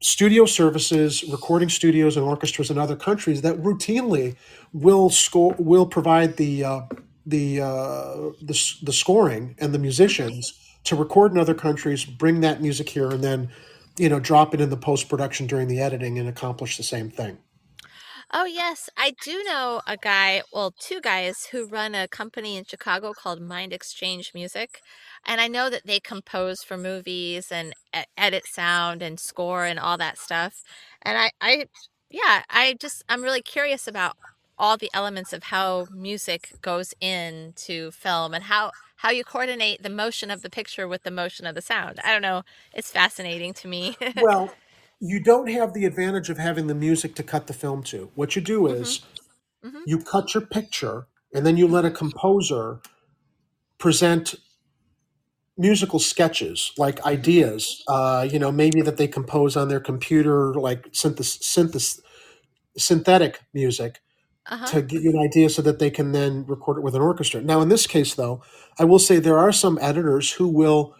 studio 0.00 0.44
services, 0.44 1.24
recording 1.24 1.68
studios, 1.68 2.16
and 2.16 2.24
orchestras 2.24 2.70
in 2.70 2.78
other 2.78 2.96
countries 2.96 3.42
that 3.42 3.56
routinely 3.56 4.36
will 4.72 5.10
score 5.10 5.54
will 5.58 5.86
provide 5.86 6.36
the 6.36 6.64
uh, 6.64 6.80
the, 7.26 7.60
uh, 7.60 8.14
the 8.40 8.74
the 8.82 8.92
scoring 8.92 9.54
and 9.58 9.74
the 9.74 9.78
musicians 9.78 10.54
to 10.84 10.96
record 10.96 11.32
in 11.32 11.38
other 11.38 11.54
countries, 11.54 12.04
bring 12.04 12.40
that 12.40 12.62
music 12.62 12.88
here, 12.88 13.10
and 13.10 13.22
then 13.22 13.50
you 13.98 14.08
know 14.08 14.20
drop 14.20 14.54
it 14.54 14.60
in 14.60 14.70
the 14.70 14.76
post 14.76 15.08
production 15.08 15.46
during 15.46 15.68
the 15.68 15.80
editing 15.80 16.18
and 16.18 16.28
accomplish 16.28 16.76
the 16.76 16.82
same 16.82 17.10
thing. 17.10 17.38
Oh, 18.30 18.44
yes. 18.44 18.90
I 18.96 19.14
do 19.22 19.42
know 19.44 19.80
a 19.86 19.96
guy, 19.96 20.42
well, 20.52 20.72
two 20.78 21.00
guys 21.00 21.46
who 21.50 21.66
run 21.66 21.94
a 21.94 22.06
company 22.08 22.56
in 22.58 22.64
Chicago 22.64 23.14
called 23.14 23.40
Mind 23.40 23.72
Exchange 23.72 24.32
Music. 24.34 24.82
And 25.24 25.40
I 25.40 25.48
know 25.48 25.70
that 25.70 25.86
they 25.86 25.98
compose 25.98 26.62
for 26.62 26.76
movies 26.76 27.50
and 27.50 27.72
edit 28.18 28.44
sound 28.46 29.00
and 29.00 29.18
score 29.18 29.64
and 29.64 29.78
all 29.78 29.96
that 29.98 30.18
stuff. 30.18 30.62
And 31.02 31.16
I, 31.16 31.30
I, 31.40 31.66
yeah, 32.10 32.42
I 32.50 32.76
just, 32.78 33.02
I'm 33.08 33.22
really 33.22 33.40
curious 33.42 33.88
about 33.88 34.16
all 34.58 34.76
the 34.76 34.90
elements 34.92 35.32
of 35.32 35.44
how 35.44 35.86
music 35.90 36.52
goes 36.60 36.92
into 37.00 37.90
film 37.92 38.34
and 38.34 38.44
how 38.44 38.72
how 38.96 39.10
you 39.10 39.22
coordinate 39.22 39.80
the 39.80 39.88
motion 39.88 40.28
of 40.28 40.42
the 40.42 40.50
picture 40.50 40.88
with 40.88 41.04
the 41.04 41.10
motion 41.12 41.46
of 41.46 41.54
the 41.54 41.62
sound. 41.62 42.00
I 42.04 42.12
don't 42.12 42.20
know. 42.22 42.42
It's 42.74 42.90
fascinating 42.90 43.54
to 43.54 43.68
me. 43.68 43.96
Well, 44.14 44.50
you 45.00 45.20
don't 45.20 45.48
have 45.50 45.74
the 45.74 45.84
advantage 45.84 46.30
of 46.30 46.38
having 46.38 46.66
the 46.68 46.74
music 46.74 47.14
to 47.16 47.22
cut 47.22 47.46
the 47.46 47.52
film 47.54 47.82
to. 47.84 48.10
What 48.14 48.36
you 48.36 48.42
do 48.42 48.66
hmm 48.66 48.74
is 48.74 49.00
hmm 49.62 49.84
you 49.86 49.98
cut 49.98 50.34
your 50.34 50.46
picture 50.46 51.08
and 51.34 51.46
then 51.46 51.56
you 51.56 51.68
let 51.68 51.84
a 51.84 51.90
composer 51.90 52.80
present 53.78 54.34
musical 55.58 55.98
sketches 55.98 56.72
like 56.78 57.04
ideas 57.06 57.82
uh, 57.88 58.26
you 58.30 58.38
know 58.38 58.52
maybe 58.52 58.82
that 58.82 58.96
they 58.96 59.08
compose 59.08 59.56
on 59.56 59.68
their 59.68 59.80
computer 59.80 60.54
like 60.54 60.86
synthesis, 60.92 62.00
synthetic 62.78 63.40
music 63.54 64.00
Uh-huh. 64.50 64.66
to 64.66 64.82
give 64.82 65.02
you 65.02 65.10
an 65.10 65.18
idea 65.20 65.50
so 65.50 65.62
that 65.62 65.78
they 65.78 65.90
can 65.90 66.12
then 66.12 66.44
record 66.46 66.78
it 66.78 66.82
with 66.84 66.94
an 66.96 67.02
orchestra 67.02 67.42
now 67.42 67.60
in 67.62 67.68
this 67.70 67.86
case 67.86 68.14
though 68.14 68.42
i 68.78 68.84
will 68.84 68.98
say 69.00 69.18
there 69.18 69.38
are 69.38 69.52
some 69.52 69.78
editors 69.82 70.32
who 70.32 70.48
will 70.48 70.94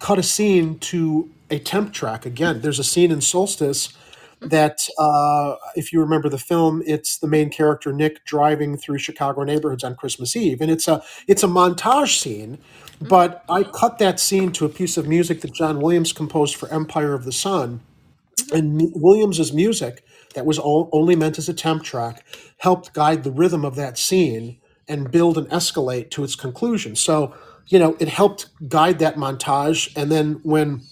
cut 0.00 0.18
a 0.18 0.22
scene 0.22 0.78
to 0.80 1.30
a 1.54 1.60
temp 1.60 1.92
track. 1.92 2.26
Again 2.26 2.60
there's 2.62 2.78
a 2.80 2.84
scene 2.84 3.10
in 3.12 3.20
solstice 3.20 3.94
that 4.42 4.88
uh, 4.98 5.56
if 5.76 5.92
you 5.92 6.00
remember 6.00 6.28
the 6.28 6.38
film 6.38 6.82
it's 6.86 7.18
the 7.18 7.28
main 7.28 7.50
character 7.50 7.92
nick 7.92 8.24
driving 8.26 8.76
through 8.76 8.98
chicago 8.98 9.42
neighborhoods 9.44 9.84
on 9.84 9.96
christmas 9.96 10.36
eve. 10.36 10.60
And 10.60 10.70
it's 10.70 10.88
a 10.88 11.02
it's 11.28 11.42
a 11.44 11.48
montage 11.48 12.20
scene 12.20 12.58
hmm 13.00 13.08
but 13.08 13.44
i 13.50 13.64
cut 13.64 13.98
that 13.98 14.20
scene 14.20 14.52
to 14.52 14.64
a 14.64 14.68
piece 14.70 14.96
of 14.96 15.08
music 15.08 15.42
that 15.42 15.52
john 15.52 15.80
williams 15.80 16.12
composed 16.12 16.56
for 16.56 16.68
empire 16.72 17.14
of 17.14 17.24
the 17.24 17.32
sun. 17.32 17.80
Hmm 18.50 18.54
and 18.54 18.92
williams's 18.94 19.52
music 19.52 20.04
that 20.34 20.46
was 20.46 20.58
all, 20.58 20.88
only 20.92 21.16
meant 21.16 21.38
as 21.38 21.48
a 21.48 21.54
temp 21.54 21.82
track 21.82 22.24
helped 22.58 22.92
guide 22.94 23.24
the 23.24 23.30
rhythm 23.32 23.64
of 23.64 23.76
that 23.76 23.98
scene 23.98 24.58
and 24.88 25.10
build 25.10 25.38
and 25.38 25.48
escalate 25.48 26.10
to 26.10 26.24
its 26.24 26.34
conclusion. 26.36 26.96
So 26.96 27.34
you 27.68 27.78
know 27.78 27.96
it 28.00 28.08
helped 28.08 28.48
guide 28.68 28.98
that 29.00 29.16
montage. 29.16 29.92
And 29.96 30.10
then 30.12 30.40
when 30.42 30.82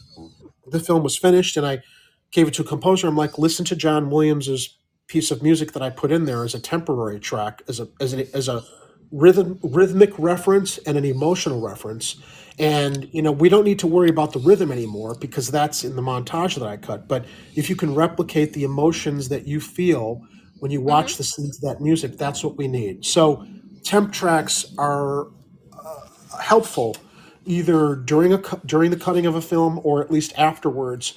the 0.72 0.80
film 0.80 1.02
was 1.02 1.16
finished 1.16 1.56
and 1.56 1.66
I 1.66 1.82
gave 2.30 2.48
it 2.48 2.54
to 2.54 2.62
a 2.62 2.64
composer. 2.64 3.06
I'm 3.06 3.16
like, 3.16 3.38
listen 3.38 3.64
to 3.66 3.76
John 3.76 4.10
Williams's 4.10 4.76
piece 5.06 5.30
of 5.30 5.42
music 5.42 5.72
that 5.72 5.82
I 5.82 5.90
put 5.90 6.10
in 6.10 6.24
there 6.24 6.44
as 6.44 6.54
a 6.54 6.60
temporary 6.60 7.20
track, 7.20 7.62
as 7.68 7.80
a 7.80 7.88
as 8.00 8.14
a 8.14 8.34
as 8.34 8.48
a 8.48 8.64
rhythm 9.12 9.58
rhythmic 9.62 10.18
reference 10.18 10.78
and 10.78 10.96
an 10.96 11.04
emotional 11.04 11.60
reference. 11.60 12.16
And 12.58 13.08
you 13.12 13.22
know, 13.22 13.32
we 13.32 13.48
don't 13.48 13.64
need 13.64 13.78
to 13.80 13.86
worry 13.86 14.08
about 14.08 14.32
the 14.32 14.38
rhythm 14.38 14.72
anymore 14.72 15.14
because 15.20 15.50
that's 15.50 15.84
in 15.84 15.96
the 15.96 16.02
montage 16.02 16.58
that 16.58 16.66
I 16.66 16.76
cut. 16.76 17.08
But 17.08 17.26
if 17.54 17.68
you 17.68 17.76
can 17.76 17.94
replicate 17.94 18.54
the 18.54 18.64
emotions 18.64 19.28
that 19.28 19.46
you 19.46 19.60
feel 19.60 20.22
when 20.60 20.70
you 20.70 20.80
watch 20.80 21.12
mm-hmm. 21.12 21.18
the 21.18 21.24
scenes 21.24 21.62
of 21.62 21.68
that 21.68 21.82
music, 21.82 22.16
that's 22.16 22.44
what 22.44 22.56
we 22.56 22.68
need. 22.68 23.04
So 23.04 23.46
temp 23.84 24.12
tracks 24.12 24.64
are 24.78 25.26
uh, 25.26 26.38
helpful 26.40 26.96
either 27.44 27.96
during 27.96 28.32
a 28.32 28.38
during 28.66 28.90
the 28.90 28.96
cutting 28.96 29.26
of 29.26 29.34
a 29.34 29.42
film 29.42 29.80
or 29.84 30.02
at 30.02 30.10
least 30.10 30.32
afterwards. 30.38 31.14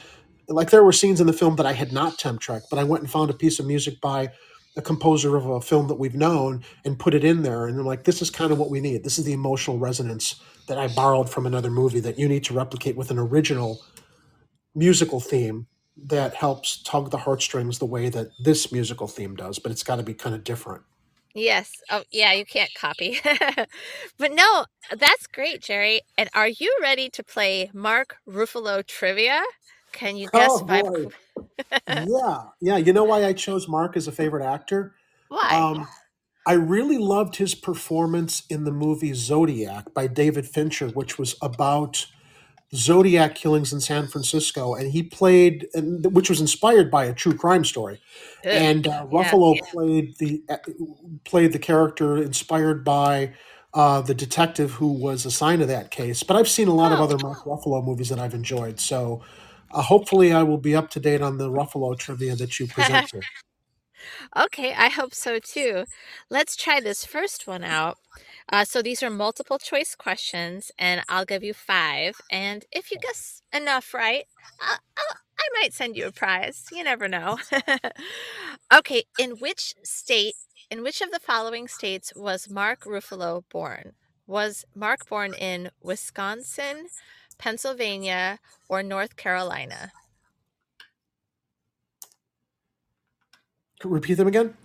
Like 0.48 0.70
there 0.70 0.84
were 0.84 0.92
scenes 0.92 1.22
in 1.22 1.28
the 1.28 1.34
film 1.34 1.56
that 1.56 1.66
I 1.66 1.74
had 1.74 1.92
not 1.92 2.20
temp 2.20 2.40
tracked, 2.40 2.68
but 2.70 2.80
I 2.80 2.84
went 2.84 3.04
and 3.04 3.12
found 3.12 3.30
a 3.30 3.34
piece 3.34 3.60
of 3.60 3.66
music 3.66 4.00
by 4.02 4.32
a 4.78 4.82
composer 4.82 5.36
of 5.36 5.46
a 5.46 5.62
film 5.62 5.88
that 5.88 5.96
we've 5.96 6.16
known 6.16 6.64
and 6.84 7.00
put 7.00 7.14
it 7.14 7.24
in 7.24 7.44
there. 7.44 7.66
And 7.66 7.80
I'm 7.80 7.86
like, 7.86 8.04
this 8.04 8.22
is 8.22 8.30
kind 8.30 8.52
of 8.52 8.60
what 8.60 8.70
we 8.70 8.82
need. 8.82 9.04
This 9.04 9.18
is 9.18 9.26
the 9.26 9.34
emotional 9.34 9.80
resonance 9.80 10.42
that 10.68 10.78
I 10.78 10.88
borrowed 10.90 11.30
from 11.30 11.46
another 11.46 11.72
movie 11.72 12.02
that 12.02 12.20
you 12.20 12.28
need 12.28 12.44
to 12.46 12.54
replicate 12.54 12.96
with 12.96 13.10
an 13.10 13.18
original 13.18 13.82
musical 14.76 15.20
theme 15.20 15.68
that 15.98 16.36
helps 16.36 16.84
tug 16.84 17.10
the 17.10 17.18
heartstrings 17.18 17.80
the 17.80 17.86
way 17.86 18.10
that 18.10 18.28
this 18.44 18.72
musical 18.72 19.08
theme 19.08 19.36
does, 19.36 19.60
but 19.60 19.72
it's 19.72 19.84
got 19.84 19.96
to 19.96 20.04
be 20.04 20.14
kind 20.14 20.36
of 20.36 20.44
different. 20.44 20.84
Yes. 21.36 21.70
Oh, 21.92 22.04
yeah, 22.12 22.32
you 22.32 22.46
can't 22.46 22.74
copy. 22.74 23.20
But 24.18 24.32
no, 24.32 24.66
that's 24.96 25.28
great, 25.28 25.62
Jerry. 25.62 26.02
And 26.18 26.30
are 26.34 26.48
you 26.48 26.76
ready 26.82 27.10
to 27.10 27.24
play 27.24 27.70
Mark 27.74 28.16
Ruffalo 28.28 28.86
trivia? 28.88 29.44
Can 29.92 30.16
you 30.16 30.30
guess 30.32 30.50
Oh 30.52 30.64
boy. 30.64 31.08
Yeah. 31.88 32.44
Yeah. 32.62 32.78
You 32.78 32.94
know 32.94 33.04
why 33.04 33.26
I 33.26 33.34
chose 33.34 33.68
Mark 33.68 33.98
as 33.98 34.08
a 34.08 34.12
favorite 34.12 34.46
actor? 34.46 34.96
why? 35.28 35.50
Um, 35.52 35.88
I 36.48 36.54
really 36.54 36.98
loved 36.98 37.36
his 37.38 37.56
performance 37.56 38.44
in 38.50 38.64
the 38.64 38.72
movie 38.72 39.14
Zodiac 39.14 39.94
by 39.94 40.08
David 40.08 40.48
Fincher, 40.48 40.90
which 40.90 41.18
was 41.18 41.36
about 41.42 42.06
Zodiac 42.74 43.36
killings 43.36 43.72
in 43.72 43.80
San 43.80 44.07
Francisco, 44.07 44.74
and 44.74 44.91
he 44.91 45.03
played, 45.03 45.68
and, 45.74 46.05
which 46.13 46.30
was 46.30 46.41
inspired 46.41 46.89
by 46.89 47.05
a 47.05 47.13
true 47.13 47.34
crime 47.34 47.63
story. 47.63 48.01
Good. 48.43 48.53
And 48.53 48.88
uh, 48.88 49.05
Ruffalo 49.07 49.55
yeah. 49.55 49.61
played 49.72 50.18
the 50.18 50.43
uh, 50.49 50.57
played 51.24 51.53
the 51.53 51.59
character 51.59 52.18
inspired 52.18 52.84
by 52.84 53.34
uh, 53.74 54.01
the 54.01 54.16
detective 54.16 54.72
who 54.72 54.88
was 54.88 55.26
assigned 55.26 55.59
to 55.59 55.66
that 55.68 55.91
case. 55.91 56.24
But 56.24 56.38
I've 56.38 56.49
seen 56.49 56.68
a 56.68 56.74
lot 56.74 56.91
of 56.91 56.99
Oh. 56.99 57.03
other 57.03 57.18
Mark 57.18 57.43
Ruffalo 57.43 57.84
movies 57.84 58.09
that 58.09 58.20
I've 58.20 58.34
enjoyed, 58.34 58.80
so 58.80 59.22
uh, 59.72 59.82
hopefully 59.82 60.34
I 60.34 60.43
will 60.43 60.57
be 60.57 60.76
up 60.76 60.89
to 60.91 60.99
date 60.99 61.22
on 61.22 61.38
the 61.38 61.49
Ruffalo 61.49 61.97
trivia 61.97 62.36
that 62.36 62.59
you 62.59 62.68
present 62.68 63.11
here. 63.11 63.22
Okay, 64.38 64.74
I 64.74 64.89
hope 64.89 65.16
so 65.16 65.39
too. 65.39 65.86
Let's 66.30 66.55
try 66.55 66.80
this 66.80 67.05
first 67.05 67.47
one 67.47 67.63
out. 67.63 67.97
Uh, 68.52 68.64
so 68.64 68.82
these 68.82 69.02
are 69.02 69.10
multiple 69.10 69.58
choice 69.58 69.96
questions, 69.96 70.72
and 70.78 71.02
I'll 71.10 71.26
give 71.26 71.43
you 71.43 71.54
five. 71.54 72.16
And 72.32 72.64
if 72.72 72.91
you 72.91 72.98
guess 73.00 73.41
enough 73.52 73.93
right, 73.93 74.26
I, 74.62 74.78
I, 74.98 75.04
I 75.39 75.62
might 75.62 75.74
send 75.74 75.98
you 75.98 76.08
a 76.08 76.12
prize. 76.12 76.66
You 76.72 76.84
never 76.84 77.08
know. 77.08 77.39
okay, 78.74 79.04
in 79.18 79.32
which 79.32 79.74
state, 79.84 80.36
in 80.70 80.84
which 80.84 81.02
of 81.02 81.12
the 81.12 81.20
following 81.20 81.68
states 81.68 82.14
was 82.16 82.50
Mark 82.50 82.82
Ruffalo 82.82 83.43
born? 83.50 83.93
Was 84.28 84.66
Mark 84.76 85.08
born 85.08 85.34
in 85.34 85.70
Wisconsin, 85.82 86.88
Pennsylvania, 87.38 88.39
or 88.70 88.84
North 88.84 89.16
Carolina? 89.16 89.91
Repeat 93.84 94.16
them 94.16 94.28
again. 94.28 94.56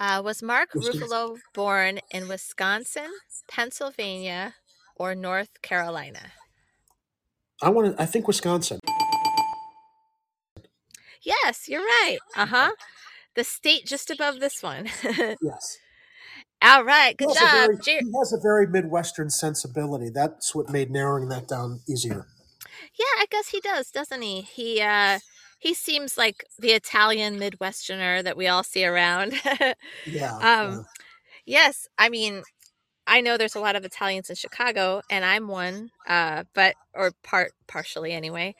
Uh, 0.00 0.22
was 0.24 0.42
Mark 0.42 0.70
Ruffalo 0.72 1.36
born 1.52 2.00
in 2.10 2.26
Wisconsin, 2.26 3.10
Pennsylvania, 3.46 4.54
or 4.96 5.14
North 5.14 5.60
Carolina? 5.60 6.32
I 7.62 7.68
want 7.68 7.94
to. 7.94 8.02
I 8.02 8.06
think 8.06 8.26
Wisconsin. 8.26 8.78
Yes, 11.22 11.68
you're 11.68 11.82
right. 11.82 12.18
Uh 12.34 12.46
huh. 12.46 12.70
The 13.34 13.44
state 13.44 13.84
just 13.86 14.10
above 14.10 14.40
this 14.40 14.62
one. 14.62 14.88
Yes. 15.42 15.78
All 16.62 16.84
right, 16.84 17.16
good 17.16 17.30
a 17.30 17.34
job. 17.34 17.50
very, 17.50 17.76
Jer- 17.78 18.00
he 18.00 18.12
has 18.18 18.32
a 18.34 18.38
very 18.42 18.66
Midwestern 18.66 19.30
sensibility. 19.30 20.10
That's 20.10 20.54
what 20.54 20.68
made 20.68 20.90
narrowing 20.90 21.28
that 21.30 21.48
down 21.48 21.80
easier. 21.88 22.26
yeah, 22.98 23.14
I 23.18 23.24
guess 23.30 23.48
he 23.48 23.60
does, 23.60 23.90
doesn't 23.90 24.20
he? 24.20 24.42
He 24.42 24.80
uh 24.82 25.20
he 25.60 25.74
seems 25.74 26.18
like 26.18 26.44
the 26.58 26.72
Italian 26.72 27.38
Midwesterner 27.38 28.24
that 28.24 28.36
we 28.36 28.48
all 28.48 28.64
see 28.64 28.86
around. 28.86 29.34
Yeah. 30.04 30.42
um 30.42 30.86
yes, 31.46 31.88
I 31.98 32.08
mean 32.10 32.44
I 33.06 33.20
know 33.20 33.36
there's 33.36 33.56
a 33.56 33.60
lot 33.60 33.76
of 33.76 33.84
Italians 33.84 34.30
in 34.30 34.36
Chicago, 34.36 35.02
and 35.10 35.24
I'm 35.24 35.48
one, 35.48 35.90
uh, 36.08 36.44
but 36.54 36.76
or 36.94 37.12
part 37.24 37.52
partially 37.66 38.12
anyway. 38.12 38.54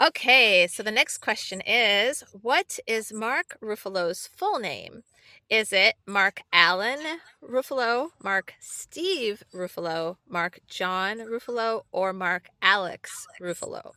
Okay, 0.00 0.68
so 0.68 0.82
the 0.84 0.92
next 0.92 1.18
question 1.18 1.60
is, 1.66 2.22
what 2.42 2.78
is 2.86 3.12
Mark 3.12 3.58
Ruffalo's 3.62 4.28
full 4.28 4.58
name? 4.60 5.02
Is 5.50 5.72
it 5.72 5.96
Mark 6.06 6.40
Allen 6.52 7.20
Ruffalo, 7.42 8.10
Mark 8.22 8.54
Steve 8.60 9.42
Ruffalo, 9.54 10.18
Mark 10.28 10.60
John 10.68 11.18
Ruffalo, 11.18 11.82
or 11.92 12.12
Mark 12.12 12.48
Alex 12.62 13.26
Ruffalo? 13.40 13.92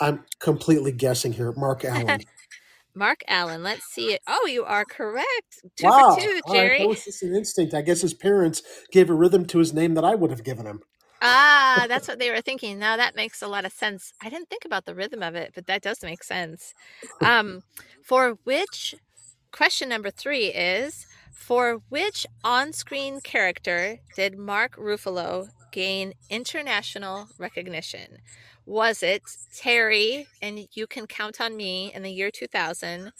I'm 0.00 0.24
completely 0.38 0.92
guessing 0.92 1.32
here. 1.32 1.52
Mark 1.52 1.84
Allen. 1.84 2.20
Mark 2.94 3.22
Allen. 3.26 3.62
Let's 3.62 3.84
see 3.86 4.12
it. 4.12 4.20
Oh, 4.26 4.46
you 4.46 4.64
are 4.64 4.84
correct. 4.84 5.64
Two 5.76 5.86
wow. 5.86 6.14
for 6.14 6.20
two, 6.20 6.40
All 6.44 6.54
right, 6.54 6.60
Jerry. 6.60 6.78
That 6.78 6.88
was 6.88 7.04
just 7.04 7.22
an 7.22 7.34
instinct. 7.34 7.74
I 7.74 7.82
guess 7.82 8.00
his 8.00 8.14
parents 8.14 8.62
gave 8.90 9.08
a 9.10 9.14
rhythm 9.14 9.46
to 9.46 9.58
his 9.58 9.72
name 9.72 9.94
that 9.94 10.04
I 10.04 10.14
would 10.14 10.30
have 10.30 10.44
given 10.44 10.66
him. 10.66 10.80
Ah, 11.22 11.86
that's 11.88 12.08
what 12.08 12.18
they 12.18 12.30
were 12.30 12.40
thinking. 12.40 12.78
Now 12.78 12.96
that 12.96 13.16
makes 13.16 13.40
a 13.42 13.48
lot 13.48 13.64
of 13.64 13.72
sense. 13.72 14.12
I 14.22 14.28
didn't 14.28 14.50
think 14.50 14.64
about 14.64 14.84
the 14.84 14.94
rhythm 14.94 15.22
of 15.22 15.34
it, 15.34 15.52
but 15.54 15.66
that 15.66 15.82
does 15.82 16.02
make 16.02 16.22
sense. 16.22 16.74
Um, 17.20 17.62
for 18.02 18.36
which 18.44 18.94
question 19.52 19.88
number 19.88 20.10
three 20.10 20.46
is 20.46 21.06
for 21.32 21.80
which 21.88 22.26
on-screen 22.44 23.20
character 23.20 23.98
did 24.16 24.38
Mark 24.38 24.76
Ruffalo 24.76 25.48
gain 25.70 26.12
international 26.30 27.28
recognition? 27.38 28.18
Was 28.66 29.02
it 29.02 29.22
Terry 29.54 30.26
and 30.40 30.66
You 30.72 30.86
Can 30.86 31.06
Count 31.06 31.40
on 31.40 31.56
Me 31.56 31.92
in 31.94 32.02
the 32.02 32.10
year 32.10 32.30
2000? 32.30 33.12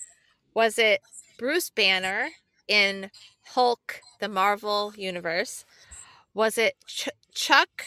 Was 0.54 0.78
it 0.78 1.00
Bruce 1.38 1.70
Banner 1.70 2.28
in 2.68 3.10
Hulk 3.46 4.00
the 4.20 4.28
Marvel 4.28 4.92
Universe? 4.96 5.64
Was 6.34 6.58
it 6.58 6.74
Ch- 6.86 7.08
Chuck 7.34 7.84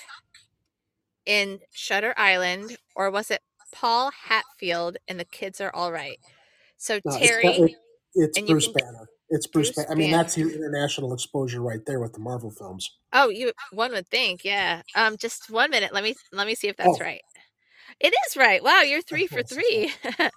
in 1.25 1.59
Shutter 1.71 2.13
Island, 2.17 2.77
or 2.95 3.09
was 3.09 3.31
it 3.31 3.41
Paul 3.71 4.11
Hatfield 4.11 4.97
in 5.07 5.17
The 5.17 5.25
Kids 5.25 5.59
Are 5.61 5.73
All 5.73 5.91
Right? 5.91 6.19
So 6.77 6.99
No, 7.05 7.17
Terry, 7.17 7.45
it- 7.47 7.75
it's 8.15 8.39
Bruce 8.41 8.65
can- 8.65 8.73
Banner. 8.73 9.07
It's 9.29 9.47
Bruce. 9.47 9.71
Bruce 9.71 9.87
Banner. 9.87 9.91
I 9.91 9.95
mean, 9.95 10.11
that's 10.11 10.37
your 10.37 10.51
international 10.51 11.11
exposure 11.13 11.61
right 11.61 11.83
there 11.87 11.99
with 11.99 12.13
the 12.13 12.19
Marvel 12.19 12.51
films. 12.51 12.91
oh, 13.13 13.29
you 13.29 13.53
one 13.71 13.91
would 13.91 14.07
think, 14.09 14.43
yeah. 14.45 14.83
Um, 14.95 15.17
just 15.17 15.49
one 15.49 15.71
minute. 15.71 15.93
Let 15.93 16.03
me 16.03 16.13
let 16.31 16.45
me 16.45 16.53
see 16.53 16.67
if 16.67 16.77
that's 16.77 16.97
Oh. 16.99 17.03
right. 17.03 17.21
It 17.99 18.13
is 18.27 18.37
right. 18.37 18.63
Wow, 18.63 18.81
you're 18.81 19.01
three 19.01 19.27
for 19.27 19.43
three. 19.43 19.93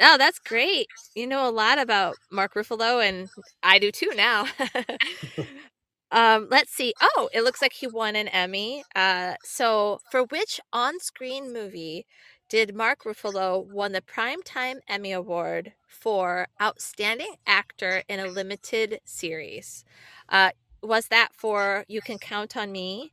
Oh, 0.00 0.18
that's 0.18 0.38
great. 0.38 0.88
You 1.14 1.26
know 1.26 1.48
a 1.48 1.50
lot 1.50 1.78
about 1.78 2.16
Mark 2.30 2.54
Ruffalo, 2.54 3.06
and 3.06 3.28
I 3.62 3.78
do 3.78 3.90
too 3.92 4.10
now. 4.14 4.46
um, 6.10 6.48
let's 6.50 6.72
see. 6.72 6.92
Oh, 7.00 7.28
it 7.32 7.42
looks 7.42 7.62
like 7.62 7.72
he 7.72 7.86
won 7.86 8.16
an 8.16 8.28
Emmy. 8.28 8.84
Uh, 8.94 9.34
so 9.44 10.00
for 10.10 10.24
which 10.24 10.60
on-screen 10.72 11.52
movie 11.52 12.06
did 12.48 12.74
Mark 12.74 13.04
Ruffalo 13.04 13.64
won 13.66 13.92
the 13.92 14.02
Primetime 14.02 14.80
Emmy 14.88 15.12
Award 15.12 15.72
for 15.88 16.48
Outstanding 16.60 17.34
Actor 17.46 18.02
in 18.08 18.20
a 18.20 18.26
Limited 18.28 19.00
Series? 19.04 19.84
Uh, 20.28 20.50
was 20.82 21.08
that 21.08 21.30
for 21.32 21.84
You 21.88 22.02
Can 22.02 22.18
Count 22.18 22.56
on 22.56 22.72
Me, 22.72 23.12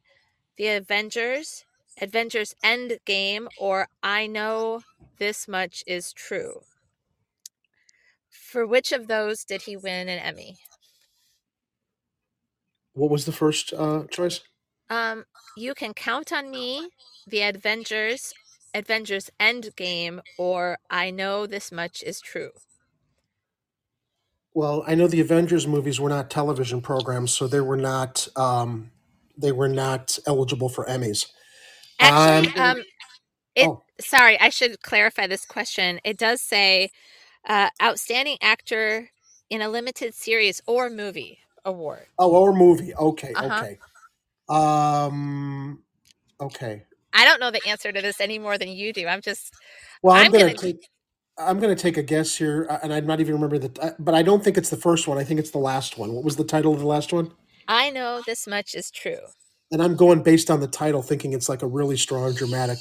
The 0.57 0.69
Avengers, 0.69 1.65
Avengers 2.01 2.55
Endgame, 2.63 3.47
or 3.59 3.87
I 4.01 4.27
Know 4.27 4.81
This 5.17 5.47
Much 5.47 5.83
Is 5.85 6.13
True? 6.13 6.61
For 8.29 8.65
which 8.65 8.91
of 8.91 9.07
those 9.07 9.43
did 9.43 9.63
he 9.63 9.75
win 9.75 10.09
an 10.09 10.19
Emmy? 10.19 10.57
What 12.93 13.11
was 13.11 13.25
the 13.25 13.31
first 13.31 13.73
uh, 13.73 14.05
choice? 14.09 14.41
Um, 14.89 15.25
You 15.55 15.73
Can 15.73 15.93
Count 15.93 16.31
on 16.31 16.49
Me, 16.49 16.89
The 17.27 17.41
Avengers, 17.41 18.33
Avengers 18.73 19.29
Endgame, 19.39 20.21
or 20.37 20.77
I 20.89 21.11
Know 21.11 21.45
This 21.45 21.71
Much 21.71 22.03
Is 22.03 22.19
True. 22.19 22.51
Well, 24.53 24.83
I 24.87 24.95
know 24.95 25.07
the 25.07 25.21
Avengers 25.21 25.67
movies 25.67 25.99
were 25.99 26.09
not 26.09 26.29
television 26.29 26.81
programs, 26.81 27.31
so 27.33 27.47
they 27.47 27.61
were 27.61 27.77
not 27.77 28.27
um, 28.35 28.91
they 29.37 29.51
were 29.51 29.69
not 29.69 30.17
eligible 30.25 30.69
for 30.69 30.85
Emmys. 30.85 31.27
Actually, 31.99 32.61
Um, 32.61 32.77
um, 32.79 32.83
it. 33.55 33.67
oh. 33.67 33.83
Sorry, 34.01 34.39
I 34.39 34.49
should 34.49 34.81
clarify 34.81 35.27
this 35.27 35.45
question. 35.45 35.99
It 36.05 36.17
does 36.17 36.41
say 36.41 36.89
uh, 37.47 37.69
Outstanding 37.81 38.37
Actor 38.41 39.09
in 39.49 39.61
a 39.61 39.69
Limited 39.69 40.13
Series 40.15 40.61
or 40.67 40.89
Movie 40.89 41.39
Award. 41.65 42.07
Oh, 42.17 42.31
or 42.31 42.53
movie. 42.53 42.93
Okay, 42.95 43.33
Uh-huh. 43.35 43.59
okay. 43.59 43.79
Um, 44.49 45.83
okay. 46.39 46.85
I 47.13 47.25
don't 47.25 47.39
know 47.39 47.51
the 47.51 47.65
answer 47.67 47.91
to 47.91 48.01
this 48.01 48.21
any 48.21 48.39
more 48.39 48.57
than 48.57 48.69
you 48.69 48.93
do. 48.93 49.07
I'm 49.07 49.21
just 49.21 49.53
Well, 50.01 50.15
I'm, 50.15 50.27
I'm 50.27 50.31
gonna, 50.31 50.45
gonna- 50.45 50.57
take. 50.57 50.87
I'm 51.37 51.59
gonna 51.59 51.75
take 51.75 51.97
a 51.97 52.03
guess 52.03 52.35
here, 52.37 52.67
uh, 52.69 52.79
and 52.83 52.93
I'm 52.93 53.05
not 53.07 53.19
even 53.21 53.33
remember 53.35 53.57
the. 53.59 53.81
uh, 53.81 53.91
But 53.99 54.13
I 54.15 54.23
don't 54.23 54.43
think 54.43 54.57
it's 54.57 54.69
the 54.69 54.77
first 54.77 55.07
one. 55.07 55.17
I 55.17 55.23
think 55.23 55.39
it's 55.39 55.51
the 55.51 55.57
last 55.59 55.97
one. 55.97 56.13
What 56.13 56.23
was 56.23 56.35
the 56.35 56.43
title 56.43 56.73
of 56.73 56.79
the 56.79 56.87
last 56.87 57.13
one? 57.13 57.31
I 57.67 57.89
know 57.91 58.21
this 58.25 58.47
much 58.47 58.75
is 58.75 58.91
true. 58.91 59.19
And 59.71 59.81
I'm 59.83 59.95
going 59.95 60.23
based 60.23 60.49
on 60.49 60.59
the 60.59 60.67
title, 60.67 61.01
thinking 61.01 61.33
it's 61.33 61.49
like 61.49 61.61
a 61.61 61.67
really 61.67 61.97
strong 61.97 62.33
dramatic 62.33 62.79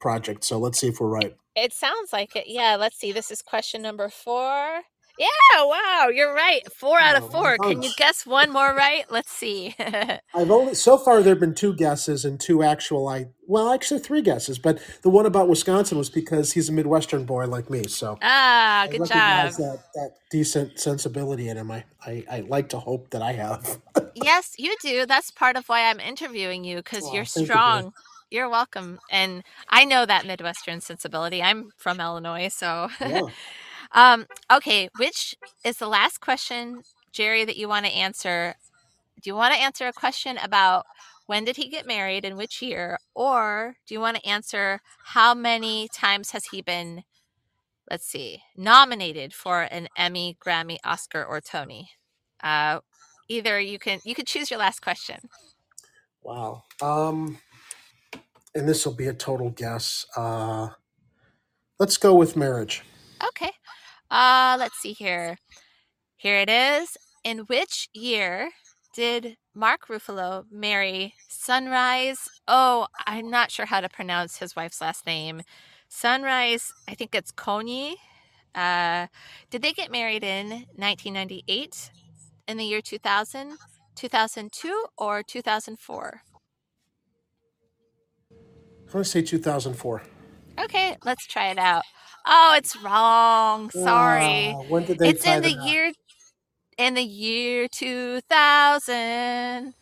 project. 0.00 0.44
So 0.44 0.58
let's 0.58 0.80
see 0.80 0.88
if 0.88 1.00
we're 1.00 1.08
right. 1.08 1.34
It 1.54 1.72
sounds 1.72 2.12
like 2.12 2.34
it. 2.34 2.44
Yeah, 2.48 2.76
let's 2.76 2.98
see. 2.98 3.12
This 3.12 3.30
is 3.30 3.40
question 3.40 3.80
number 3.82 4.08
four. 4.08 4.80
Yeah, 5.18 5.28
wow, 5.64 6.08
you're 6.12 6.34
right. 6.34 6.60
Four 6.72 6.98
out 6.98 7.16
of 7.16 7.30
four. 7.30 7.56
Can 7.58 7.82
you 7.82 7.90
guess 7.96 8.26
one 8.26 8.52
more 8.52 8.74
right? 8.74 9.04
Let's 9.10 9.30
see. 9.30 9.74
I've 9.78 10.50
only 10.50 10.74
so 10.74 10.98
far 10.98 11.22
there 11.22 11.34
have 11.34 11.40
been 11.40 11.54
two 11.54 11.74
guesses 11.74 12.24
and 12.24 12.40
two 12.40 12.62
actual. 12.64 13.06
I 13.06 13.26
well, 13.46 13.72
actually 13.72 14.00
three 14.00 14.22
guesses, 14.22 14.58
but 14.58 14.80
the 15.02 15.10
one 15.10 15.26
about 15.26 15.48
Wisconsin 15.48 15.98
was 15.98 16.10
because 16.10 16.52
he's 16.52 16.68
a 16.68 16.72
Midwestern 16.72 17.24
boy 17.24 17.46
like 17.46 17.70
me. 17.70 17.84
So 17.86 18.18
ah, 18.22 18.82
I 18.82 18.88
good 18.88 19.06
job. 19.06 19.08
that 19.52 19.84
that 19.94 20.10
decent 20.30 20.80
sensibility 20.80 21.48
in 21.48 21.58
him. 21.58 21.70
I, 21.70 21.84
I 22.04 22.24
I 22.28 22.40
like 22.40 22.70
to 22.70 22.78
hope 22.78 23.10
that 23.10 23.22
I 23.22 23.32
have. 23.32 23.80
Yes, 24.16 24.54
you 24.58 24.76
do. 24.80 25.06
That's 25.06 25.32
part 25.32 25.56
of 25.56 25.68
why 25.68 25.90
I'm 25.90 25.98
interviewing 25.98 26.62
you 26.62 26.76
because 26.76 27.12
you're 27.12 27.24
thank 27.24 27.48
you, 27.48 27.52
strong. 27.52 27.92
You're 28.30 28.48
welcome. 28.48 29.00
And 29.10 29.42
I 29.68 29.84
know 29.84 30.06
that 30.06 30.24
Midwestern 30.24 30.80
sensibility. 30.80 31.42
I'm 31.42 31.70
from 31.76 31.98
Illinois, 31.98 32.46
so. 32.46 32.90
Yeah. 33.00 33.22
Um, 33.94 34.26
okay, 34.52 34.88
which 34.98 35.36
is 35.64 35.78
the 35.78 35.86
last 35.86 36.20
question, 36.20 36.82
Jerry, 37.12 37.44
that 37.44 37.56
you 37.56 37.68
want 37.68 37.86
to 37.86 37.92
answer? 37.92 38.56
Do 39.22 39.30
you 39.30 39.36
want 39.36 39.54
to 39.54 39.60
answer 39.60 39.86
a 39.86 39.92
question 39.92 40.36
about 40.38 40.84
when 41.26 41.44
did 41.44 41.56
he 41.56 41.68
get 41.68 41.86
married 41.86 42.24
and 42.24 42.36
which 42.36 42.60
year? 42.60 42.98
Or 43.14 43.76
do 43.86 43.94
you 43.94 44.00
want 44.00 44.16
to 44.16 44.26
answer 44.26 44.80
how 45.04 45.34
many 45.34 45.88
times 45.94 46.32
has 46.32 46.46
he 46.46 46.60
been, 46.60 47.04
let's 47.90 48.06
see, 48.06 48.42
nominated 48.56 49.32
for 49.32 49.62
an 49.62 49.88
Emmy, 49.96 50.36
Grammy, 50.44 50.78
Oscar, 50.84 51.24
or 51.24 51.40
Tony? 51.40 51.90
Uh, 52.42 52.80
either 53.28 53.58
you 53.60 53.78
can 53.78 54.00
you 54.04 54.14
could 54.14 54.26
choose 54.26 54.50
your 54.50 54.58
last 54.58 54.82
question. 54.82 55.20
Wow. 56.22 56.64
Um, 56.82 57.38
and 58.54 58.68
this 58.68 58.84
will 58.84 58.94
be 58.94 59.06
a 59.06 59.14
total 59.14 59.50
guess. 59.50 60.06
Uh, 60.16 60.68
let's 61.78 61.96
go 61.96 62.14
with 62.14 62.36
marriage. 62.36 62.82
Okay. 63.28 63.52
Uh, 64.14 64.54
let's 64.60 64.78
see 64.78 64.92
here. 64.92 65.38
Here 66.14 66.38
it 66.38 66.48
is. 66.48 66.96
In 67.24 67.40
which 67.40 67.88
year 67.92 68.50
did 68.94 69.36
Mark 69.56 69.88
Ruffalo 69.88 70.44
marry 70.52 71.14
Sunrise? 71.28 72.28
Oh, 72.46 72.86
I'm 73.08 73.28
not 73.28 73.50
sure 73.50 73.66
how 73.66 73.80
to 73.80 73.88
pronounce 73.88 74.38
his 74.38 74.54
wife's 74.54 74.80
last 74.80 75.04
name. 75.04 75.42
Sunrise, 75.88 76.72
I 76.88 76.94
think 76.94 77.12
it's 77.12 77.32
Coney. 77.32 77.96
Uh, 78.54 79.08
did 79.50 79.62
they 79.62 79.72
get 79.72 79.90
married 79.90 80.22
in 80.22 80.50
1998, 80.76 81.90
in 82.46 82.56
the 82.56 82.64
year 82.64 82.80
2000, 82.80 83.56
2002, 83.96 84.86
or 84.96 85.24
2004? 85.24 86.20
I'm 88.30 88.92
going 88.92 89.02
to 89.02 89.10
say 89.10 89.22
2004. 89.22 90.02
Okay, 90.60 90.96
let's 91.04 91.26
try 91.26 91.48
it 91.48 91.58
out. 91.58 91.82
Oh, 92.26 92.54
it's 92.56 92.76
wrong. 92.76 93.70
Sorry. 93.70 94.52
Wow. 94.52 94.64
When 94.68 94.84
did 94.84 94.98
they 94.98 95.10
It's 95.10 95.26
in 95.26 95.42
the 95.42 95.54
knot? 95.54 95.68
year 95.68 95.92
in 96.78 96.94
the 96.94 97.02
year 97.02 97.68
2000. 97.68 99.74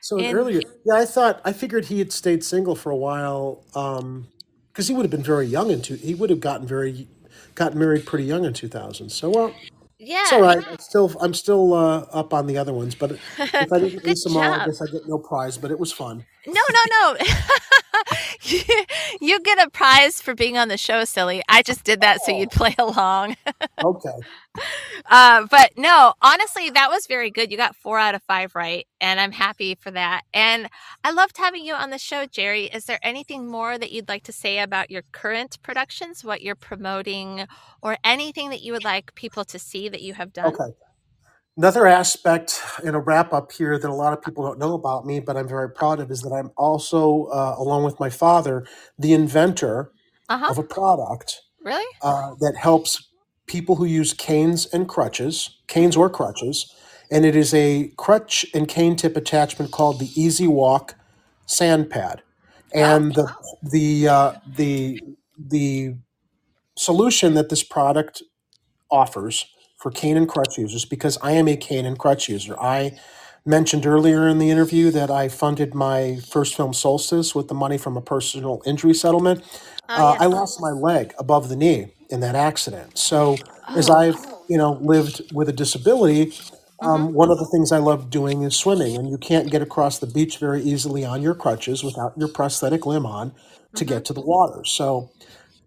So 0.00 0.18
In 0.18 0.36
earlier, 0.36 0.60
yeah, 0.84 0.96
I 0.96 1.04
thought 1.06 1.40
I 1.44 1.52
figured 1.52 1.86
he 1.86 1.98
had 1.98 2.12
stayed 2.12 2.44
single 2.44 2.74
for 2.74 2.90
a 2.90 2.96
while, 2.96 3.64
um, 3.74 4.28
because 4.70 4.88
he 4.88 4.94
would 4.94 5.04
have 5.04 5.10
been 5.10 5.22
very 5.22 5.46
young 5.46 5.70
in 5.70 5.80
two. 5.80 5.94
He 5.94 6.14
would 6.14 6.28
have 6.30 6.40
gotten 6.40 6.66
very, 6.66 7.08
gotten 7.54 7.78
married 7.78 8.04
pretty 8.04 8.24
young 8.24 8.44
in 8.44 8.52
2000. 8.52 9.08
So 9.08 9.30
well, 9.30 9.54
yeah, 9.98 10.22
it's 10.22 10.32
all 10.32 10.40
yeah. 10.40 10.56
right. 10.56 10.68
I'm 10.68 10.78
still, 10.78 11.12
I'm 11.20 11.32
still 11.32 11.72
uh, 11.72 12.00
up 12.12 12.34
on 12.34 12.46
the 12.46 12.58
other 12.58 12.74
ones, 12.74 12.94
but 12.94 13.12
if 13.12 13.20
I 13.54 13.64
didn't 13.78 14.06
ace 14.06 14.24
them 14.24 14.36
all, 14.36 14.42
I 14.42 14.66
guess 14.66 14.82
I 14.82 14.86
get 14.86 15.08
no 15.08 15.18
prize. 15.18 15.56
But 15.56 15.70
it 15.70 15.78
was 15.78 15.90
fun. 15.90 16.26
No, 16.46 16.52
no, 16.52 16.80
no. 16.90 17.16
you, 18.42 18.60
you 19.20 19.40
get 19.40 19.64
a 19.66 19.70
prize 19.70 20.22
for 20.22 20.34
being 20.34 20.58
on 20.58 20.68
the 20.68 20.78
show, 20.78 21.04
silly. 21.04 21.42
I 21.48 21.62
just 21.62 21.84
did 21.84 22.00
that 22.02 22.22
so 22.22 22.32
you'd 22.32 22.50
Oh, 22.50 22.52
play 22.52 22.74
along. 22.78 23.36
okay. 23.82 24.22
Uh, 25.10 25.46
but 25.50 25.72
no, 25.76 26.14
honestly, 26.22 26.70
that 26.70 26.90
was 26.90 27.06
very 27.06 27.30
good. 27.30 27.50
You 27.50 27.56
got 27.58 27.76
four 27.76 27.98
out 27.98 28.14
of 28.14 28.22
five 28.24 28.54
right, 28.54 28.86
and 29.00 29.20
I'm 29.20 29.32
happy 29.32 29.74
for 29.74 29.90
that. 29.92 30.22
And 30.34 30.68
I 31.04 31.12
loved 31.12 31.38
having 31.38 31.64
you 31.64 31.74
on 31.74 31.90
the 31.90 31.98
show, 31.98 32.26
Jerry. 32.26 32.66
Is 32.66 32.86
there 32.86 33.00
anything 33.02 33.46
more 33.48 33.78
that 33.78 33.92
you'd 33.92 34.08
like 34.08 34.24
to 34.24 34.32
say 34.32 34.60
about 34.60 34.90
your 34.90 35.02
current 35.12 35.58
productions, 35.62 36.24
what 36.24 36.42
you're 36.42 36.54
promoting, 36.56 37.46
or 37.82 37.98
anything 38.04 38.50
that 38.50 38.62
you 38.62 38.72
would 38.72 38.84
like 38.84 39.14
people 39.14 39.44
to 39.46 39.58
see 39.58 39.88
that 39.88 40.02
you 40.02 40.14
have 40.14 40.32
done? 40.32 40.52
Okay. 40.52 40.72
Another 41.56 41.86
aspect 41.86 42.60
in 42.82 42.96
a 42.96 43.00
wrap 43.00 43.32
up 43.32 43.52
here 43.52 43.78
that 43.78 43.88
a 43.90 43.94
lot 43.94 44.12
of 44.12 44.22
people 44.22 44.44
don't 44.44 44.58
know 44.58 44.74
about 44.74 45.06
me, 45.06 45.20
but 45.20 45.36
I'm 45.36 45.48
very 45.48 45.70
proud 45.70 46.00
of, 46.00 46.10
is 46.10 46.22
that 46.22 46.32
I'm 46.32 46.50
also, 46.56 47.26
uh, 47.26 47.54
along 47.58 47.84
with 47.84 48.00
my 48.00 48.10
father, 48.10 48.66
the 48.98 49.12
inventor 49.12 49.92
Uh 50.28 50.38
huh. 50.38 50.50
of 50.50 50.58
a 50.58 50.64
product 50.64 51.42
Really? 51.64 51.86
uh, 52.02 52.34
that 52.40 52.56
helps 52.56 53.08
people 53.46 53.76
who 53.76 53.84
use 53.86 54.14
canes 54.14 54.66
and 54.74 54.88
crutches, 54.88 55.58
canes 55.68 55.96
or 55.96 56.10
crutches, 56.10 56.74
and 57.10 57.24
it 57.24 57.36
is 57.36 57.54
a 57.54 57.92
crutch 57.98 58.46
and 58.54 58.68
cane 58.68 58.96
tip 58.96 59.16
attachment 59.16 59.72
called 59.72 60.00
the 60.00 60.10
Easy 60.20 60.48
Walk 60.48 60.96
Sand 61.46 61.90
Pad, 61.90 62.22
and 62.74 63.14
the 63.14 63.32
the 63.62 64.08
uh, 64.08 64.32
the 64.56 65.00
the 65.38 65.96
solution 66.76 67.34
that 67.34 67.50
this 67.50 67.62
product 67.64 68.22
offers 68.90 69.46
for 69.84 69.92
cane 69.92 70.18
and 70.18 70.28
crutch 70.28 70.58
users 70.58 70.86
because 70.86 71.18
I 71.22 71.32
am 71.34 71.48
a 71.48 71.58
cane 71.58 71.86
and 71.86 72.00
crutch 72.00 72.30
user. 72.30 72.60
I 72.60 72.98
mentioned 73.46 73.86
earlier 73.86 74.28
in 74.28 74.40
the 74.40 74.50
interview 74.50 74.90
that 74.92 75.12
I 75.12 75.28
funded 75.28 75.74
my 75.76 76.20
first 76.30 76.56
film 76.56 76.74
Solstice 76.74 77.36
with 77.36 77.48
the 77.48 77.54
money 77.54 77.78
from 77.78 77.96
a 77.98 78.02
personal 78.02 78.62
injury 78.66 78.94
settlement. 78.94 79.44
oh 79.88 80.00
Uh, 80.00 80.16
I 80.20 80.26
yes. 80.26 80.28
lost 80.28 80.60
my 80.60 80.72
leg 80.72 81.14
above 81.20 81.50
the 81.50 81.56
knee 81.56 81.94
in 82.10 82.20
that 82.22 82.36
accident. 82.36 82.98
So 82.98 83.44
as 83.76 83.90
Oh. 83.90 83.90
I've 83.90 84.26
you 84.48 84.58
know 84.58 84.74
lived 84.82 85.22
with 85.32 85.50
a 85.50 85.54
disability, 85.54 86.34
Mm-hmm. 86.82 87.04
um, 87.04 87.14
one 87.14 87.30
of 87.30 87.38
the 87.38 87.46
things 87.52 87.72
I 87.72 87.78
love 87.78 88.10
doing 88.10 88.42
is 88.44 88.56
swimming, 88.56 88.96
and 88.96 89.10
you 89.10 89.18
can't 89.18 89.50
get 89.52 89.62
across 89.62 90.00
the 90.00 90.08
beach 90.08 90.38
very 90.38 90.62
easily 90.62 91.04
on 91.06 91.22
your 91.22 91.36
crutches 91.36 91.84
without 91.84 92.14
your 92.18 92.28
prosthetic 92.28 92.86
limb 92.86 93.06
on 93.06 93.34
to 93.76 93.84
Mm-hmm. 93.84 93.86
get 93.86 94.04
to 94.06 94.14
the 94.14 94.22
water. 94.22 94.64
So 94.66 95.10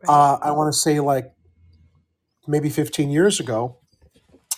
Right. 0.04 0.10
uh, 0.10 0.40
I 0.42 0.52
want 0.52 0.74
to 0.74 0.80
say 0.80 1.00
like 1.02 1.34
maybe 2.48 2.70
15 2.70 3.12
years 3.12 3.40
ago, 3.40 3.80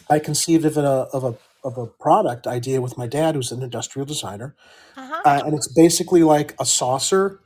I 0.09 0.19
conceived 0.19 0.65
of 0.65 0.77
a 0.77 0.81
of 1.13 1.23
a 1.25 1.35
of 1.63 1.77
a 1.77 1.87
product 1.87 2.47
idea 2.47 2.81
with 2.81 2.97
my 2.97 3.07
dad, 3.07 3.35
who's 3.35 3.51
an 3.51 3.63
industrial 3.63 4.05
designer, 4.05 4.55
Uh 4.97 5.07
huh. 5.07 5.23
uh, 5.25 5.43
and 5.45 5.55
it's 5.55 5.67
basically 5.73 6.23
like 6.23 6.55
a 6.59 6.65
saucer 6.65 7.39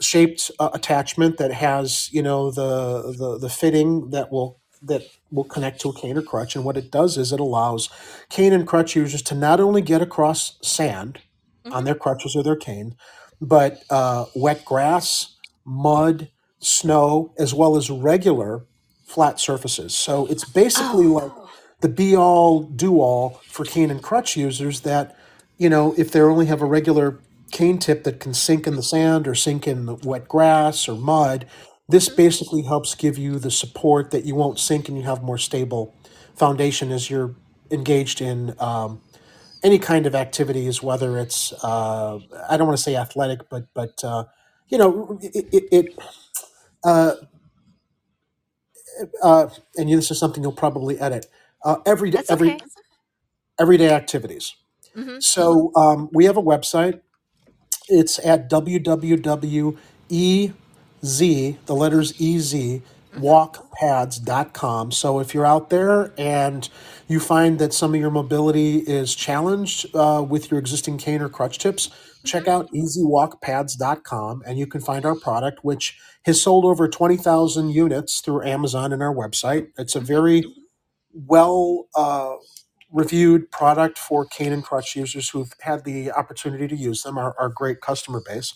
shaped 0.00 0.50
uh, 0.60 0.70
attachment 0.74 1.38
that 1.38 1.52
has 1.52 2.10
you 2.12 2.22
know 2.22 2.50
the, 2.52 3.14
the 3.18 3.38
the 3.38 3.50
fitting 3.50 4.10
that 4.10 4.32
will 4.32 4.60
that 4.82 5.02
will 5.32 5.44
connect 5.44 5.80
to 5.82 5.90
a 5.90 5.94
cane 5.94 6.18
or 6.18 6.22
crutch. 6.22 6.56
And 6.56 6.64
what 6.64 6.76
it 6.78 6.90
does 6.92 7.18
is 7.18 7.32
it 7.32 7.40
allows 7.40 7.90
cane 8.30 8.52
and 8.54 8.66
crutch 8.66 8.96
users 8.96 9.22
to 9.24 9.36
not 9.36 9.60
only 9.60 9.82
get 9.82 10.02
across 10.02 10.58
sand 10.62 11.20
on 11.70 11.84
Mm-hmm. 11.84 11.84
their 11.84 11.96
crutches 11.96 12.36
or 12.36 12.44
their 12.44 12.56
cane, 12.56 12.96
but 13.40 13.84
uh, 13.90 14.26
wet 14.36 14.64
grass, 14.64 15.36
mud, 15.66 16.30
snow, 16.60 17.34
as 17.38 17.54
well 17.54 17.76
as 17.76 17.90
regular 17.90 18.66
flat 19.06 19.40
surfaces. 19.40 19.94
So 19.94 20.26
it's 20.28 20.44
basically 20.44 21.06
Oh. 21.06 21.14
like 21.14 21.32
the 21.80 21.88
be 21.88 22.16
all 22.16 22.62
do 22.62 23.00
all 23.00 23.40
for 23.48 23.64
cane 23.64 23.90
and 23.90 24.02
crutch 24.02 24.36
users 24.36 24.80
that, 24.82 25.16
you 25.58 25.70
know, 25.70 25.94
if 25.98 26.10
they 26.12 26.20
only 26.20 26.46
have 26.46 26.62
a 26.62 26.66
regular 26.66 27.20
cane 27.52 27.78
tip 27.78 28.04
that 28.04 28.20
can 28.20 28.34
sink 28.34 28.66
in 28.66 28.76
the 28.76 28.82
sand 28.82 29.28
or 29.28 29.34
sink 29.34 29.68
in 29.68 29.86
the 29.86 29.94
wet 29.96 30.28
grass 30.28 30.88
or 30.88 30.96
mud, 30.96 31.46
this 31.88 32.08
basically 32.08 32.62
helps 32.62 32.94
give 32.94 33.18
you 33.18 33.38
the 33.38 33.50
support 33.50 34.10
that 34.12 34.24
you 34.24 34.34
won't 34.34 34.58
sink 34.58 34.88
and 34.88 34.98
you 34.98 35.04
have 35.04 35.22
more 35.22 35.38
stable 35.38 35.94
foundation 36.36 36.92
as 36.92 37.10
you're 37.10 37.34
engaged 37.70 38.20
in 38.20 38.54
um, 38.60 39.00
any 39.64 39.78
kind 39.78 40.06
of 40.06 40.14
activities, 40.14 40.82
whether 40.82 41.18
it's 41.18 41.52
uh, 41.64 42.18
I 42.48 42.56
don't 42.56 42.66
want 42.66 42.78
to 42.78 42.82
say 42.84 42.96
athletic, 42.96 43.48
but 43.50 43.66
but 43.74 44.02
uh, 44.04 44.24
you 44.68 44.78
know 44.78 45.18
it, 45.22 45.46
it, 45.52 45.64
it 45.72 45.98
uh, 46.84 47.14
uh, 49.22 49.48
and 49.76 49.90
this 49.90 50.10
is 50.10 50.18
something 50.18 50.42
you'll 50.42 50.52
probably 50.52 50.98
edit 51.00 51.26
uh, 51.66 51.76
every 51.84 52.10
That's 52.10 52.30
every 52.30 52.52
okay. 52.52 52.64
everyday 53.60 53.90
activities. 53.90 54.54
Mm-hmm. 54.96 55.18
So 55.20 55.72
um, 55.74 56.08
we 56.12 56.24
have 56.24 56.36
a 56.36 56.42
website. 56.42 57.00
It's 57.88 58.18
at 58.24 58.48
www.ez, 58.48 59.76
the 61.18 61.56
letters 61.68 62.14
ez, 62.20 62.54
walkpads.com. 63.14 64.92
So 64.92 65.20
if 65.20 65.34
you're 65.34 65.46
out 65.46 65.70
there 65.70 66.12
and 66.16 66.68
you 67.08 67.20
find 67.20 67.58
that 67.58 67.72
some 67.72 67.94
of 67.94 68.00
your 68.00 68.10
mobility 68.10 68.78
is 68.78 69.14
challenged 69.14 69.86
uh, 69.94 70.24
with 70.28 70.50
your 70.50 70.58
existing 70.58 70.98
cane 70.98 71.20
or 71.20 71.28
crutch 71.28 71.58
tips, 71.58 71.90
check 72.24 72.48
out 72.48 72.70
ezwalkpads.com 72.72 74.42
and 74.46 74.58
you 74.58 74.66
can 74.66 74.80
find 74.80 75.04
our 75.04 75.14
product, 75.14 75.60
which 75.62 75.98
has 76.24 76.40
sold 76.40 76.64
over 76.64 76.88
20,000 76.88 77.70
units 77.70 78.20
through 78.20 78.42
Amazon 78.44 78.92
and 78.92 79.02
our 79.02 79.14
website. 79.14 79.68
It's 79.78 79.94
a 79.94 80.00
very 80.00 80.44
well 81.26 81.88
uh, 81.96 82.34
reviewed 82.92 83.50
product 83.50 83.98
for 83.98 84.26
cane 84.26 84.52
and 84.52 84.64
crutch 84.64 84.96
users 84.96 85.30
who've 85.30 85.52
had 85.62 85.84
the 85.84 86.12
opportunity 86.12 86.68
to 86.68 86.76
use 86.76 87.02
them, 87.02 87.18
our, 87.18 87.34
our 87.38 87.48
great 87.48 87.80
customer 87.80 88.22
base. 88.26 88.54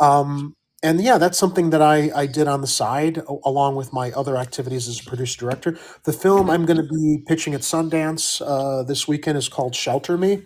Um, 0.00 0.56
and 0.82 1.00
yeah, 1.00 1.18
that's 1.18 1.38
something 1.38 1.70
that 1.70 1.82
I, 1.82 2.10
I 2.14 2.26
did 2.26 2.46
on 2.46 2.60
the 2.60 2.66
side 2.66 3.18
a- 3.18 3.36
along 3.44 3.76
with 3.76 3.92
my 3.92 4.12
other 4.12 4.36
activities 4.36 4.88
as 4.88 5.00
a 5.00 5.04
producer 5.04 5.38
director. 5.40 5.78
The 6.04 6.12
film 6.12 6.50
I'm 6.50 6.66
going 6.66 6.76
to 6.76 6.88
be 6.88 7.24
pitching 7.26 7.54
at 7.54 7.62
Sundance 7.62 8.42
uh, 8.46 8.82
this 8.82 9.08
weekend 9.08 9.38
is 9.38 9.48
called 9.48 9.74
Shelter 9.74 10.18
Me. 10.18 10.42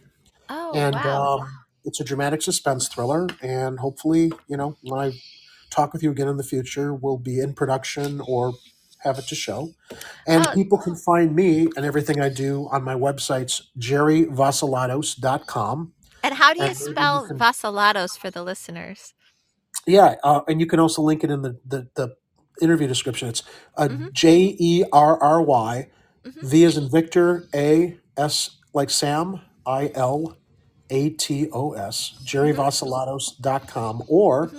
Oh 0.49 0.73
And 0.75 0.95
wow. 0.95 1.39
um, 1.39 1.49
it's 1.85 2.01
a 2.01 2.05
dramatic 2.05 2.43
suspense 2.43 2.89
thriller. 2.89 3.29
And 3.43 3.81
hopefully, 3.81 4.33
you 4.49 4.57
know, 4.57 4.77
when 4.83 5.01
I 5.01 5.13
talk 5.71 5.93
with 5.93 6.03
you 6.03 6.11
again 6.11 6.29
in 6.29 6.37
the 6.37 6.45
future, 6.45 6.95
we'll 6.95 7.19
be 7.19 7.41
in 7.41 7.55
production 7.55 8.21
or 8.27 8.53
have 9.01 9.19
it 9.19 9.27
to 9.29 9.35
show. 9.35 9.73
And 10.27 10.47
Oh, 10.47 10.53
people 10.55 10.79
can 10.79 10.97
find 10.97 11.35
me 11.35 11.69
and 11.77 11.85
everything 11.85 12.21
I 12.21 12.29
do 12.29 12.69
on 12.71 12.85
my 12.85 12.95
websites, 12.95 13.63
jerryvasilatos.com. 13.79 15.93
and 16.23 16.35
how 16.35 16.53
do 16.53 16.61
you 16.61 16.67
And 16.67 16.79
you 16.79 16.93
spell 16.93 17.27
can 17.27 17.39
for 18.17 18.31
the 18.31 18.43
listeners? 18.43 19.15
Yeah, 19.87 20.17
uh, 20.23 20.41
and 20.49 20.61
you 20.61 20.67
can 20.67 20.81
also 20.81 21.03
link 21.03 21.25
it 21.25 21.31
in 21.31 21.43
the, 21.43 21.59
the, 21.65 21.89
the 21.95 22.17
interview 22.61 22.87
description. 22.87 23.29
It's 23.29 23.43
uh, 23.77 23.89
mm-hmm. 23.89 24.07
J 24.13 24.57
E 24.59 24.85
R 24.93 25.21
R 25.23 25.43
Y, 25.43 25.89
mm-hmm. 26.25 26.47
V 26.47 26.65
as 26.65 26.77
in 26.77 26.91
Victor, 26.91 27.49
A 27.55 27.97
S 28.17 28.51
like 28.75 28.91
Sam, 28.91 29.41
I 29.67 29.91
L 29.95 30.37
A 30.91 31.11
T 31.11 31.49
O 31.53 31.73
S, 31.73 32.15
mm-hmm. 32.15 32.25
jerryvasilatos.com, 32.25 34.03
or 34.09 34.51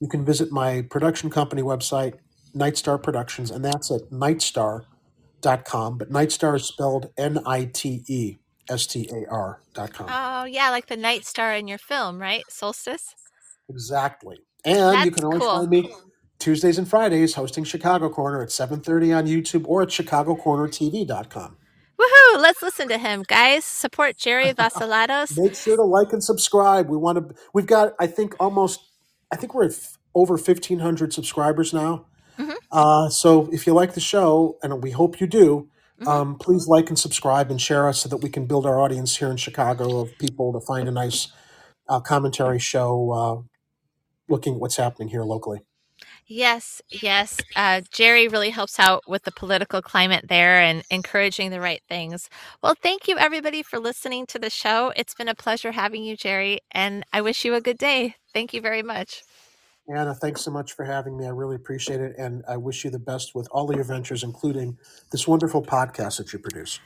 you 0.00 0.08
can 0.08 0.24
visit 0.24 0.50
my 0.50 0.82
production 0.90 1.30
company 1.30 1.62
website, 1.62 2.14
Nitestar 2.54 3.02
Productions, 3.02 3.50
and 3.50 3.64
that's 3.64 3.90
at 3.90 4.10
nitestar.com. 4.10 5.98
But 5.98 6.10
Nitestar 6.10 6.56
is 6.56 6.64
spelled 6.64 7.10
N 7.16 7.38
I 7.46 7.64
T 7.66 8.04
E 8.08 8.38
S 8.68 8.86
T 8.86 9.08
A 9.12 9.30
R.com. 9.30 10.06
Oh, 10.10 10.44
yeah, 10.44 10.70
like 10.70 10.86
the 10.86 10.96
night 10.96 11.24
star 11.24 11.54
in 11.54 11.68
your 11.68 11.78
film, 11.78 12.20
right? 12.20 12.44
Solstice. 12.48 13.14
Exactly. 13.68 14.38
And 14.64 15.04
you 15.04 15.10
can 15.10 15.24
always 15.24 15.40
cool. 15.40 15.56
find 15.58 15.70
me 15.70 15.90
Tuesdays 16.38 16.78
and 16.78 16.88
Fridays 16.88 17.34
hosting 17.34 17.64
Chicago 17.64 18.08
Corner 18.08 18.42
at 18.42 18.48
7.30 18.48 19.16
on 19.16 19.26
YouTube 19.26 19.64
or 19.66 19.82
at 19.82 19.88
chicagocornertv.com. 19.88 21.56
Woohoo! 22.00 22.40
Let's 22.40 22.62
listen 22.62 22.88
to 22.88 22.98
him, 22.98 23.24
guys. 23.26 23.64
Support 23.64 24.16
Jerry 24.16 24.52
Vasilatos. 24.52 25.38
Make 25.38 25.54
sure 25.54 25.76
to 25.76 25.82
like 25.82 26.12
and 26.12 26.22
subscribe. 26.22 26.88
We 26.88 26.96
want 26.96 27.18
to. 27.18 27.34
We've 27.54 27.66
got, 27.66 27.94
I 28.00 28.06
think, 28.06 28.34
almost. 28.40 28.80
I 29.30 29.36
think 29.36 29.54
we're 29.54 29.66
at 29.66 29.72
f- 29.72 29.98
over 30.14 30.36
fifteen 30.36 30.80
hundred 30.80 31.12
subscribers 31.12 31.72
now. 31.72 32.06
Mhm. 32.38 32.54
Uh, 32.70 33.08
so 33.08 33.48
if 33.52 33.66
you 33.66 33.74
like 33.74 33.94
the 33.94 34.00
show, 34.00 34.58
and 34.62 34.82
we 34.82 34.90
hope 34.92 35.20
you 35.20 35.26
do, 35.26 35.68
Mhm. 36.00 36.08
um, 36.08 36.38
please 36.38 36.66
like 36.68 36.88
and 36.88 36.98
subscribe 36.98 37.50
and 37.50 37.60
share 37.60 37.88
us 37.88 38.00
so 38.00 38.08
that 38.08 38.18
we 38.18 38.30
can 38.30 38.46
build 38.46 38.66
our 38.66 38.80
audience 38.80 39.16
here 39.16 39.30
in 39.30 39.36
Chicago 39.36 39.98
of 40.00 40.16
people 40.18 40.52
to 40.52 40.60
find 40.60 40.88
a 40.88 40.92
nice 40.92 41.28
uh, 41.88 42.00
commentary 42.00 42.58
show, 42.60 43.10
uh, 43.12 43.42
looking 44.28 44.54
at 44.54 44.60
what's 44.60 44.76
happening 44.76 45.08
here 45.08 45.24
locally. 45.24 45.60
Yes, 46.26 46.80
yes. 46.90 47.38
Uh, 47.56 47.82
Jerry 47.92 48.28
really 48.28 48.50
helps 48.50 48.78
out 48.78 49.02
with 49.08 49.24
the 49.24 49.32
political 49.32 49.82
climate 49.82 50.26
there 50.28 50.60
and 50.60 50.82
encouraging 50.90 51.50
the 51.50 51.60
right 51.60 51.82
things. 51.88 52.30
Well, 52.62 52.74
thank 52.80 53.08
you, 53.08 53.18
everybody, 53.18 53.62
for 53.62 53.78
listening 53.78 54.26
to 54.28 54.38
the 54.38 54.50
show. 54.50 54.92
It's 54.96 55.14
been 55.14 55.28
a 55.28 55.34
pleasure 55.34 55.72
having 55.72 56.04
you, 56.04 56.16
Jerry, 56.16 56.60
and 56.72 57.04
I 57.12 57.20
wish 57.20 57.44
you 57.44 57.54
a 57.54 57.60
good 57.60 57.78
day. 57.78 58.16
Thank 58.32 58.54
you 58.54 58.60
very 58.60 58.82
much. 58.82 59.22
Anna, 59.88 60.14
thanks 60.14 60.42
so 60.42 60.50
much 60.50 60.72
for 60.72 60.84
having 60.84 61.16
me. 61.16 61.26
I 61.26 61.30
really 61.30 61.56
appreciate 61.56 62.00
it, 62.00 62.14
and 62.16 62.44
I 62.48 62.56
wish 62.56 62.84
you 62.84 62.90
the 62.90 63.00
best 63.00 63.34
with 63.34 63.48
all 63.50 63.68
of 63.68 63.74
your 63.74 63.84
ventures, 63.84 64.22
including 64.22 64.78
this 65.10 65.26
wonderful 65.26 65.62
podcast 65.62 66.18
that 66.18 66.32
you 66.32 66.38
produce. 66.38 66.78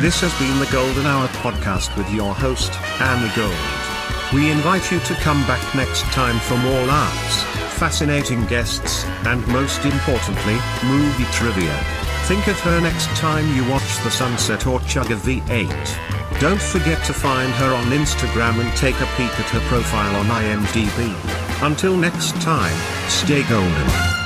This 0.00 0.20
has 0.20 0.38
been 0.38 0.58
the 0.58 0.70
Golden 0.70 1.06
Hour 1.06 1.26
podcast 1.28 1.96
with 1.96 2.12
your 2.12 2.34
host, 2.34 2.72
Anna 3.00 3.32
Gold. 3.34 4.34
We 4.34 4.50
invite 4.50 4.92
you 4.92 5.00
to 5.00 5.14
come 5.14 5.40
back 5.46 5.74
next 5.74 6.02
time 6.12 6.38
for 6.40 6.58
more 6.58 6.84
laughs, 6.86 7.42
fascinating 7.78 8.44
guests, 8.46 9.04
and 9.24 9.46
most 9.48 9.84
importantly, 9.84 10.58
movie 10.84 11.24
trivia. 11.32 12.05
Think 12.26 12.48
of 12.48 12.58
her 12.62 12.80
next 12.80 13.06
time 13.16 13.46
you 13.54 13.62
watch 13.70 14.02
The 14.02 14.10
Sunset 14.10 14.66
or 14.66 14.80
chug 14.80 15.12
a 15.12 15.14
V8. 15.14 16.40
Don't 16.40 16.60
forget 16.60 17.04
to 17.04 17.12
find 17.12 17.52
her 17.52 17.72
on 17.72 17.84
Instagram 17.92 18.58
and 18.60 18.76
take 18.76 18.96
a 18.96 19.06
peek 19.16 19.30
at 19.38 19.48
her 19.50 19.60
profile 19.68 20.16
on 20.16 20.26
IMDb. 20.26 21.14
Until 21.64 21.96
next 21.96 22.34
time, 22.42 22.76
stay 23.08 23.48
golden. 23.48 24.25